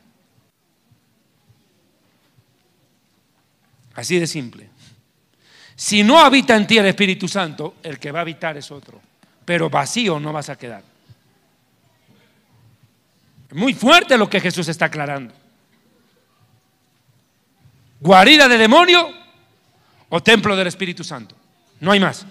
[3.95, 4.69] Así de simple.
[5.75, 9.01] Si no habita en ti el Espíritu Santo, el que va a habitar es otro.
[9.43, 10.83] Pero vacío no vas a quedar.
[13.51, 15.33] Muy fuerte lo que Jesús está aclarando.
[17.99, 19.11] Guarida de demonio
[20.09, 21.35] o templo del Espíritu Santo.
[21.79, 22.25] No hay más.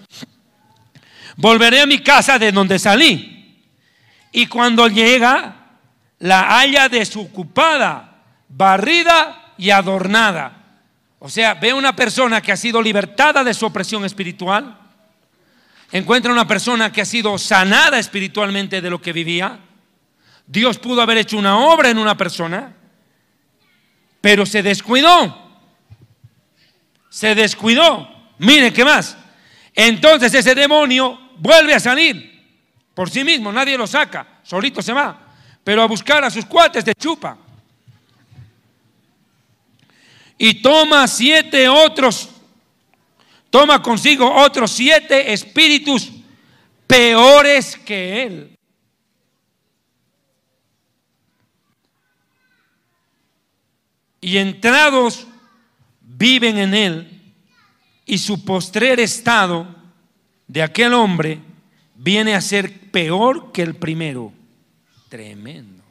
[1.36, 3.36] Volveré a mi casa de donde salí
[4.32, 5.56] y cuando llega,
[6.18, 10.52] la halla desocupada, barrida y adornada.
[11.18, 14.78] O sea, ve una persona que ha sido libertada de su opresión espiritual,
[15.92, 19.58] encuentra una persona que ha sido sanada espiritualmente de lo que vivía.
[20.46, 22.74] Dios pudo haber hecho una obra en una persona,
[24.20, 25.45] pero se descuidó.
[27.16, 28.06] Se descuidó.
[28.36, 29.16] Mire, ¿qué más?
[29.74, 32.44] Entonces ese demonio vuelve a salir
[32.92, 35.18] por sí mismo, nadie lo saca, solito se va,
[35.64, 37.38] pero a buscar a sus cuates de chupa.
[40.36, 42.28] Y toma siete otros
[43.48, 46.10] toma consigo otros siete espíritus
[46.86, 48.58] peores que él.
[54.20, 55.26] Y entrados
[56.18, 57.22] viven en él
[58.04, 59.66] y su postrer estado
[60.46, 61.40] de aquel hombre
[61.94, 64.32] viene a ser peor que el primero.
[65.08, 65.82] Tremendo.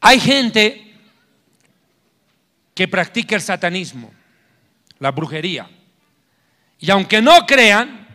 [0.00, 0.94] Hay gente
[2.74, 4.12] que practica el satanismo,
[4.98, 5.70] la brujería.
[6.78, 8.06] Y aunque no crean,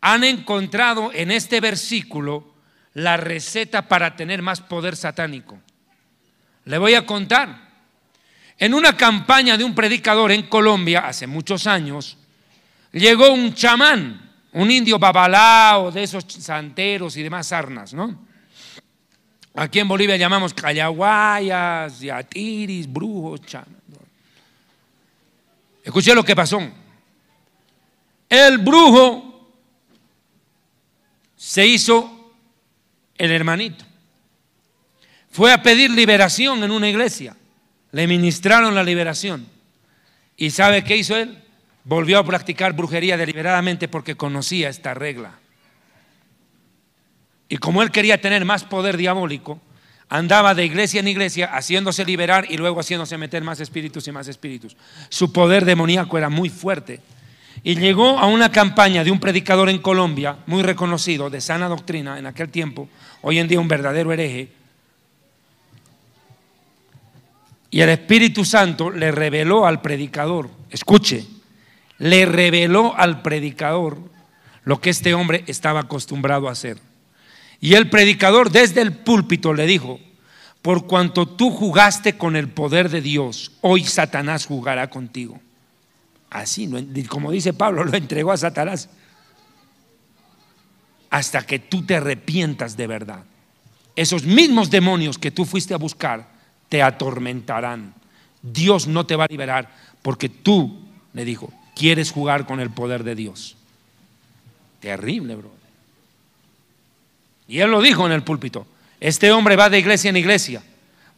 [0.00, 2.54] han encontrado en este versículo
[2.94, 5.60] la receta para tener más poder satánico.
[6.66, 7.66] Le voy a contar.
[8.58, 12.16] En una campaña de un predicador en Colombia, hace muchos años,
[12.92, 18.26] llegó un chamán, un indio babalao de esos santeros y demás sarnas, ¿no?
[19.54, 23.76] Aquí en Bolivia llamamos callaguayas, yatiris, brujos, chamán.
[25.84, 26.60] Escuché lo que pasó.
[28.28, 29.52] El brujo
[31.36, 32.34] se hizo
[33.16, 33.84] el hermanito.
[35.36, 37.36] Fue a pedir liberación en una iglesia.
[37.92, 39.46] Le ministraron la liberación.
[40.34, 41.36] ¿Y sabe qué hizo él?
[41.84, 45.34] Volvió a practicar brujería deliberadamente porque conocía esta regla.
[47.50, 49.60] Y como él quería tener más poder diabólico,
[50.08, 54.28] andaba de iglesia en iglesia haciéndose liberar y luego haciéndose meter más espíritus y más
[54.28, 54.74] espíritus.
[55.10, 57.02] Su poder demoníaco era muy fuerte.
[57.62, 62.18] Y llegó a una campaña de un predicador en Colombia, muy reconocido, de sana doctrina
[62.18, 62.88] en aquel tiempo,
[63.20, 64.55] hoy en día un verdadero hereje.
[67.70, 71.26] Y el Espíritu Santo le reveló al predicador, escuche,
[71.98, 73.98] le reveló al predicador
[74.64, 76.78] lo que este hombre estaba acostumbrado a hacer.
[77.60, 79.98] Y el predicador desde el púlpito le dijo,
[80.62, 85.40] por cuanto tú jugaste con el poder de Dios, hoy Satanás jugará contigo.
[86.30, 86.68] Así,
[87.08, 88.88] como dice Pablo, lo entregó a Satanás.
[91.10, 93.24] Hasta que tú te arrepientas de verdad.
[93.94, 96.35] Esos mismos demonios que tú fuiste a buscar
[96.68, 97.94] te atormentarán.
[98.42, 99.68] Dios no te va a liberar
[100.02, 100.78] porque tú,
[101.12, 103.56] le dijo, quieres jugar con el poder de Dios.
[104.80, 105.50] Terrible, bro.
[107.48, 108.66] Y él lo dijo en el púlpito.
[109.00, 110.62] Este hombre va de iglesia en iglesia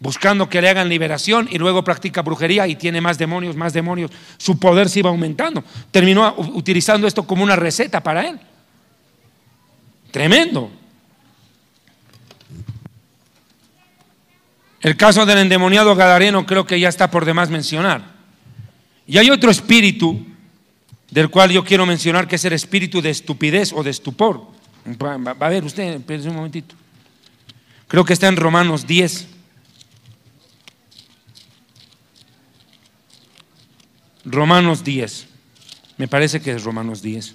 [0.01, 4.11] buscando que le hagan liberación y luego practica brujería y tiene más demonios, más demonios.
[4.37, 5.65] Su poder se iba aumentando.
[5.91, 8.39] Terminó utilizando esto como una receta para él.
[10.11, 10.71] Tremendo.
[14.81, 18.15] El caso del endemoniado gadareno creo que ya está por demás mencionar.
[19.07, 20.25] Y hay otro espíritu
[21.11, 24.47] del cual yo quiero mencionar que es el espíritu de estupidez o de estupor.
[24.87, 26.75] Va, a ver usted, un momentito.
[27.89, 29.27] Creo que está en Romanos 10.
[34.25, 35.27] Romanos 10.
[35.97, 37.35] Me parece que es Romanos 10.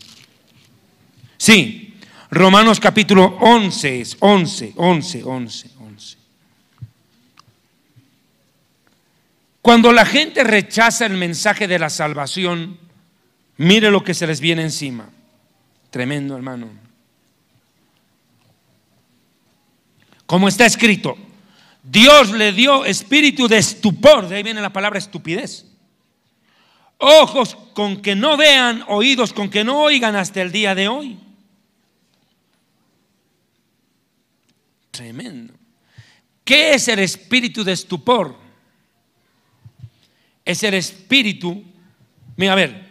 [1.37, 1.95] Sí,
[2.29, 6.17] Romanos capítulo 11 es 11, 11, 11, 11.
[9.63, 12.77] Cuando la gente rechaza el mensaje de la salvación,
[13.55, 15.09] mire lo que se les viene encima.
[15.89, 16.67] Tremendo, hermano.
[20.25, 21.15] Como está escrito,
[21.81, 25.65] Dios le dio espíritu de estupor, de ahí viene la palabra estupidez.
[26.97, 31.17] Ojos con que no vean, oídos con que no oigan hasta el día de hoy.
[34.91, 35.53] Tremendo.
[36.43, 38.42] ¿Qué es el espíritu de estupor?
[40.45, 41.63] Es el espíritu,
[42.35, 42.83] mira a ver,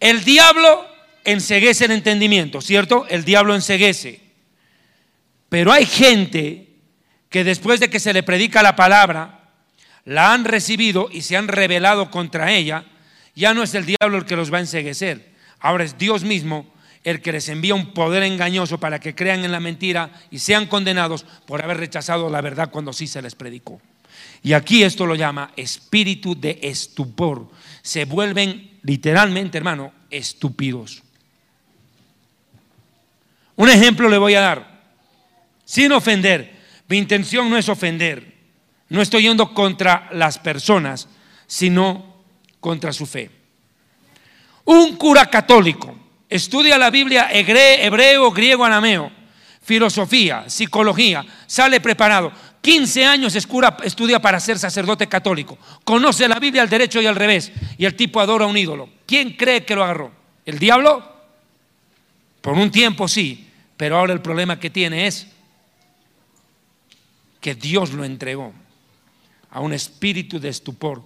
[0.00, 0.86] el diablo
[1.24, 3.06] enseguece el entendimiento, ¿cierto?
[3.08, 4.20] El diablo enseguece.
[5.48, 6.68] Pero hay gente
[7.28, 9.50] que después de que se le predica la palabra,
[10.04, 12.84] la han recibido y se han rebelado contra ella,
[13.34, 16.72] ya no es el diablo el que los va a enseguecer, ahora es Dios mismo
[17.06, 20.66] el que les envía un poder engañoso para que crean en la mentira y sean
[20.66, 23.80] condenados por haber rechazado la verdad cuando sí se les predicó.
[24.46, 27.48] Y aquí esto lo llama espíritu de estupor.
[27.82, 31.02] Se vuelven literalmente, hermano, estúpidos.
[33.56, 34.82] Un ejemplo le voy a dar,
[35.64, 36.60] sin ofender.
[36.86, 38.36] Mi intención no es ofender.
[38.88, 41.08] No estoy yendo contra las personas,
[41.48, 42.22] sino
[42.60, 43.28] contra su fe.
[44.64, 45.92] Un cura católico
[46.28, 49.10] estudia la Biblia hebreo, griego, arameo,
[49.60, 52.30] filosofía, psicología, sale preparado.
[52.60, 55.58] 15 años estudia para ser sacerdote católico.
[55.84, 57.52] Conoce la Biblia al derecho y al revés.
[57.78, 58.88] Y el tipo adora un ídolo.
[59.06, 60.10] ¿Quién cree que lo agarró?
[60.44, 61.16] ¿El diablo?
[62.40, 65.26] Por un tiempo sí, pero ahora el problema que tiene es
[67.40, 68.52] que Dios lo entregó
[69.50, 71.02] a un espíritu de estupor,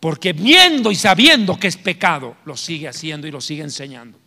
[0.00, 4.18] porque viendo y sabiendo que es pecado, lo sigue haciendo y lo sigue enseñando.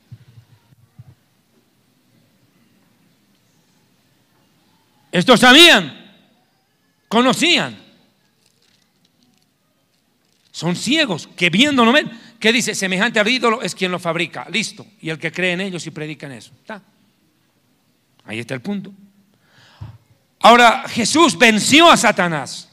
[5.11, 6.04] Estos sabían,
[7.07, 7.77] conocían.
[10.51, 12.09] Son ciegos que viendo no ven.
[12.39, 12.75] ¿Qué dice?
[12.75, 14.47] Semejante al ídolo es quien lo fabrica.
[14.49, 14.85] Listo.
[15.01, 16.51] Y el que cree en ellos y predica en eso.
[16.61, 16.81] ¿Está?
[18.25, 18.93] Ahí está el punto.
[20.39, 22.69] Ahora, Jesús venció a Satanás.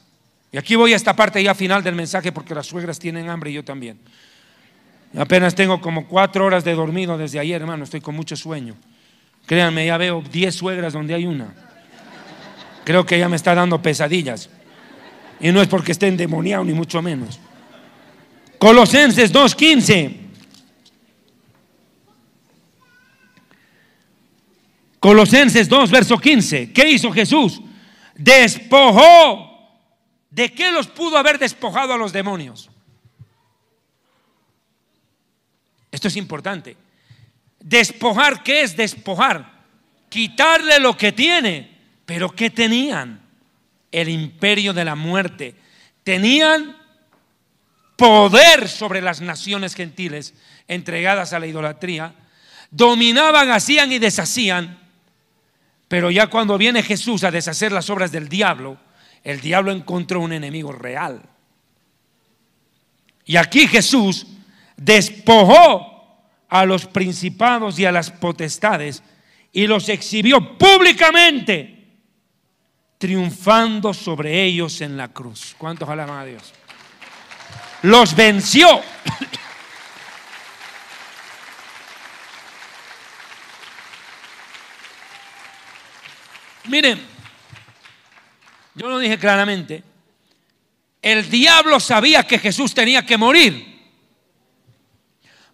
[0.52, 3.50] Y aquí voy a esta parte ya final del mensaje porque las suegras tienen hambre
[3.50, 3.98] y yo también.
[5.16, 7.84] Apenas tengo como cuatro horas de dormido desde ayer, hermano.
[7.84, 8.76] Estoy con mucho sueño.
[9.46, 11.54] Créanme, ya veo diez suegras donde hay una.
[12.84, 14.50] Creo que ya me está dando pesadillas.
[15.40, 17.38] Y no es porque esté endemoniado, ni mucho menos.
[18.58, 20.16] Colosenses 2.15.
[25.00, 26.72] Colosenses 2, verso 15.
[26.72, 27.60] ¿Qué hizo Jesús?
[28.14, 29.50] Despojó.
[30.30, 32.70] ¿De qué los pudo haber despojado a los demonios?
[35.90, 36.76] Esto es importante.
[37.58, 39.64] Despojar, ¿qué es despojar?
[40.08, 41.71] Quitarle lo que tiene.
[42.06, 43.20] Pero ¿qué tenían?
[43.90, 45.54] El imperio de la muerte.
[46.02, 46.76] Tenían
[47.96, 50.34] poder sobre las naciones gentiles
[50.68, 52.14] entregadas a la idolatría.
[52.70, 54.82] Dominaban, hacían y deshacían
[55.92, 58.78] pero ya cuando viene Jesús a deshacer las obras del diablo,
[59.22, 61.20] el diablo encontró un enemigo real.
[63.26, 64.26] Y aquí Jesús
[64.74, 69.02] despojó a los principados y a las potestades
[69.52, 71.81] y los exhibió públicamente,
[73.02, 75.56] triunfando sobre ellos en la cruz.
[75.58, 76.52] ¿Cuántos alaban a Dios?
[77.82, 78.80] Los venció.
[86.66, 87.04] Miren,
[88.76, 89.82] yo lo dije claramente,
[91.02, 93.82] el diablo sabía que Jesús tenía que morir.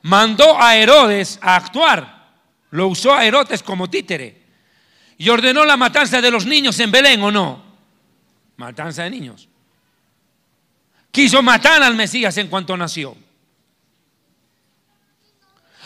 [0.02, 2.28] Mandó a Herodes a actuar.
[2.72, 4.47] Lo usó a Herodes como títere.
[5.18, 7.62] Y ordenó la matanza de los niños en Belén o no.
[8.56, 9.48] Matanza de niños.
[11.10, 13.16] Quiso matar al Mesías en cuanto nació.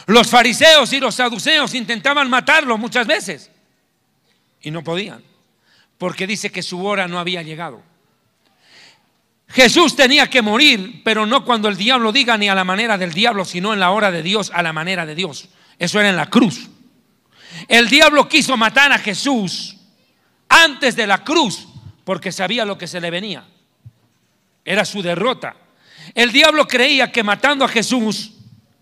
[0.07, 3.51] Los fariseos y los saduceos intentaban matarlo muchas veces
[4.61, 5.23] y no podían,
[5.99, 7.83] porque dice que su hora no había llegado.
[9.49, 13.13] Jesús tenía que morir, pero no cuando el diablo diga ni a la manera del
[13.13, 15.49] diablo, sino en la hora de Dios, a la manera de Dios.
[15.79, 16.69] Eso era en la cruz.
[17.69, 19.77] El diablo quiso matar a Jesús
[20.49, 21.67] antes de la cruz,
[22.05, 23.45] porque sabía lo que se le venía.
[24.65, 25.57] Era su derrota.
[26.15, 28.33] El diablo creía que matando a Jesús,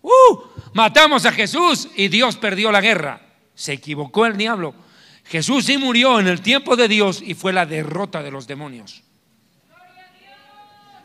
[0.01, 0.39] uh,
[0.73, 3.21] matamos a Jesús y Dios perdió la guerra.
[3.55, 4.73] Se equivocó el diablo
[5.31, 9.01] Jesús sí murió en el tiempo de Dios y fue la derrota de los demonios.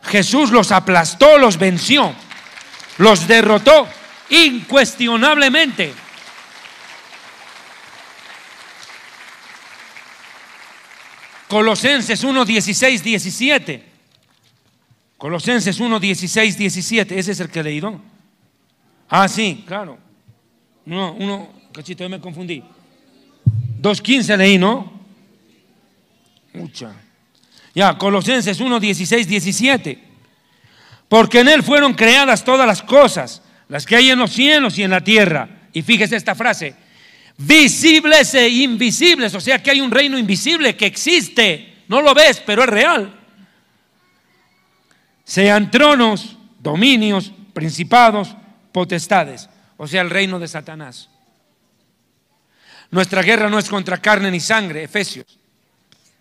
[0.02, 2.12] Jesús los aplastó, los venció,
[2.98, 3.86] los derrotó
[4.30, 5.94] incuestionablemente.
[11.48, 13.84] Colosenses 1, 16, 17.
[15.16, 17.18] Colosenses 1, 16, 17.
[17.18, 18.02] Ese es el que leí, ¿no?
[19.08, 19.98] Ah, sí, claro.
[20.84, 22.62] No, uno, cachito, yo me confundí.
[23.80, 25.00] 2.15 leí, ¿no?
[26.52, 26.94] Mucha.
[27.74, 30.02] Ya, Colosenses 1, 16, 17.
[31.08, 34.82] Porque en Él fueron creadas todas las cosas, las que hay en los cielos y
[34.82, 35.48] en la tierra.
[35.72, 36.74] Y fíjese esta frase,
[37.38, 42.42] visibles e invisibles, o sea que hay un reino invisible que existe, no lo ves,
[42.44, 43.20] pero es real.
[45.24, 48.36] Sean tronos, dominios, principados,
[48.72, 51.10] potestades, o sea, el reino de Satanás.
[52.90, 55.38] Nuestra guerra no es contra carne ni sangre, Efesios,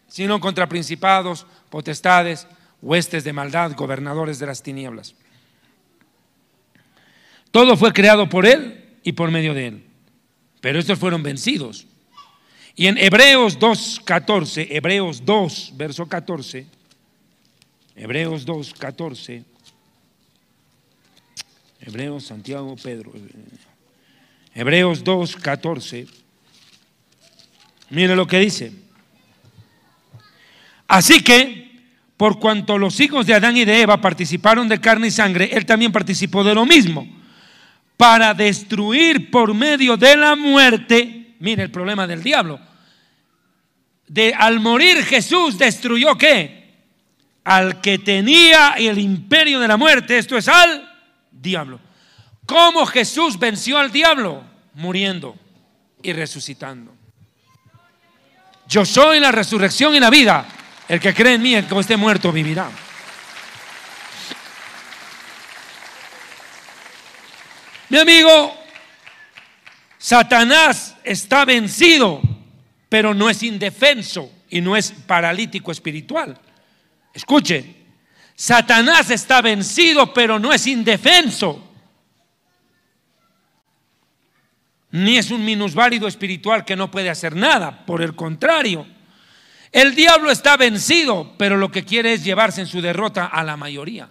[0.08, 2.48] sino contra principados, potestades,
[2.82, 5.16] huestes de maldad, gobernadores de las tinieblas.
[7.52, 9.85] Todo fue creado por Él y por medio de Él.
[10.66, 11.86] Pero estos fueron vencidos.
[12.76, 16.66] Y en Hebreos 2, 14, Hebreos 2, verso 14,
[17.96, 19.44] Hebreos 2, 14,
[21.82, 23.14] Hebreos, Santiago, Pedro,
[24.56, 26.08] Hebreos 2, 14.
[27.92, 28.72] Mire lo que dice.
[30.88, 31.80] Así que,
[32.18, 35.68] por cuanto los hijos de Adán y de Eva participaron de carne y sangre, él
[35.68, 37.08] también participó de lo mismo,
[37.98, 41.36] para destruir por medio de la muerte.
[41.40, 42.60] Mire el problema del diablo.
[44.08, 46.66] De al morir Jesús destruyó qué?
[47.44, 50.92] Al que tenía el imperio de la muerte, esto es al
[51.32, 51.80] diablo.
[52.46, 54.44] ¿Cómo Jesús venció al diablo?
[54.74, 55.36] Muriendo
[56.04, 56.94] y resucitando.
[58.68, 60.46] Yo soy la resurrección y la vida.
[60.88, 62.70] El que cree en mí, el que esté muerto, vivirá.
[67.90, 68.54] Mi amigo,
[69.98, 72.22] Satanás está vencido,
[72.90, 76.40] pero no es indefenso y no es paralítico espiritual.
[77.14, 77.76] Escuche,
[78.36, 81.62] Satanás está vencido, pero no es indefenso.
[84.92, 87.86] Ni es un minusválido espiritual que no puede hacer nada.
[87.86, 88.88] Por el contrario,
[89.72, 93.58] el diablo está vencido, pero lo que quiere es llevarse en su derrota a la
[93.58, 94.10] mayoría.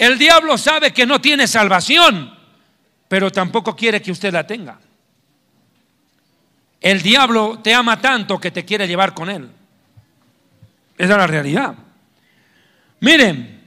[0.00, 2.34] El diablo sabe que no tiene salvación,
[3.06, 4.80] pero tampoco quiere que usted la tenga.
[6.80, 9.50] El diablo te ama tanto que te quiere llevar con él.
[10.96, 11.74] Esa es la realidad.
[13.00, 13.62] Miren,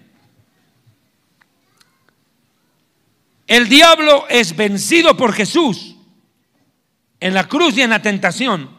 [3.45, 5.95] el diablo es vencido por Jesús
[7.19, 8.71] en la cruz y en la tentación.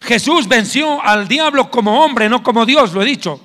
[0.00, 3.40] Jesús venció al diablo como hombre, no como Dios, lo he dicho,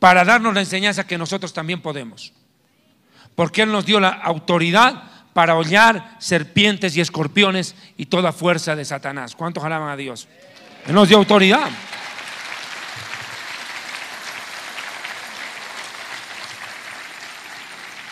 [0.00, 2.32] para darnos la enseñanza que nosotros también podemos
[3.34, 5.02] porque Él nos dio la autoridad
[5.32, 9.34] para hollar serpientes y escorpiones y toda fuerza de Satanás.
[9.34, 10.28] ¿Cuántos alaban a Dios?
[10.86, 11.68] Él nos dio autoridad.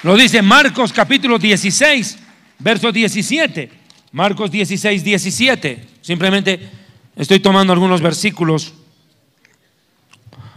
[0.03, 2.19] Lo dice Marcos capítulo 16,
[2.59, 3.71] verso 17.
[4.11, 5.89] Marcos 16, 17.
[6.01, 6.71] Simplemente
[7.15, 8.75] estoy tomando algunos versículos.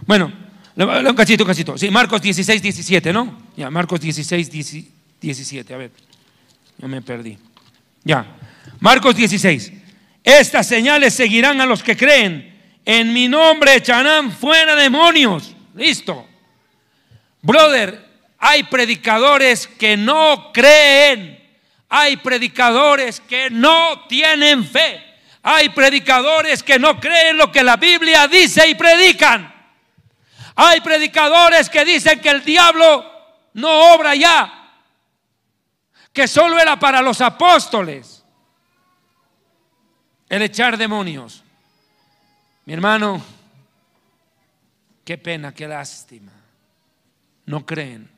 [0.08, 0.45] Bueno,
[0.76, 1.78] un cachito, un cachito.
[1.78, 3.38] Sí, Marcos 16, 17, ¿no?
[3.56, 4.52] Ya, Marcos 16,
[5.22, 5.74] 17.
[5.74, 5.92] A ver,
[6.78, 7.38] ya me perdí.
[8.04, 8.26] Ya,
[8.80, 9.72] Marcos 16.
[10.24, 12.54] Estas señales seguirán a los que creen.
[12.84, 15.56] En mi nombre echarán fuera demonios.
[15.76, 16.28] Listo.
[17.42, 18.06] Brother,
[18.38, 21.40] hay predicadores que no creen.
[21.90, 25.02] Hay predicadores que no tienen fe.
[25.42, 29.55] Hay predicadores que no creen lo que la Biblia dice y predican.
[30.56, 33.06] Hay predicadores que dicen que el diablo
[33.53, 34.72] no obra ya,
[36.14, 38.23] que solo era para los apóstoles
[40.30, 41.44] el echar demonios.
[42.65, 43.23] Mi hermano,
[45.03, 46.32] qué pena, qué lástima.
[47.45, 48.10] No creen.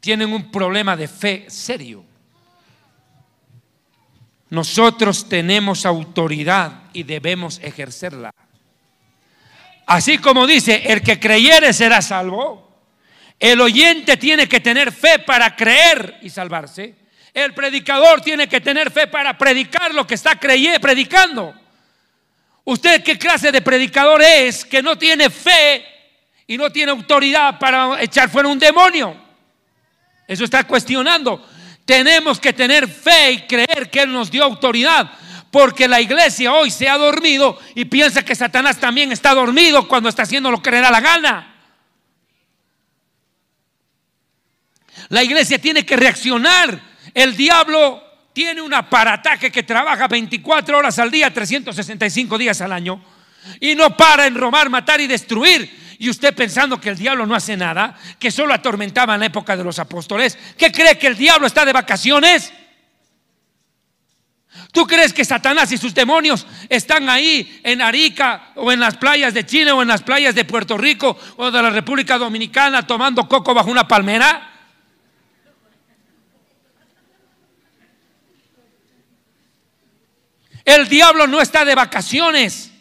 [0.00, 2.04] Tienen un problema de fe serio.
[4.50, 8.32] Nosotros tenemos autoridad y debemos ejercerla.
[9.86, 12.66] Así como dice, el que creyere será salvo.
[13.38, 16.94] El oyente tiene que tener fe para creer y salvarse.
[17.32, 21.54] El predicador tiene que tener fe para predicar lo que está creyendo, predicando.
[22.64, 25.84] ¿Usted qué clase de predicador es que no tiene fe
[26.48, 29.16] y no tiene autoridad para echar fuera un demonio?
[30.26, 31.46] Eso está cuestionando.
[31.84, 35.12] Tenemos que tener fe y creer que Él nos dio autoridad
[35.56, 40.10] porque la iglesia hoy se ha dormido y piensa que Satanás también está dormido cuando
[40.10, 41.54] está haciendo lo que le da la gana.
[45.08, 46.78] La iglesia tiene que reaccionar.
[47.14, 48.04] El diablo
[48.34, 53.02] tiene un aparataje que trabaja 24 horas al día, 365 días al año,
[53.58, 55.96] y no para en robar, matar y destruir.
[55.98, 59.56] Y usted pensando que el diablo no hace nada, que solo atormentaba en la época
[59.56, 62.52] de los apóstoles, ¿qué cree que el diablo está de vacaciones?
[64.72, 69.32] ¿Tú crees que Satanás y sus demonios están ahí en Arica o en las playas
[69.32, 73.26] de Chile o en las playas de Puerto Rico o de la República Dominicana tomando
[73.26, 74.52] coco bajo una palmera?
[80.64, 82.72] El diablo no está de vacaciones.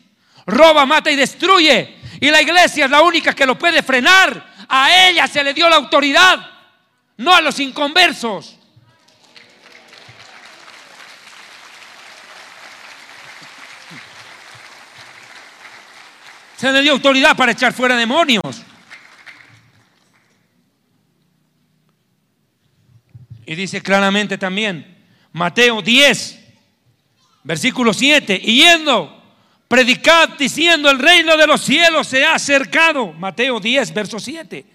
[0.48, 1.96] Roba, mata y destruye.
[2.20, 4.56] Y la iglesia es la única que lo puede frenar.
[4.68, 6.40] A ella se le dio la autoridad,
[7.18, 8.58] no a los inconversos.
[16.58, 18.64] Se le dio autoridad para echar fuera demonios.
[23.46, 24.98] Y dice claramente también,
[25.32, 26.40] Mateo 10,
[27.44, 29.24] versículo 7, y yendo,
[29.68, 33.14] predicad diciendo, el reino de los cielos se ha acercado.
[33.14, 34.66] Mateo 10, verso 7.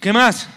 [0.00, 0.48] ¿Qué más?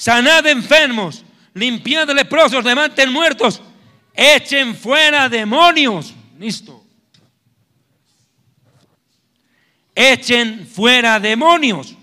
[0.00, 1.22] Sanad enfermos,
[1.52, 3.60] limpiad leprosos, levanten muertos
[4.14, 6.14] Echen fuera demonios.
[6.38, 6.84] Listo.
[9.94, 11.96] Echen fuera demonios.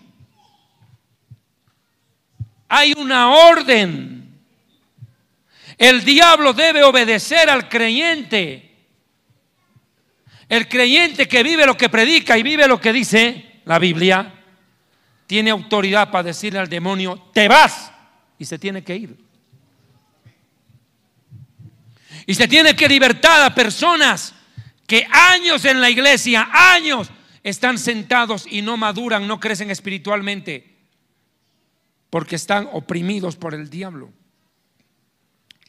[2.69, 4.36] Hay una orden.
[5.78, 8.64] El diablo debe obedecer al creyente.
[10.49, 14.36] El creyente que vive lo que predica y vive lo que dice la Biblia,
[15.28, 17.91] tiene autoridad para decirle al demonio, te vas,
[18.40, 19.18] y se tiene que ir.
[22.26, 24.34] Y se tiene que libertar a personas
[24.88, 27.10] que años en la iglesia, años,
[27.44, 30.76] están sentados y no maduran, no crecen espiritualmente,
[32.10, 34.12] porque están oprimidos por el diablo.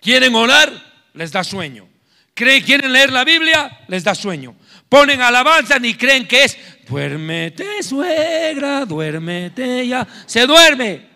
[0.01, 0.73] Quieren orar,
[1.15, 1.89] les da sueño.
[2.35, 4.55] Quieren leer la Biblia, les da sueño.
[4.89, 6.57] Ponen alabanza ni creen que es,
[6.89, 10.07] duérmete suegra, duérmete ya.
[10.27, 11.07] Se duerme.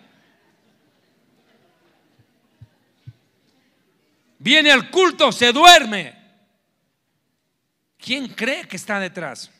[4.38, 6.14] Viene al culto, se duerme.
[7.96, 9.50] ¿Quién cree que está detrás?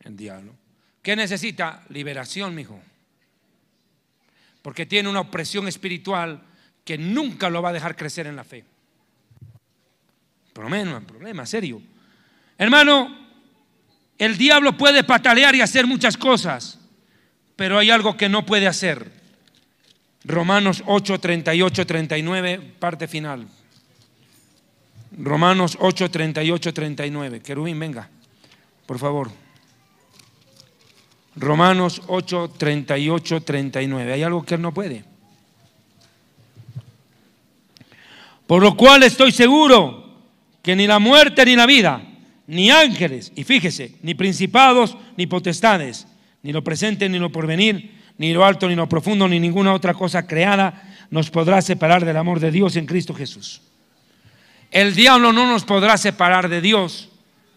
[0.00, 0.54] El diablo.
[1.02, 1.82] ¿Qué necesita?
[1.88, 2.80] Liberación, mijo.
[4.62, 6.42] Porque tiene una opresión espiritual
[6.84, 8.64] que nunca lo va a dejar crecer en la fe.
[10.52, 11.82] Problema, problema, serio.
[12.56, 13.25] Hermano,
[14.18, 16.78] el diablo puede patalear y hacer muchas cosas,
[17.54, 19.10] pero hay algo que no puede hacer.
[20.24, 23.46] Romanos 8, 38, 39, parte final.
[25.18, 27.40] Romanos 8, 38, 39.
[27.40, 28.08] Querubín, venga,
[28.86, 29.30] por favor.
[31.36, 34.12] Romanos 8, 38, 39.
[34.12, 35.04] Hay algo que él no puede.
[38.46, 40.06] Por lo cual estoy seguro
[40.62, 42.02] que ni la muerte ni la vida
[42.46, 46.06] ni ángeles, y fíjese, ni principados, ni potestades,
[46.42, 49.94] ni lo presente, ni lo porvenir, ni lo alto, ni lo profundo, ni ninguna otra
[49.94, 53.62] cosa creada nos podrá separar del amor de Dios en Cristo Jesús.
[54.70, 57.08] El diablo no nos podrá separar de Dios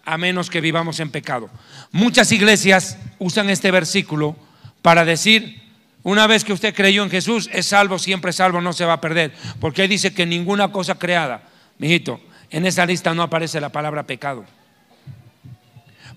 [0.06, 1.50] a menos que vivamos en pecado.
[1.92, 4.36] Muchas iglesias usan este versículo
[4.82, 5.62] para decir,
[6.04, 9.02] una vez que usted creyó en Jesús, es salvo, siempre salvo, no se va a
[9.02, 9.34] perder.
[9.60, 11.44] Porque dice que ninguna cosa creada,
[11.78, 14.46] mijito, en esa lista no aparece la palabra pecado.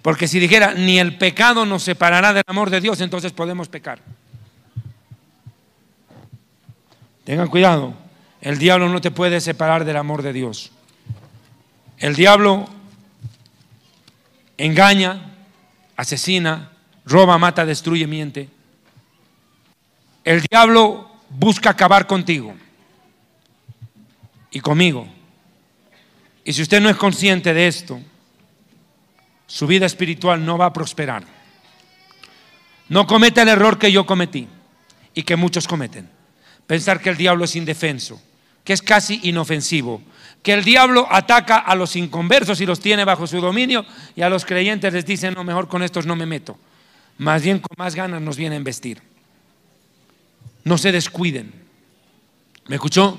[0.02, 4.00] Porque si dijera, ni el pecado nos separará del amor de Dios, entonces podemos pecar.
[7.24, 7.94] Tengan cuidado,
[8.40, 10.72] el diablo no te puede separar del amor de Dios.
[11.98, 12.68] El diablo
[14.58, 15.36] engaña,
[15.96, 16.72] asesina,
[17.04, 18.48] roba, mata, destruye, miente.
[20.24, 22.54] El diablo busca acabar contigo
[24.50, 25.06] y conmigo.
[26.44, 28.00] Y si usted no es consciente de esto,
[29.46, 31.24] su vida espiritual no va a prosperar.
[32.88, 34.48] No cometa el error que yo cometí
[35.14, 36.08] y que muchos cometen.
[36.66, 38.20] Pensar que el diablo es indefenso,
[38.64, 40.02] que es casi inofensivo,
[40.42, 43.84] que el diablo ataca a los inconversos y los tiene bajo su dominio
[44.16, 46.58] y a los creyentes les dice, no, mejor con estos no me meto.
[47.18, 49.00] Más bien con más ganas nos viene a investir.
[50.64, 51.52] No se descuiden.
[52.68, 53.18] ¿Me escuchó?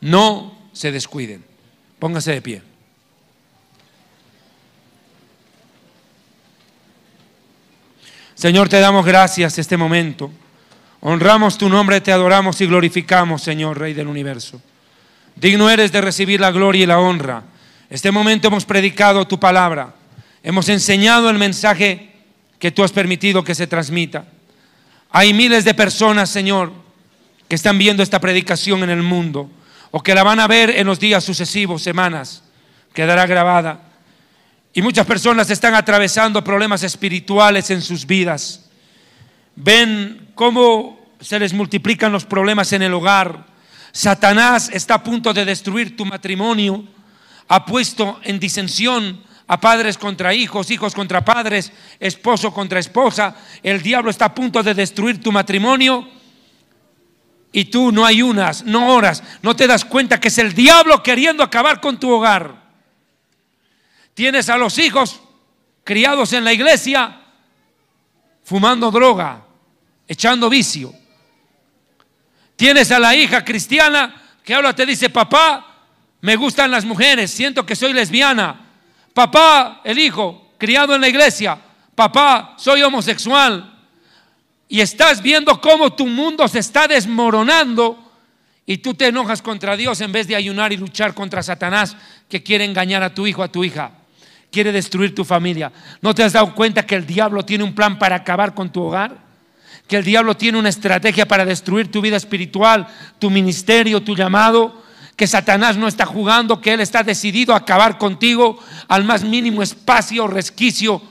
[0.00, 1.44] No se descuiden.
[1.98, 2.62] Póngase de pie.
[8.36, 10.30] Señor, te damos gracias este momento.
[11.00, 14.60] Honramos tu nombre, te adoramos y glorificamos, Señor, Rey del universo.
[15.34, 17.44] Digno eres de recibir la gloria y la honra.
[17.88, 19.94] Este momento hemos predicado tu palabra.
[20.42, 22.12] Hemos enseñado el mensaje
[22.58, 24.26] que tú has permitido que se transmita.
[25.10, 26.72] Hay miles de personas, Señor,
[27.48, 29.50] que están viendo esta predicación en el mundo
[29.92, 32.42] o que la van a ver en los días sucesivos, semanas.
[32.92, 33.85] Quedará grabada.
[34.76, 38.68] Y muchas personas están atravesando problemas espirituales en sus vidas.
[39.54, 43.46] Ven cómo se les multiplican los problemas en el hogar.
[43.90, 46.84] Satanás está a punto de destruir tu matrimonio.
[47.48, 53.34] Ha puesto en disensión a padres contra hijos, hijos contra padres, esposo contra esposa.
[53.62, 56.06] El diablo está a punto de destruir tu matrimonio.
[57.50, 61.42] Y tú no ayunas, no oras, no te das cuenta que es el diablo queriendo
[61.42, 62.65] acabar con tu hogar.
[64.16, 65.20] Tienes a los hijos
[65.84, 67.20] criados en la iglesia
[68.42, 69.44] fumando droga,
[70.08, 70.94] echando vicio.
[72.56, 75.66] Tienes a la hija cristiana que ahora te dice, papá,
[76.22, 78.70] me gustan las mujeres, siento que soy lesbiana.
[79.12, 81.58] Papá, el hijo, criado en la iglesia,
[81.94, 83.86] papá, soy homosexual.
[84.66, 88.14] Y estás viendo cómo tu mundo se está desmoronando
[88.64, 91.94] y tú te enojas contra Dios en vez de ayunar y luchar contra Satanás
[92.30, 93.95] que quiere engañar a tu hijo, a tu hija
[94.56, 95.70] quiere destruir tu familia.
[96.00, 98.84] ¿No te has dado cuenta que el diablo tiene un plan para acabar con tu
[98.84, 99.18] hogar?
[99.86, 102.88] Que el diablo tiene una estrategia para destruir tu vida espiritual,
[103.18, 104.82] tu ministerio, tu llamado.
[105.14, 108.58] que Satanás no está jugando, que Él está decidido a acabar contigo
[108.88, 111.02] al más mínimo espacio o resquicio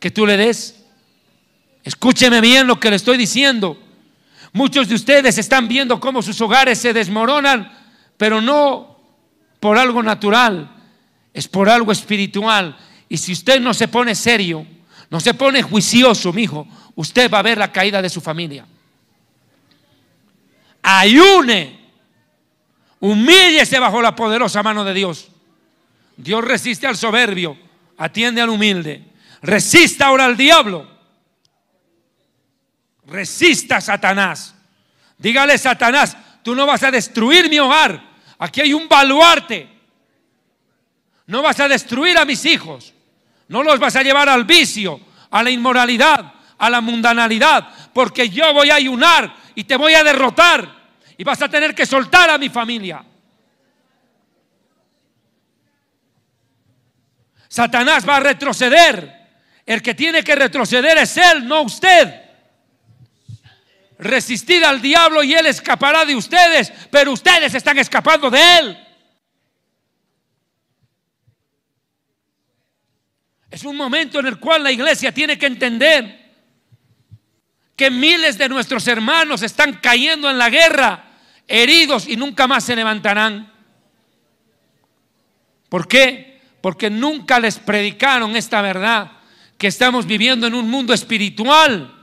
[0.00, 0.82] que tú le des.
[1.84, 3.78] Escúcheme bien lo que le estoy diciendo.
[4.52, 7.70] Muchos de ustedes están viendo cómo sus hogares se desmoronan,
[8.16, 8.98] pero no
[9.60, 10.81] por algo natural,
[11.32, 12.76] es por algo espiritual.
[13.08, 14.66] Y si usted no se pone serio,
[15.10, 18.66] no se pone juicioso, mi hijo, usted va a ver la caída de su familia.
[20.82, 21.82] Ayune
[23.02, 25.26] Humíllese bajo la poderosa mano de Dios.
[26.16, 27.58] Dios resiste al soberbio,
[27.98, 29.02] atiende al humilde.
[29.42, 30.88] Resista ahora al diablo.
[33.08, 34.54] Resista a Satanás.
[35.18, 38.00] Dígale, Satanás, tú no vas a destruir mi hogar.
[38.38, 39.68] Aquí hay un baluarte.
[41.32, 42.92] No vas a destruir a mis hijos.
[43.48, 45.00] No los vas a llevar al vicio,
[45.30, 47.70] a la inmoralidad, a la mundanalidad.
[47.94, 50.68] Porque yo voy a ayunar y te voy a derrotar
[51.16, 53.02] y vas a tener que soltar a mi familia.
[57.48, 59.30] Satanás va a retroceder.
[59.64, 62.24] El que tiene que retroceder es él, no usted.
[63.98, 68.91] Resistid al diablo y él escapará de ustedes, pero ustedes están escapando de él.
[73.52, 76.22] Es un momento en el cual la iglesia tiene que entender
[77.76, 81.04] que miles de nuestros hermanos están cayendo en la guerra,
[81.46, 83.52] heridos y nunca más se levantarán.
[85.68, 86.40] ¿Por qué?
[86.62, 89.12] Porque nunca les predicaron esta verdad,
[89.58, 91.94] que estamos viviendo en un mundo espiritual.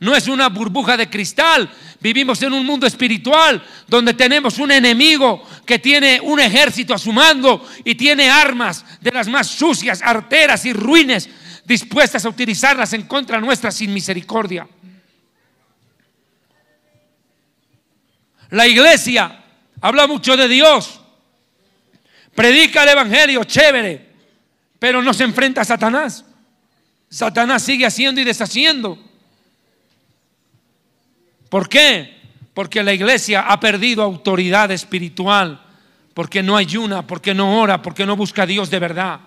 [0.00, 1.70] No es una burbuja de cristal.
[2.00, 7.12] Vivimos en un mundo espiritual donde tenemos un enemigo que tiene un ejército a su
[7.12, 11.28] mando y tiene armas de las más sucias, arteras y ruines
[11.64, 14.68] dispuestas a utilizarlas en contra nuestra sin misericordia.
[18.50, 19.44] La iglesia
[19.80, 21.00] habla mucho de Dios,
[22.34, 24.06] predica el Evangelio, chévere,
[24.78, 26.24] pero no se enfrenta a Satanás.
[27.08, 28.98] Satanás sigue haciendo y deshaciendo.
[31.48, 32.16] ¿Por qué?
[32.54, 35.62] Porque la iglesia ha perdido autoridad espiritual,
[36.14, 39.20] porque no ayuna, porque no ora, porque no busca a Dios de verdad.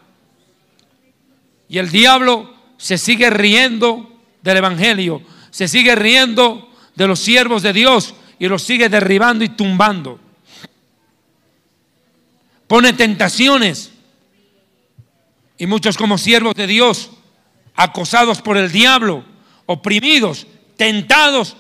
[1.68, 5.22] Y el diablo se sigue riendo del Evangelio,
[5.52, 10.20] se sigue riendo de los siervos de Dios y los sigue derribando y tumbando.
[12.68, 13.92] Pone tentaciones.
[15.58, 17.12] Y muchos como siervos de Dios,
[17.76, 19.26] acosados por el diablo,
[19.66, 20.48] oprimidos,
[20.78, 21.58] tentados,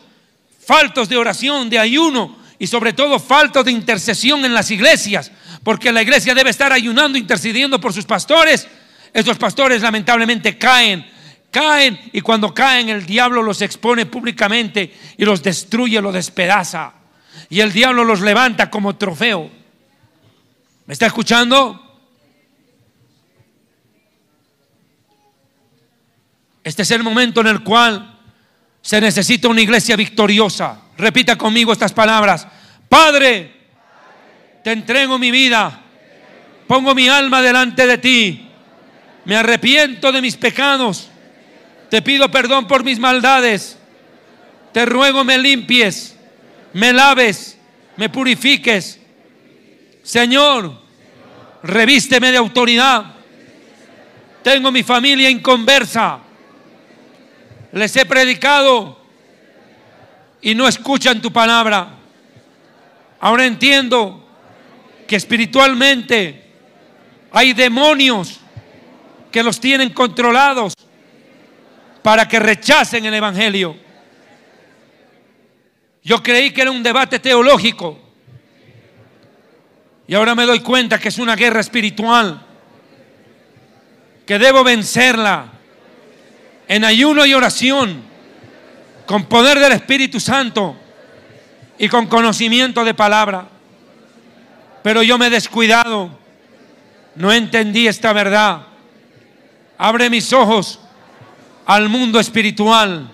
[0.69, 5.31] faltos de oración, de ayuno y sobre todo faltos de intercesión en las iglesias,
[5.63, 8.67] porque la iglesia debe estar ayunando, intercediendo por sus pastores.
[9.11, 11.03] Esos pastores lamentablemente caen
[11.51, 16.93] Caen y cuando caen el diablo los expone públicamente y los destruye, los despedaza.
[17.49, 19.49] Y el diablo los levanta como trofeo.
[20.85, 21.83] ¿Me está escuchando?
[26.63, 28.18] Este es el momento en el cual
[28.89, 30.81] se necesita una iglesia victoriosa.
[30.97, 32.47] Repita conmigo estas palabras.
[32.89, 33.51] Padre,
[34.63, 35.79] te entrego mi vida.
[36.65, 38.49] Pongo mi alma delante de ti.
[39.25, 41.09] Me arrepiento de mis pecados
[41.89, 43.77] te pido perdón por mis maldades.
[44.71, 46.15] Te ruego me limpies,
[46.73, 47.57] me laves,
[47.97, 48.99] me purifiques.
[50.03, 50.79] Señor,
[51.63, 53.05] revísteme de autoridad.
[54.43, 56.19] Tengo mi familia inconversa.
[57.71, 58.99] Les he predicado
[60.41, 61.95] y no escuchan tu palabra.
[63.19, 64.25] Ahora entiendo
[65.07, 66.43] que espiritualmente
[67.31, 68.39] hay demonios
[69.31, 70.73] que los tienen controlados
[72.01, 73.75] para que rechacen el Evangelio.
[76.03, 77.99] Yo creí que era un debate teológico
[80.07, 82.41] y ahora me doy cuenta que es una guerra espiritual,
[84.25, 85.58] que debo vencerla
[86.69, 88.03] en ayuno y oración,
[89.07, 90.77] con poder del Espíritu Santo
[91.79, 93.47] y con conocimiento de palabra.
[94.83, 96.11] Pero yo me he descuidado,
[97.15, 98.67] no entendí esta verdad.
[99.79, 100.79] Abre mis ojos
[101.65, 103.09] al mundo espiritual.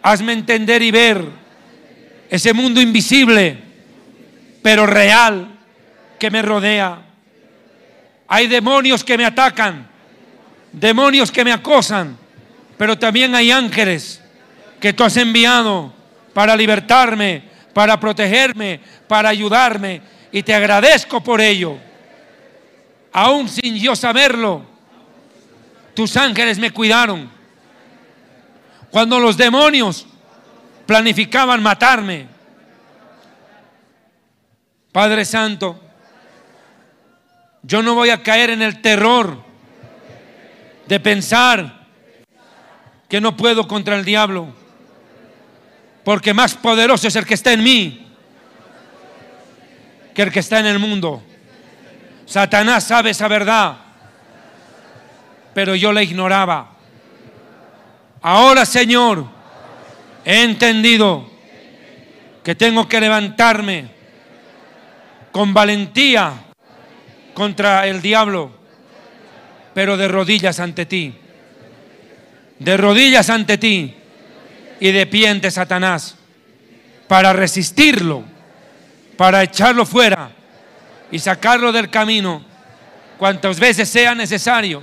[0.00, 1.24] Hazme entender y ver
[2.30, 3.58] ese mundo invisible,
[4.62, 5.48] pero real,
[6.18, 7.02] que me rodea.
[8.28, 9.88] Hay demonios que me atacan,
[10.72, 12.21] demonios que me acosan,
[12.82, 14.20] pero también hay ángeles
[14.80, 15.92] que tú has enviado
[16.34, 20.02] para libertarme, para protegerme, para ayudarme.
[20.32, 21.78] Y te agradezco por ello.
[23.12, 24.64] Aún sin yo saberlo,
[25.94, 27.30] tus ángeles me cuidaron
[28.90, 30.04] cuando los demonios
[30.84, 32.26] planificaban matarme.
[34.90, 35.80] Padre Santo,
[37.62, 39.40] Yo no voy a caer en el terror
[40.88, 41.81] de pensar
[43.12, 44.48] que no puedo contra el diablo,
[46.02, 48.06] porque más poderoso es el que está en mí
[50.14, 51.22] que el que está en el mundo.
[52.24, 53.76] Satanás sabe esa verdad,
[55.52, 56.70] pero yo la ignoraba.
[58.22, 59.26] Ahora, Señor,
[60.24, 61.28] he entendido
[62.42, 63.90] que tengo que levantarme
[65.32, 66.32] con valentía
[67.34, 68.52] contra el diablo,
[69.74, 71.18] pero de rodillas ante ti.
[72.62, 73.94] De rodillas ante ti
[74.78, 76.16] y de pie ante Satanás,
[77.08, 78.24] para resistirlo,
[79.16, 80.30] para echarlo fuera
[81.10, 82.44] y sacarlo del camino
[83.18, 84.82] cuantas veces sea necesario.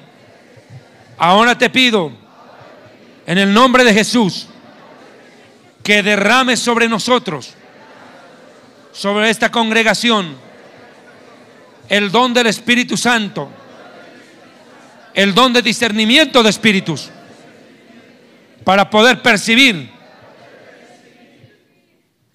[1.17, 2.11] Ahora te pido,
[3.25, 4.47] en el nombre de Jesús,
[5.83, 7.53] que derrame sobre nosotros,
[8.91, 10.35] sobre esta congregación,
[11.89, 13.49] el don del Espíritu Santo,
[15.13, 17.09] el don de discernimiento de espíritus,
[18.69, 19.89] para poder percibir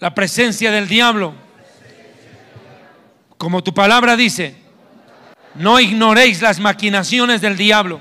[0.01, 1.33] la presencia del diablo.
[3.39, 4.57] Como tu palabra dice,
[5.55, 8.01] no ignoréis las maquinaciones del diablo.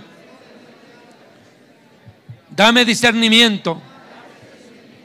[2.49, 3.79] Dame discernimiento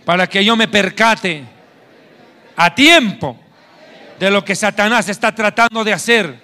[0.07, 1.45] para que yo me percate
[2.57, 3.39] a tiempo
[4.19, 6.41] de lo que Satanás está tratando de hacer,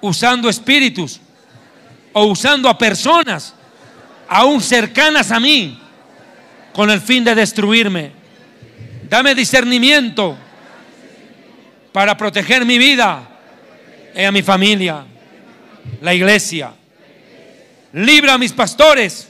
[0.00, 1.20] usando espíritus
[2.12, 3.54] o usando a personas
[4.28, 5.80] aún cercanas a mí
[6.72, 8.12] con el fin de destruirme.
[9.08, 10.36] Dame discernimiento
[11.92, 13.26] para proteger mi vida
[14.14, 15.04] y a mi familia,
[16.02, 16.72] la iglesia.
[17.92, 19.28] Libra a mis pastores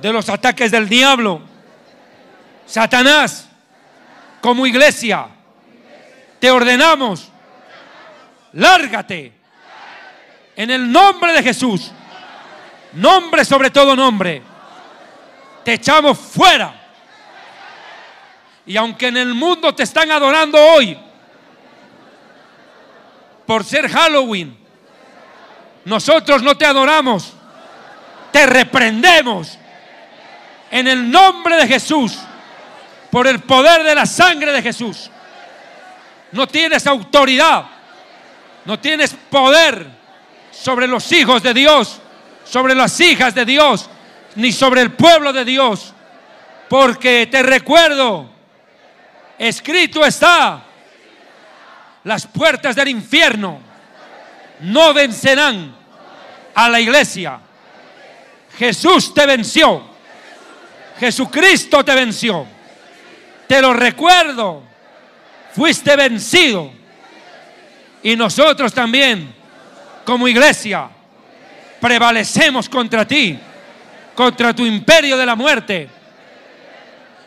[0.00, 1.40] de los ataques del diablo.
[2.66, 3.48] Satanás,
[4.40, 5.26] como iglesia,
[6.38, 7.28] te ordenamos,
[8.52, 9.32] lárgate
[10.54, 11.90] en el nombre de Jesús.
[12.92, 14.42] Nombre sobre todo nombre.
[15.64, 16.74] Te echamos fuera.
[18.66, 20.96] Y aunque en el mundo te están adorando hoy
[23.46, 24.56] por ser Halloween,
[25.84, 27.32] nosotros no te adoramos,
[28.30, 29.58] te reprendemos
[30.70, 32.16] en el nombre de Jesús,
[33.10, 35.10] por el poder de la sangre de Jesús.
[36.30, 37.64] No tienes autoridad,
[38.64, 39.86] no tienes poder
[40.52, 42.00] sobre los hijos de Dios,
[42.50, 43.88] sobre las hijas de Dios,
[44.34, 45.94] ni sobre el pueblo de Dios.
[46.68, 48.28] Porque te recuerdo,
[49.38, 50.64] escrito está,
[52.02, 53.60] las puertas del infierno
[54.60, 55.76] no vencerán
[56.54, 57.38] a la iglesia.
[58.58, 59.88] Jesús te venció.
[60.98, 62.46] Jesucristo te venció.
[63.46, 64.64] Te lo recuerdo.
[65.54, 66.72] Fuiste vencido.
[68.02, 69.32] Y nosotros también,
[70.04, 70.90] como iglesia,
[71.80, 73.38] prevalecemos contra ti,
[74.14, 75.88] contra tu imperio de la muerte.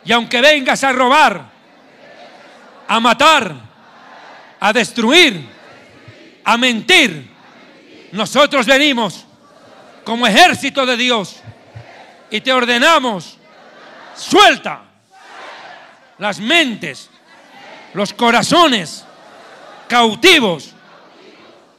[0.06, 1.46] Y aunque vengas a robar,
[2.88, 3.56] a matar,
[4.60, 5.48] a destruir,
[6.44, 7.30] a mentir,
[8.12, 9.26] nosotros venimos
[10.04, 11.38] como ejército de Dios
[12.30, 13.38] y te ordenamos,
[14.16, 14.82] suelta
[16.18, 17.10] las mentes,
[17.94, 19.06] los corazones
[19.88, 20.74] cautivos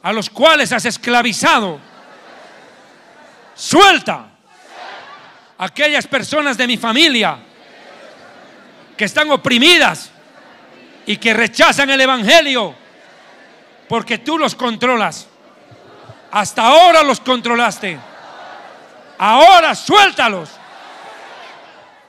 [0.01, 1.79] a los cuales has esclavizado.
[3.55, 4.27] Suelta
[5.57, 7.37] aquellas personas de mi familia
[8.97, 10.11] que están oprimidas
[11.05, 12.75] y que rechazan el Evangelio
[13.87, 15.27] porque tú los controlas.
[16.31, 17.97] Hasta ahora los controlaste.
[19.17, 20.49] Ahora suéltalos.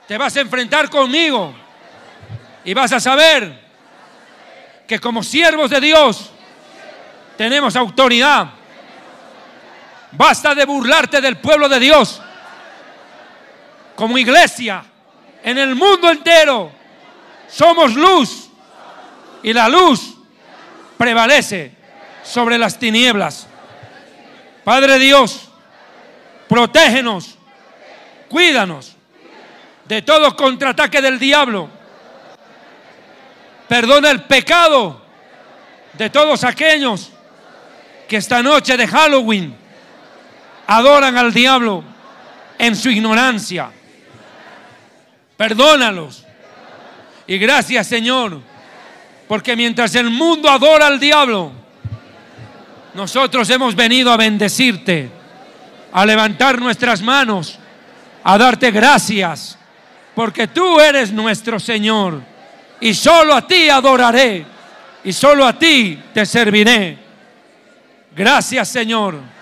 [0.07, 1.53] Te vas a enfrentar conmigo
[2.63, 3.67] y vas a saber
[4.87, 6.31] que como siervos de Dios
[7.37, 8.49] tenemos autoridad.
[10.17, 12.19] Basta de burlarte del pueblo de Dios.
[13.95, 14.83] Como iglesia,
[15.43, 16.71] en el mundo entero,
[17.47, 18.49] somos luz.
[19.43, 20.15] Y la luz
[20.97, 21.71] prevalece
[22.23, 23.45] sobre las tinieblas.
[24.63, 25.49] Padre Dios,
[26.49, 27.37] protégenos,
[28.27, 28.95] cuídanos
[29.85, 31.69] de todo contraataque del diablo.
[33.67, 34.99] Perdona el pecado
[35.93, 37.11] de todos aquellos
[38.07, 39.66] que esta noche de Halloween
[40.67, 41.83] adoran al diablo
[42.59, 43.71] en su ignorancia.
[45.37, 46.25] Perdónalos.
[47.25, 48.39] Y gracias Señor,
[49.27, 51.51] porque mientras el mundo adora al diablo,
[52.93, 55.09] nosotros hemos venido a bendecirte,
[55.91, 57.57] a levantar nuestras manos,
[58.23, 59.57] a darte gracias,
[60.15, 62.21] porque tú eres nuestro Señor
[62.79, 64.45] y solo a ti adoraré
[65.03, 66.97] y solo a ti te serviré.
[68.15, 69.36] Gracias Señor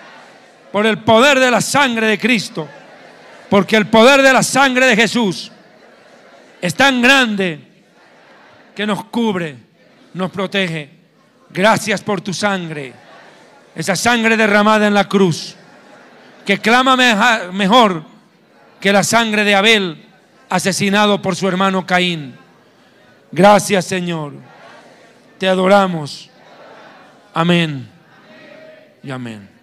[0.76, 2.68] por el poder de la sangre de Cristo.
[3.48, 5.50] Porque el poder de la sangre de Jesús
[6.60, 7.58] es tan grande
[8.74, 9.56] que nos cubre,
[10.12, 10.90] nos protege.
[11.48, 12.92] Gracias por tu sangre.
[13.74, 15.56] Esa sangre derramada en la cruz.
[16.44, 16.94] Que clama
[17.52, 18.04] mejor
[18.78, 20.04] que la sangre de Abel
[20.50, 22.36] asesinado por su hermano Caín.
[23.32, 24.34] Gracias Señor.
[25.38, 26.28] Te adoramos.
[27.32, 27.88] Amén.
[29.02, 29.55] Y amén.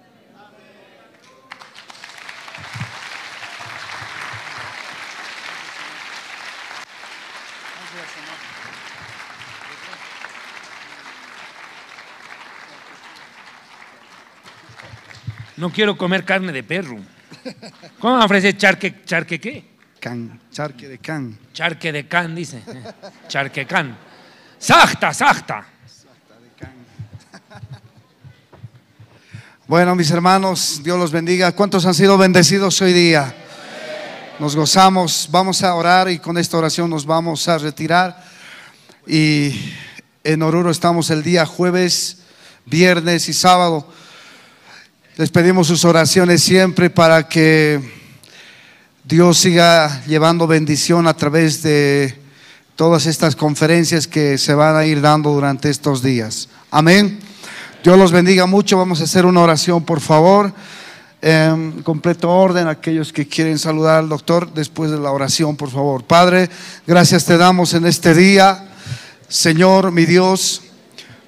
[15.58, 16.98] No quiero comer carne de perro.
[18.00, 19.74] ¿Cómo me ofrece charque, charque qué?
[20.00, 21.38] Can, charque de can.
[21.54, 22.62] Charque de can, dice.
[23.28, 23.96] Charque can.
[24.60, 25.66] Sachta, sachta.
[29.66, 31.54] Bueno, mis hermanos, Dios los bendiga.
[31.54, 33.34] ¿Cuántos han sido bendecidos hoy día?
[34.40, 38.24] Nos gozamos, vamos a orar y con esta oración nos vamos a retirar.
[39.08, 39.74] Y
[40.24, 42.24] en Oruro estamos el día jueves,
[42.66, 43.88] viernes y sábado.
[45.16, 47.80] Les pedimos sus oraciones siempre para que
[49.04, 52.18] Dios siga llevando bendición a través de
[52.76, 56.50] todas estas conferencias que se van a ir dando durante estos días.
[56.72, 57.20] Amén.
[57.84, 58.80] Dios los bendiga mucho.
[58.80, 60.52] Vamos a hacer una oración, por favor.
[61.22, 66.04] En completo orden, aquellos que quieren saludar al doctor después de la oración, por favor.
[66.06, 66.50] Padre,
[66.88, 68.68] gracias te damos en este día.
[69.28, 70.64] Señor, mi Dios,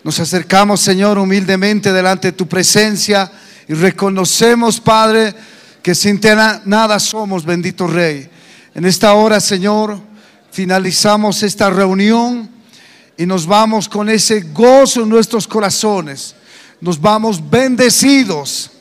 [0.04, 3.32] nos acercamos, Señor, humildemente delante de tu presencia
[3.68, 5.34] y reconocemos, Padre,
[5.82, 6.30] que sin ti
[6.66, 8.30] nada somos, bendito Rey.
[8.74, 10.00] En esta hora, Señor,
[10.52, 12.50] finalizamos esta reunión
[13.18, 16.36] y nos vamos con ese gozo en nuestros corazones.
[16.82, 18.72] Nos vamos bendecidos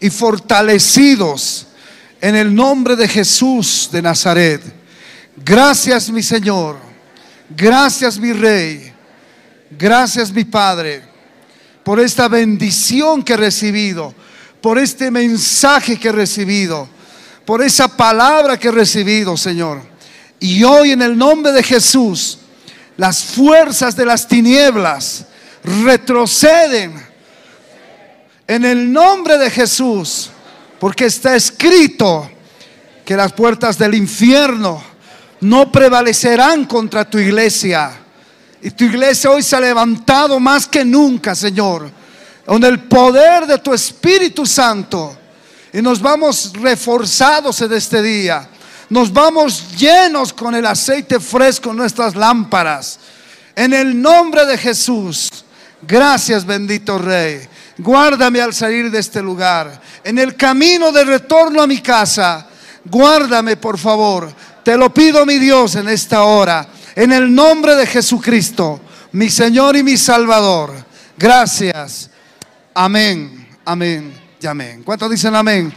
[0.00, 1.66] y fortalecidos
[2.20, 4.62] en el nombre de Jesús de Nazaret.
[5.44, 6.78] Gracias, mi Señor.
[7.56, 8.92] Gracias, mi Rey.
[9.70, 11.02] Gracias, mi Padre,
[11.84, 14.14] por esta bendición que he recibido
[14.60, 16.88] por este mensaje que he recibido,
[17.44, 19.80] por esa palabra que he recibido, Señor.
[20.38, 22.38] Y hoy en el nombre de Jesús,
[22.96, 25.26] las fuerzas de las tinieblas
[25.64, 26.94] retroceden
[28.46, 30.30] en el nombre de Jesús,
[30.78, 32.30] porque está escrito
[33.04, 34.82] que las puertas del infierno
[35.40, 37.92] no prevalecerán contra tu iglesia.
[38.62, 41.99] Y tu iglesia hoy se ha levantado más que nunca, Señor
[42.44, 45.16] con el poder de tu Espíritu Santo.
[45.72, 48.48] Y nos vamos reforzados en este día.
[48.88, 52.98] Nos vamos llenos con el aceite fresco en nuestras lámparas.
[53.54, 55.30] En el nombre de Jesús.
[55.82, 57.40] Gracias, bendito Rey.
[57.78, 59.80] Guárdame al salir de este lugar.
[60.02, 62.46] En el camino de retorno a mi casa.
[62.84, 64.32] Guárdame, por favor.
[64.64, 66.66] Te lo pido, mi Dios, en esta hora.
[66.96, 68.80] En el nombre de Jesucristo,
[69.12, 70.72] mi Señor y mi Salvador.
[71.16, 72.10] Gracias.
[72.74, 74.82] Amén, amén y amén.
[74.84, 75.72] ¿Cuántos dicen amén?